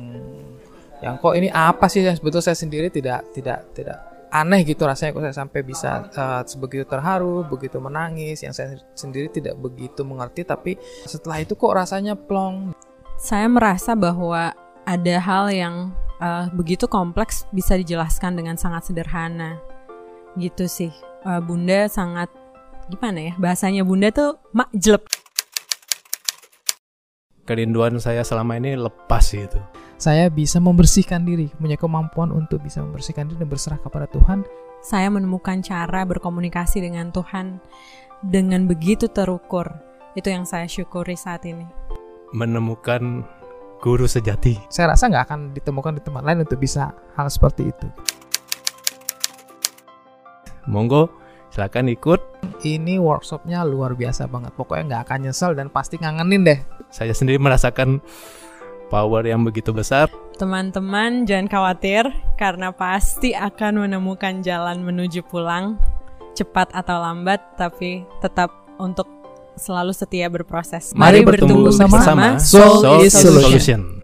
yang 1.01 1.17
kok 1.17 1.33
ini 1.33 1.49
apa 1.49 1.89
sih 1.89 2.05
yang 2.05 2.13
sebetulnya 2.13 2.53
saya 2.53 2.57
sendiri 2.59 2.93
tidak 2.93 3.23
tidak 3.33 3.65
tidak 3.73 4.10
aneh 4.31 4.63
gitu 4.63 4.87
rasanya 4.87 5.11
kok 5.11 5.23
saya 5.27 5.35
sampai 5.35 5.59
bisa 5.61 6.07
eh, 6.07 6.41
sebegitu 6.47 6.87
terharu, 6.87 7.43
begitu 7.43 7.77
menangis 7.83 8.39
yang 8.41 8.55
saya 8.55 8.79
sendiri 8.95 9.27
tidak 9.27 9.59
begitu 9.59 10.07
mengerti 10.07 10.47
tapi 10.47 10.79
setelah 11.03 11.43
itu 11.43 11.53
kok 11.59 11.75
rasanya 11.75 12.15
plong. 12.15 12.71
Saya 13.19 13.45
merasa 13.51 13.93
bahwa 13.93 14.55
ada 14.87 15.15
hal 15.19 15.51
yang 15.51 15.75
eh, 16.23 16.47
begitu 16.55 16.87
kompleks 16.87 17.43
bisa 17.51 17.75
dijelaskan 17.75 18.39
dengan 18.39 18.55
sangat 18.55 18.87
sederhana. 18.87 19.59
Gitu 20.39 20.65
sih. 20.71 20.95
Eh, 21.27 21.41
Bunda 21.43 21.91
sangat 21.91 22.31
gimana 22.87 23.19
ya? 23.19 23.33
Bahasanya 23.35 23.83
Bunda 23.83 24.15
tuh 24.15 24.39
makjleb. 24.55 25.03
Kerinduan 27.43 27.99
saya 27.99 28.23
selama 28.23 28.55
ini 28.55 28.79
lepas 28.79 29.27
gitu. 29.27 29.59
Saya 30.01 30.33
bisa 30.33 30.57
membersihkan 30.57 31.21
diri, 31.29 31.53
punya 31.61 31.77
kemampuan 31.77 32.33
untuk 32.33 32.65
bisa 32.65 32.81
membersihkan 32.81 33.29
diri 33.29 33.45
dan 33.45 33.53
berserah 33.53 33.77
kepada 33.77 34.09
Tuhan 34.09 34.41
Saya 34.81 35.13
menemukan 35.13 35.61
cara 35.61 36.01
berkomunikasi 36.09 36.81
dengan 36.81 37.13
Tuhan 37.13 37.61
dengan 38.25 38.65
begitu 38.65 39.05
terukur. 39.13 39.69
Itu 40.17 40.33
yang 40.33 40.49
saya 40.49 40.65
syukuri 40.65 41.13
saat 41.13 41.45
ini. 41.45 41.69
Menemukan 42.33 43.21
guru 43.77 44.09
sejati. 44.09 44.57
saya 44.73 44.97
rasa 44.97 45.05
nggak 45.05 45.25
akan 45.29 45.39
ditemukan 45.53 45.93
di 45.93 46.01
tempat 46.01 46.25
lain 46.25 46.49
untuk 46.49 46.57
bisa 46.57 46.97
hal 47.13 47.29
seperti 47.29 47.69
itu. 47.69 47.85
Monggo 50.65 51.13
silakan 51.53 51.93
ikut. 51.93 52.21
Ini 52.65 52.97
workshopnya 52.97 53.61
luar 53.69 53.93
biasa 53.93 54.25
banget. 54.25 54.57
Pokoknya 54.57 54.97
nggak 54.97 55.01
akan 55.05 55.19
nyesel 55.29 55.53
dan 55.53 55.69
pasti 55.69 56.01
ngangenin 56.01 56.41
deh. 56.41 56.59
Saya 56.89 57.13
sendiri 57.13 57.37
merasakan 57.37 58.01
power 58.91 59.23
yang 59.23 59.47
begitu 59.47 59.71
besar. 59.71 60.11
Teman-teman 60.35 61.23
jangan 61.23 61.47
khawatir 61.47 62.11
karena 62.35 62.75
pasti 62.75 63.31
akan 63.31 63.87
menemukan 63.87 64.43
jalan 64.43 64.83
menuju 64.83 65.23
pulang 65.31 65.79
cepat 66.35 66.75
atau 66.75 66.99
lambat 66.99 67.39
tapi 67.55 68.03
tetap 68.19 68.51
untuk 68.75 69.07
selalu 69.55 69.95
setia 69.95 70.27
berproses. 70.27 70.91
Mari 70.91 71.23
bertumbuh 71.23 71.71
bersama 71.71 72.35
Soul 72.35 73.07
is 73.07 73.15
Solution. 73.15 74.03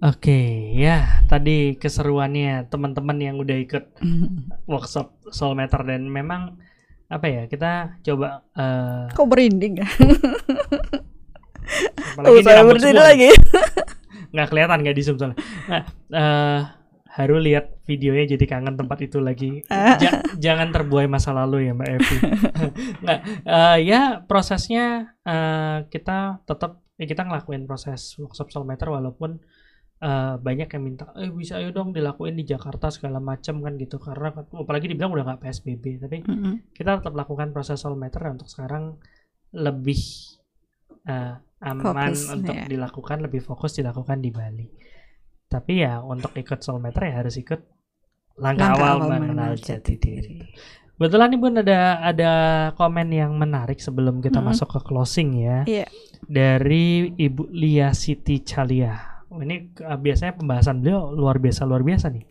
Oke, 0.00 0.72
ya 0.80 1.20
tadi 1.28 1.76
keseruannya 1.76 2.72
teman-teman 2.72 3.20
yang 3.20 3.36
udah 3.36 3.56
ikut 3.60 3.84
workshop 4.70 5.12
Soulmeter 5.28 5.84
dan 5.84 6.08
memang 6.08 6.56
apa 7.10 7.26
ya 7.26 7.42
kita 7.44 7.98
coba 8.00 8.46
eh 8.54 9.10
Kok 9.10 9.26
merinding 9.26 9.74
ya? 9.76 9.88
apalagi 12.14 12.30
Oh, 12.30 12.42
saya 12.42 12.62
semua. 12.62 13.04
lagi. 13.04 13.30
nggak 14.32 14.46
kelihatan 14.46 14.78
nggak 14.80 14.96
di 14.96 15.02
zoom 15.02 15.16
soalnya. 15.18 15.38
Nah, 15.66 15.82
eh 16.10 16.60
Haru 17.10 17.42
lihat 17.42 17.82
videonya 17.90 18.38
jadi 18.38 18.44
kangen 18.46 18.78
tempat 18.78 19.02
itu 19.02 19.18
lagi. 19.18 19.66
Ja- 19.98 20.22
jangan 20.46 20.70
terbuai 20.70 21.10
masa 21.10 21.34
lalu 21.34 21.66
ya 21.66 21.74
Mbak 21.74 21.88
Evi. 21.90 22.16
nggak, 23.02 23.18
eh, 23.42 23.76
ya 23.82 24.00
prosesnya 24.22 25.10
eh, 25.20 25.90
kita 25.90 26.46
tetap 26.46 26.78
ya 26.94 27.06
kita 27.06 27.26
ngelakuin 27.26 27.66
proses 27.66 28.14
workshop 28.14 28.54
Soulmeter 28.54 28.86
walaupun 28.86 29.42
eh, 30.00 30.34
banyak 30.40 30.68
yang 30.72 30.82
minta, 30.82 31.12
eh 31.16 31.28
bisa 31.28 31.60
ayo 31.60 31.70
dong 31.70 31.92
dilakuin 31.92 32.36
di 32.36 32.44
Jakarta 32.48 32.88
segala 32.88 33.20
macam 33.20 33.60
kan 33.60 33.76
gitu 33.76 34.00
karena 34.00 34.32
apalagi 34.32 34.88
dibilang 34.88 35.12
udah 35.12 35.24
nggak 35.28 35.40
PSBB 35.44 35.84
tapi 36.00 36.16
Mm-mm. 36.24 36.72
kita 36.72 37.00
tetap 37.00 37.14
lakukan 37.14 37.52
proses 37.52 37.80
dan 37.84 38.32
untuk 38.34 38.48
sekarang 38.48 38.96
lebih 39.52 40.00
eh, 41.04 41.36
aman 41.60 42.16
Fokus, 42.16 42.32
untuk 42.32 42.56
ya. 42.56 42.64
dilakukan 42.64 43.18
lebih 43.20 43.40
fokus 43.44 43.76
dilakukan 43.76 44.18
di 44.24 44.30
Bali. 44.32 44.66
Tapi 45.50 45.82
ya 45.82 46.00
untuk 46.00 46.32
ikut 46.32 46.62
Soulmeter 46.62 47.10
ya 47.10 47.14
harus 47.20 47.36
ikut 47.36 47.60
langkah, 48.40 48.72
Langkah 48.72 48.96
awal, 48.96 48.96
awal 49.04 49.20
mengenal 49.20 49.52
jati 49.58 49.98
diri. 50.00 50.40
Kebetulan 50.96 51.32
nih 51.32 51.40
Bun 51.40 51.56
ada 51.60 51.80
ada 52.04 52.32
komen 52.76 53.08
yang 53.08 53.32
menarik 53.36 53.80
sebelum 53.80 54.20
kita 54.20 54.40
Mm-mm. 54.40 54.52
masuk 54.52 54.68
ke 54.68 54.80
closing 54.84 55.36
ya. 55.40 55.64
Iya. 55.64 55.86
Dari 56.24 57.16
Ibu 57.16 57.48
Lia 57.52 57.92
Siti 57.96 58.40
Calia. 58.44 59.19
Ini 59.30 59.56
eh, 59.78 59.98
biasanya 59.98 60.34
pembahasan 60.34 60.82
beliau 60.82 61.14
luar 61.14 61.38
biasa 61.38 61.62
luar 61.66 61.86
biasa 61.86 62.10
nih. 62.10 62.26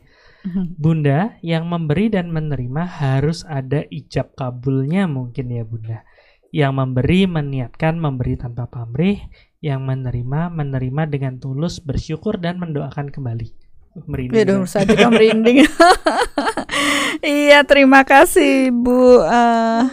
Bunda 0.79 1.35
yang 1.43 1.67
memberi 1.67 2.07
dan 2.07 2.31
menerima 2.31 2.87
harus 2.87 3.43
ada 3.43 3.83
ijab 3.91 4.39
kabulnya 4.39 5.03
mungkin 5.03 5.51
ya 5.51 5.67
Bunda. 5.67 6.07
Yang 6.49 6.73
memberi 6.79 7.19
meniatkan 7.27 7.99
memberi 7.99 8.39
tanpa 8.39 8.65
pamrih, 8.71 9.19
yang 9.59 9.83
menerima 9.83 10.49
menerima 10.49 11.03
dengan 11.11 11.37
tulus 11.37 11.83
bersyukur 11.83 12.39
dan 12.39 12.57
mendoakan 12.57 13.11
kembali. 13.11 13.51
Uh, 13.99 14.05
Merinding. 14.07 14.39
Ya 14.39 14.43
dong, 14.47 14.63
saya. 14.63 14.87
juga 14.87 15.11
merinding. 15.11 15.67
iya, 17.25 17.59
terima 17.67 18.07
kasih 18.07 18.71
Bu 18.71 19.19
eh, 19.27 19.83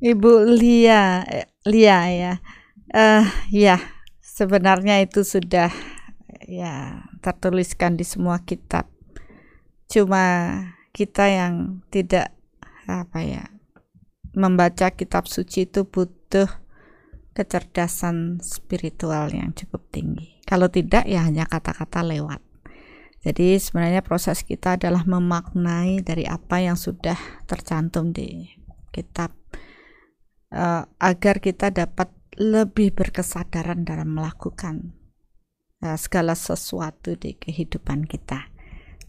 Ibu 0.00 0.32
Lia, 0.56 1.28
eh, 1.28 1.46
Lia 1.68 2.00
ya. 2.08 2.34
Eh 2.90 3.26
ya, 3.52 3.76
sebenarnya 4.24 5.04
itu 5.04 5.22
sudah 5.22 5.68
ya 6.50 7.06
tertuliskan 7.22 7.94
di 7.94 8.02
semua 8.02 8.42
kitab. 8.42 8.90
Cuma 9.86 10.58
kita 10.90 11.30
yang 11.30 11.86
tidak 11.94 12.34
apa 12.90 13.22
ya 13.22 13.44
membaca 14.34 14.90
kitab 14.94 15.30
suci 15.30 15.66
itu 15.70 15.86
butuh 15.86 16.50
kecerdasan 17.34 18.42
spiritual 18.42 19.30
yang 19.30 19.54
cukup 19.54 19.86
tinggi. 19.94 20.42
Kalau 20.42 20.66
tidak 20.66 21.06
ya 21.06 21.22
hanya 21.22 21.46
kata-kata 21.46 22.02
lewat. 22.02 22.42
Jadi 23.20 23.60
sebenarnya 23.60 24.00
proses 24.00 24.42
kita 24.42 24.80
adalah 24.80 25.04
memaknai 25.04 26.00
dari 26.00 26.24
apa 26.24 26.64
yang 26.64 26.74
sudah 26.74 27.16
tercantum 27.44 28.16
di 28.16 28.48
kitab 28.90 29.30
eh, 30.50 30.82
agar 30.88 31.36
kita 31.38 31.68
dapat 31.70 32.10
lebih 32.40 32.96
berkesadaran 32.96 33.84
dalam 33.84 34.16
melakukan 34.16 34.99
eh, 35.84 35.98
segala 35.98 36.32
sesuatu 36.36 37.16
di 37.16 37.36
kehidupan 37.36 38.06
kita. 38.06 38.48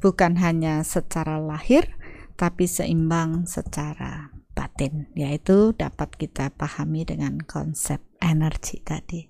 Bukan 0.02 0.41
hanya 0.41 0.81
secara 0.81 1.38
lahir 1.38 1.93
tapi 2.39 2.65
seimbang 2.65 3.45
secara 3.45 4.34
batin, 4.57 5.07
yaitu 5.14 5.77
dapat 5.77 6.10
kita 6.18 6.49
pahami 6.57 7.06
dengan 7.06 7.38
konsep 7.45 8.02
energi 8.18 8.81
tadi. 8.81 9.30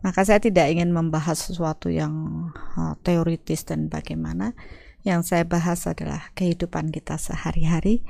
Maka 0.00 0.24
saya 0.24 0.40
tidak 0.40 0.70
ingin 0.70 0.92
membahas 0.92 1.36
sesuatu 1.36 1.88
yang 1.92 2.12
uh, 2.76 2.94
teoritis 3.02 3.66
dan 3.66 3.88
bagaimana. 3.90 4.56
Yang 5.06 5.34
saya 5.34 5.44
bahas 5.46 5.86
adalah 5.86 6.34
kehidupan 6.34 6.90
kita 6.90 7.14
sehari-hari 7.14 8.02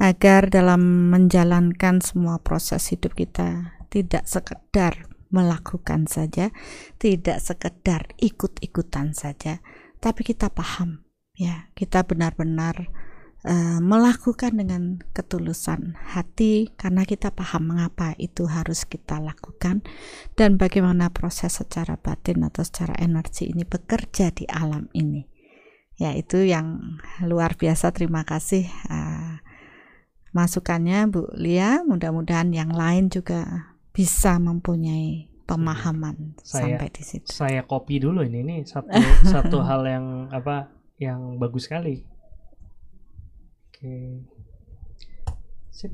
agar 0.00 0.48
dalam 0.52 1.08
menjalankan 1.12 2.00
semua 2.00 2.40
proses 2.40 2.92
hidup 2.92 3.16
kita 3.16 3.76
tidak 3.92 4.24
sekedar 4.28 5.08
melakukan 5.32 6.06
saja, 6.06 6.52
tidak 7.00 7.40
sekedar 7.40 8.12
ikut-ikutan 8.20 9.16
saja, 9.16 9.64
tapi 9.98 10.22
kita 10.22 10.52
paham 10.52 11.02
ya, 11.36 11.72
kita 11.72 12.04
benar-benar 12.04 12.92
eh, 13.42 13.80
melakukan 13.80 14.54
dengan 14.54 15.02
ketulusan 15.16 15.98
hati 16.14 16.70
karena 16.76 17.02
kita 17.08 17.32
paham 17.34 17.74
mengapa 17.74 18.14
itu 18.20 18.46
harus 18.46 18.84
kita 18.86 19.18
lakukan 19.18 19.82
dan 20.38 20.60
bagaimana 20.60 21.10
proses 21.10 21.58
secara 21.58 21.98
batin 21.98 22.46
atau 22.46 22.62
secara 22.62 22.94
energi 23.00 23.50
ini 23.50 23.64
bekerja 23.66 24.30
di 24.30 24.44
alam 24.46 24.86
ini. 24.94 25.26
Ya, 26.00 26.16
itu 26.18 26.42
yang 26.42 26.98
luar 27.22 27.54
biasa. 27.54 27.94
Terima 27.94 28.26
kasih 28.26 28.66
eh, 28.66 29.34
masukannya 30.34 31.06
Bu 31.12 31.30
Lia. 31.36 31.84
Mudah-mudahan 31.86 32.50
yang 32.50 32.72
lain 32.74 33.12
juga 33.12 33.71
bisa 33.92 34.40
mempunyai 34.40 35.28
pemahaman 35.44 36.32
Saya- 36.40 36.80
sampai 36.80 36.88
di 36.88 37.02
situ. 37.04 37.28
Saya 37.28 37.60
copy 37.68 38.00
dulu 38.00 38.24
ini 38.24 38.40
ini 38.40 38.56
satu 38.64 38.88
satu 39.32 39.58
hal 39.60 39.84
yang 39.84 40.06
apa 40.32 40.72
yang 40.96 41.36
bagus 41.36 41.68
sekali. 41.68 42.00
Oke. 43.68 44.24
Sip. 45.68 45.92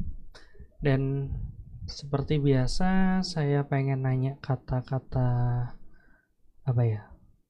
Dan 0.79 1.33
seperti 1.89 2.39
biasa 2.39 3.21
saya 3.27 3.67
pengen 3.67 4.07
nanya 4.07 4.39
kata-kata 4.39 5.31
apa 6.69 6.83
ya? 6.85 7.08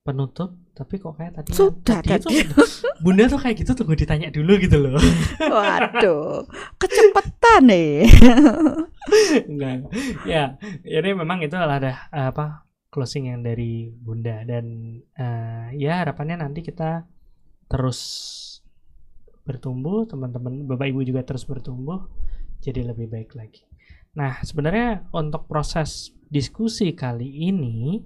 Penutup, 0.08 0.56
tapi 0.72 0.96
kok 0.96 1.20
kayak 1.20 1.36
tadi 1.36 1.52
Sudah 1.52 2.00
tadi 2.00 2.16
itu 2.16 2.32
tadi. 2.32 2.48
Bunda 3.04 3.28
tuh 3.28 3.36
kayak 3.36 3.60
gitu 3.60 3.76
tunggu 3.76 3.92
ditanya 3.92 4.32
dulu 4.32 4.56
gitu 4.56 4.80
loh. 4.80 4.96
Waduh, 5.36 6.48
kecepatan 6.80 7.68
nih. 7.68 8.08
Enggak. 9.52 9.92
Ya, 10.24 10.56
ini 10.88 11.12
memang 11.12 11.44
itu 11.44 11.52
adalah 11.52 11.76
ada 11.76 11.92
apa 12.08 12.64
closing 12.88 13.28
yang 13.28 13.44
dari 13.44 13.92
Bunda 13.92 14.48
dan 14.48 14.96
eh, 15.12 15.76
ya 15.76 16.00
harapannya 16.00 16.40
nanti 16.40 16.64
kita 16.64 17.04
terus 17.68 18.00
bertumbuh, 19.44 20.08
teman-teman 20.08 20.64
Bapak 20.64 20.88
Ibu 20.88 21.04
juga 21.04 21.20
terus 21.20 21.44
bertumbuh 21.44 22.08
jadi 22.64 22.80
lebih 22.80 23.12
baik 23.12 23.36
lagi. 23.36 23.68
Nah, 24.16 24.40
sebenarnya 24.40 25.04
untuk 25.12 25.44
proses 25.44 26.16
diskusi 26.32 26.96
kali 26.96 27.48
ini 27.48 28.00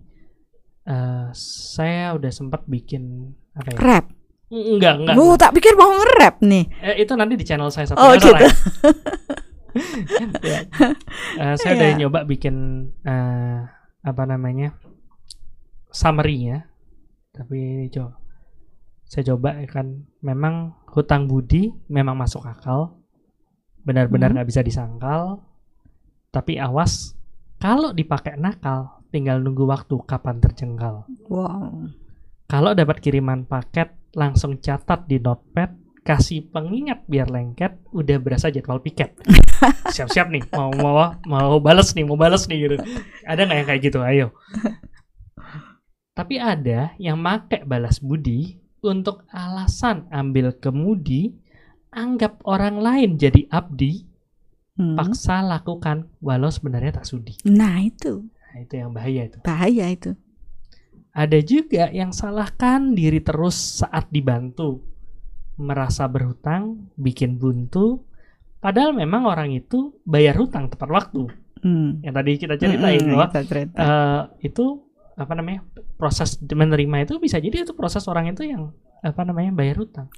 eh, 0.84 1.26
saya 1.34 2.14
udah 2.14 2.30
sempat 2.30 2.66
bikin 2.66 3.30
apa 3.52 3.68
ya? 3.70 3.78
Rap. 3.78 4.06
Enggak, 4.52 4.94
enggak. 5.00 5.14
Bu, 5.16 5.32
tak 5.34 5.56
pikir 5.56 5.72
mau 5.74 5.88
nge-rap 5.90 6.44
nih. 6.44 6.64
Eh, 6.84 6.94
itu 7.00 7.12
nanti 7.16 7.34
di 7.34 7.44
channel 7.44 7.72
saya 7.72 7.88
satu 7.88 7.96
Oh, 7.98 8.12
gitu. 8.14 8.28
ya. 8.36 8.50
Ya. 10.44 10.68
Eh, 11.40 11.54
saya 11.56 11.72
udah 11.72 11.88
Iya. 11.88 11.98
nyoba 12.04 12.28
bikin 12.28 12.56
eh, 13.08 13.58
apa 14.04 14.22
namanya 14.28 14.76
summary-nya, 15.88 16.68
tapi 17.32 17.88
coba 17.88 18.20
saya 19.04 19.32
coba 19.32 19.56
kan 19.64 20.04
memang 20.20 20.76
hutang 20.88 21.24
budi 21.24 21.72
memang 21.88 22.16
masuk 22.16 22.44
akal, 22.44 23.00
benar-benar 23.80 24.32
Hmm. 24.32 24.36
nggak 24.40 24.48
bisa 24.48 24.60
disangkal, 24.60 25.40
tapi 26.28 26.60
awas 26.60 27.16
kalau 27.62 27.94
dipakai 27.94 28.34
nakal, 28.34 29.06
tinggal 29.14 29.38
nunggu 29.38 29.62
waktu 29.70 29.94
kapan 30.02 30.42
terjengkal. 30.42 31.06
Wow. 31.30 31.94
Kalau 32.50 32.74
dapat 32.74 32.98
kiriman 32.98 33.46
paket, 33.46 33.94
langsung 34.18 34.58
catat 34.58 35.06
di 35.06 35.22
notepad, 35.22 35.70
kasih 36.02 36.50
pengingat 36.50 37.06
biar 37.06 37.30
lengket, 37.30 37.78
udah 37.94 38.18
berasa 38.18 38.50
jadwal 38.50 38.82
piket. 38.82 39.14
Siap-siap 39.94 40.34
nih, 40.34 40.42
mau 40.50 40.74
mau 40.74 41.14
mau 41.22 41.62
balas 41.62 41.94
nih, 41.94 42.02
mau 42.02 42.18
balas 42.18 42.50
nih 42.50 42.58
gitu. 42.66 42.76
Ada 43.22 43.46
nggak 43.46 43.58
yang 43.62 43.68
kayak 43.70 43.82
gitu? 43.86 43.98
Ayo. 44.02 44.34
Tapi 46.18 46.42
ada 46.42 46.98
yang 46.98 47.16
make 47.22 47.62
balas 47.62 48.02
budi 48.02 48.58
untuk 48.82 49.22
alasan 49.30 50.10
ambil 50.10 50.50
kemudi, 50.58 51.38
anggap 51.94 52.42
orang 52.42 52.82
lain 52.82 53.14
jadi 53.14 53.46
abdi, 53.54 54.11
Hmm. 54.72 54.96
paksa 54.96 55.44
lakukan 55.44 56.08
walau 56.18 56.48
sebenarnya 56.48 56.96
tak 56.96 57.04
sudi. 57.04 57.36
Nah, 57.44 57.84
itu 57.84 58.24
Nah, 58.24 58.58
itu 58.60 58.74
yang 58.76 58.92
bahaya 58.92 59.28
itu. 59.28 59.38
bahaya 59.40 59.86
itu. 59.88 60.12
Ada 61.12 61.38
juga 61.40 61.88
yang 61.88 62.08
salahkan 62.10 62.92
diri 62.92 63.20
terus 63.20 63.52
saat 63.80 64.08
dibantu. 64.08 64.80
Merasa 65.56 66.08
berhutang, 66.08 66.88
bikin 66.96 67.36
buntu. 67.36 68.00
Padahal 68.58 68.92
memang 68.92 69.24
orang 69.24 69.52
itu 69.52 69.92
bayar 70.04 70.36
hutang 70.36 70.68
tepat 70.68 70.88
waktu. 70.88 71.28
Hmm. 71.60 72.00
Yang 72.00 72.14
tadi 72.16 72.30
kita 72.40 72.54
ceritain 72.56 73.00
Mm-mm, 73.00 73.12
bahwa 73.12 73.26
kita 73.28 73.42
cerita. 73.44 73.76
eh, 73.76 74.20
itu 74.48 74.64
apa 75.12 75.32
namanya 75.32 75.60
proses 75.94 76.40
menerima 76.40 77.04
itu 77.04 77.20
bisa 77.20 77.36
jadi 77.36 77.62
itu 77.62 77.76
proses 77.76 78.08
orang 78.08 78.32
itu 78.32 78.48
yang 78.48 78.72
apa 79.00 79.20
namanya 79.22 79.52
bayar 79.52 79.76
hutang. 79.78 80.08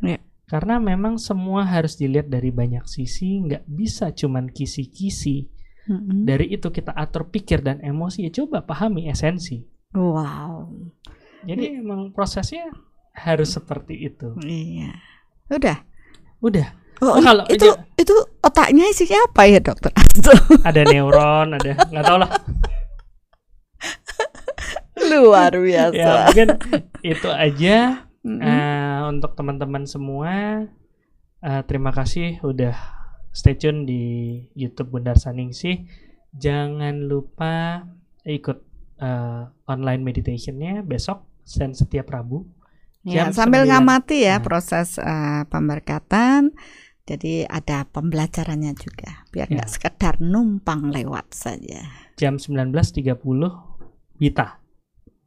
Iya. 0.00 0.22
Karena 0.44 0.76
memang 0.76 1.16
semua 1.16 1.64
harus 1.64 1.96
dilihat 1.96 2.28
dari 2.28 2.52
banyak 2.52 2.84
sisi, 2.84 3.40
nggak 3.40 3.64
bisa 3.64 4.12
cuman 4.12 4.48
kisi-kisi. 4.48 5.48
Mm-mm. 5.84 6.24
Dari 6.24 6.48
itu 6.48 6.68
kita 6.68 6.92
atur 6.92 7.28
pikir 7.28 7.60
dan 7.60 7.80
emosi. 7.80 8.24
Ya 8.24 8.32
coba 8.32 8.60
pahami 8.60 9.08
esensi. 9.08 9.64
Wow. 9.92 10.68
Jadi 11.44 11.80
emang 11.80 12.12
prosesnya 12.12 12.72
harus 13.12 13.52
seperti 13.52 14.04
itu. 14.04 14.32
Iya. 14.40 14.92
Udah. 15.48 15.78
Udah 16.40 16.68
Oh, 17.02 17.18
Oh, 17.18 17.20
kalau 17.20 17.42
itu 17.50 17.66
aja- 17.66 17.82
itu 17.98 18.14
otaknya 18.38 18.86
isinya 18.86 19.18
apa 19.26 19.50
ya, 19.50 19.58
Dokter? 19.58 19.90
ada 20.68 20.80
neuron, 20.86 21.58
ada 21.58 21.74
nggak 21.90 22.04
tahu 22.06 22.18
lah. 22.22 22.30
Luar 25.10 25.52
biasa. 25.52 25.98
Ya 25.98 26.10
mungkin 26.24 26.48
itu 27.02 27.28
aja 27.28 28.06
Mm-mm. 28.24 28.40
eh, 28.40 29.00
untuk 29.06 29.32
teman-teman 29.32 29.84
semua. 29.84 30.64
Eh, 31.38 31.62
terima 31.64 31.92
kasih 31.92 32.40
udah 32.40 32.72
stay 33.30 33.54
tune 33.54 33.84
di 33.84 34.02
YouTube 34.54 34.90
Bundar 34.90 35.14
Saningsih. 35.14 35.84
Jangan 36.32 37.04
lupa 37.04 37.84
ikut 38.24 38.58
eh, 38.96 39.42
online 39.66 40.02
meditationnya 40.02 40.80
besok 40.80 41.28
dan 41.44 41.70
setiap 41.70 42.08
Rabu. 42.08 42.48
Ya, 43.04 43.28
jam 43.28 43.36
sambil 43.36 43.62
9. 43.62 43.70
ngamati 43.70 44.24
ya 44.24 44.38
Nah. 44.38 44.42
proses 44.42 44.96
eh, 44.96 45.44
pemberkatan. 45.44 46.56
Jadi 47.04 47.44
ada 47.44 47.84
pembelajarannya 47.84 48.72
juga, 48.74 49.28
biar 49.28 49.44
Ya. 49.46 49.60
nggak 49.60 49.68
sekedar 49.68 50.16
numpang 50.18 50.88
lewat 50.88 51.36
saja. 51.36 51.84
jam 52.16 52.40
19.30 52.40 53.20
Wita. 54.16 54.56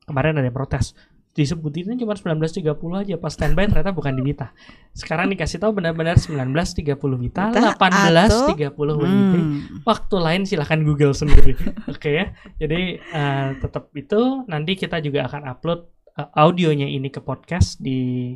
Kemarin 0.02 0.40
ada 0.40 0.48
yang 0.48 0.56
protes. 0.56 0.98
Disebutinnya 1.38 1.94
cuma 2.02 2.18
19.30 2.18 2.66
aja 2.98 3.16
pas 3.22 3.30
standby 3.30 3.70
ternyata 3.70 3.94
bukan 3.94 4.18
di 4.18 4.26
Wita. 4.26 4.58
Sekarang 4.98 5.30
dikasih 5.30 5.62
tahu 5.62 5.78
benar-benar 5.78 6.18
19.30 6.18 6.98
Wita, 6.98 7.54
Wita 7.54 7.78
18.30 7.78 8.74
WIB. 8.74 9.34
Hmm. 9.38 9.58
Waktu 9.86 10.16
lain 10.18 10.42
silahkan 10.50 10.82
Google 10.82 11.14
sendiri. 11.14 11.54
Oke 11.94 12.10
ya. 12.10 12.34
Jadi 12.58 12.98
eh, 12.98 13.50
tetap 13.62 13.94
itu 13.94 14.50
nanti 14.50 14.74
kita 14.74 14.98
juga 14.98 15.30
akan 15.30 15.46
upload 15.46 15.86
eh, 16.18 16.30
audionya 16.42 16.90
ini 16.90 17.14
ke 17.14 17.22
podcast 17.22 17.78
di 17.78 18.34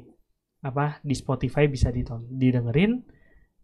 apa 0.61 1.01
di 1.01 1.17
Spotify 1.17 1.65
bisa 1.65 1.89
didengerin 2.29 3.01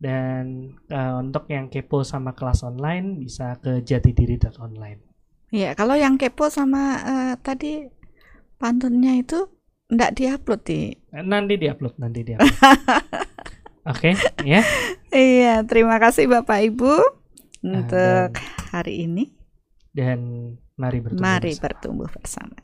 dan 0.01 0.73
eh, 0.89 1.13
untuk 1.13 1.45
yang 1.53 1.69
kepo 1.69 2.01
sama 2.01 2.33
kelas 2.33 2.65
online 2.65 3.21
bisa 3.21 3.61
ke 3.61 3.85
jatidiri.online. 3.85 5.05
Ya, 5.53 5.77
kalau 5.77 5.93
yang 5.93 6.17
kepo 6.17 6.49
sama 6.49 6.83
eh, 7.05 7.33
tadi 7.37 7.96
pantunnya 8.57 9.17
itu 9.17 9.49
nggak 9.87 10.13
diupload 10.19 10.61
di. 10.67 10.79
Nanti 11.13 11.53
diupload, 11.55 11.95
nanti 12.01 12.19
diupload. 12.27 12.53
Oke, 13.91 14.11
ya. 14.43 14.61
Iya, 15.15 15.63
terima 15.63 15.95
kasih 15.95 16.27
Bapak 16.27 16.59
Ibu 16.59 16.93
untuk 17.63 18.27
dan- 18.35 18.35
hari 18.75 19.07
ini. 19.07 19.31
Dan 19.95 20.53
mari 20.75 20.99
bertemu. 20.99 21.23
Mari 21.23 21.51
bersama. 21.55 21.63
bertumbuh 21.63 22.09
bersama. 22.11 22.59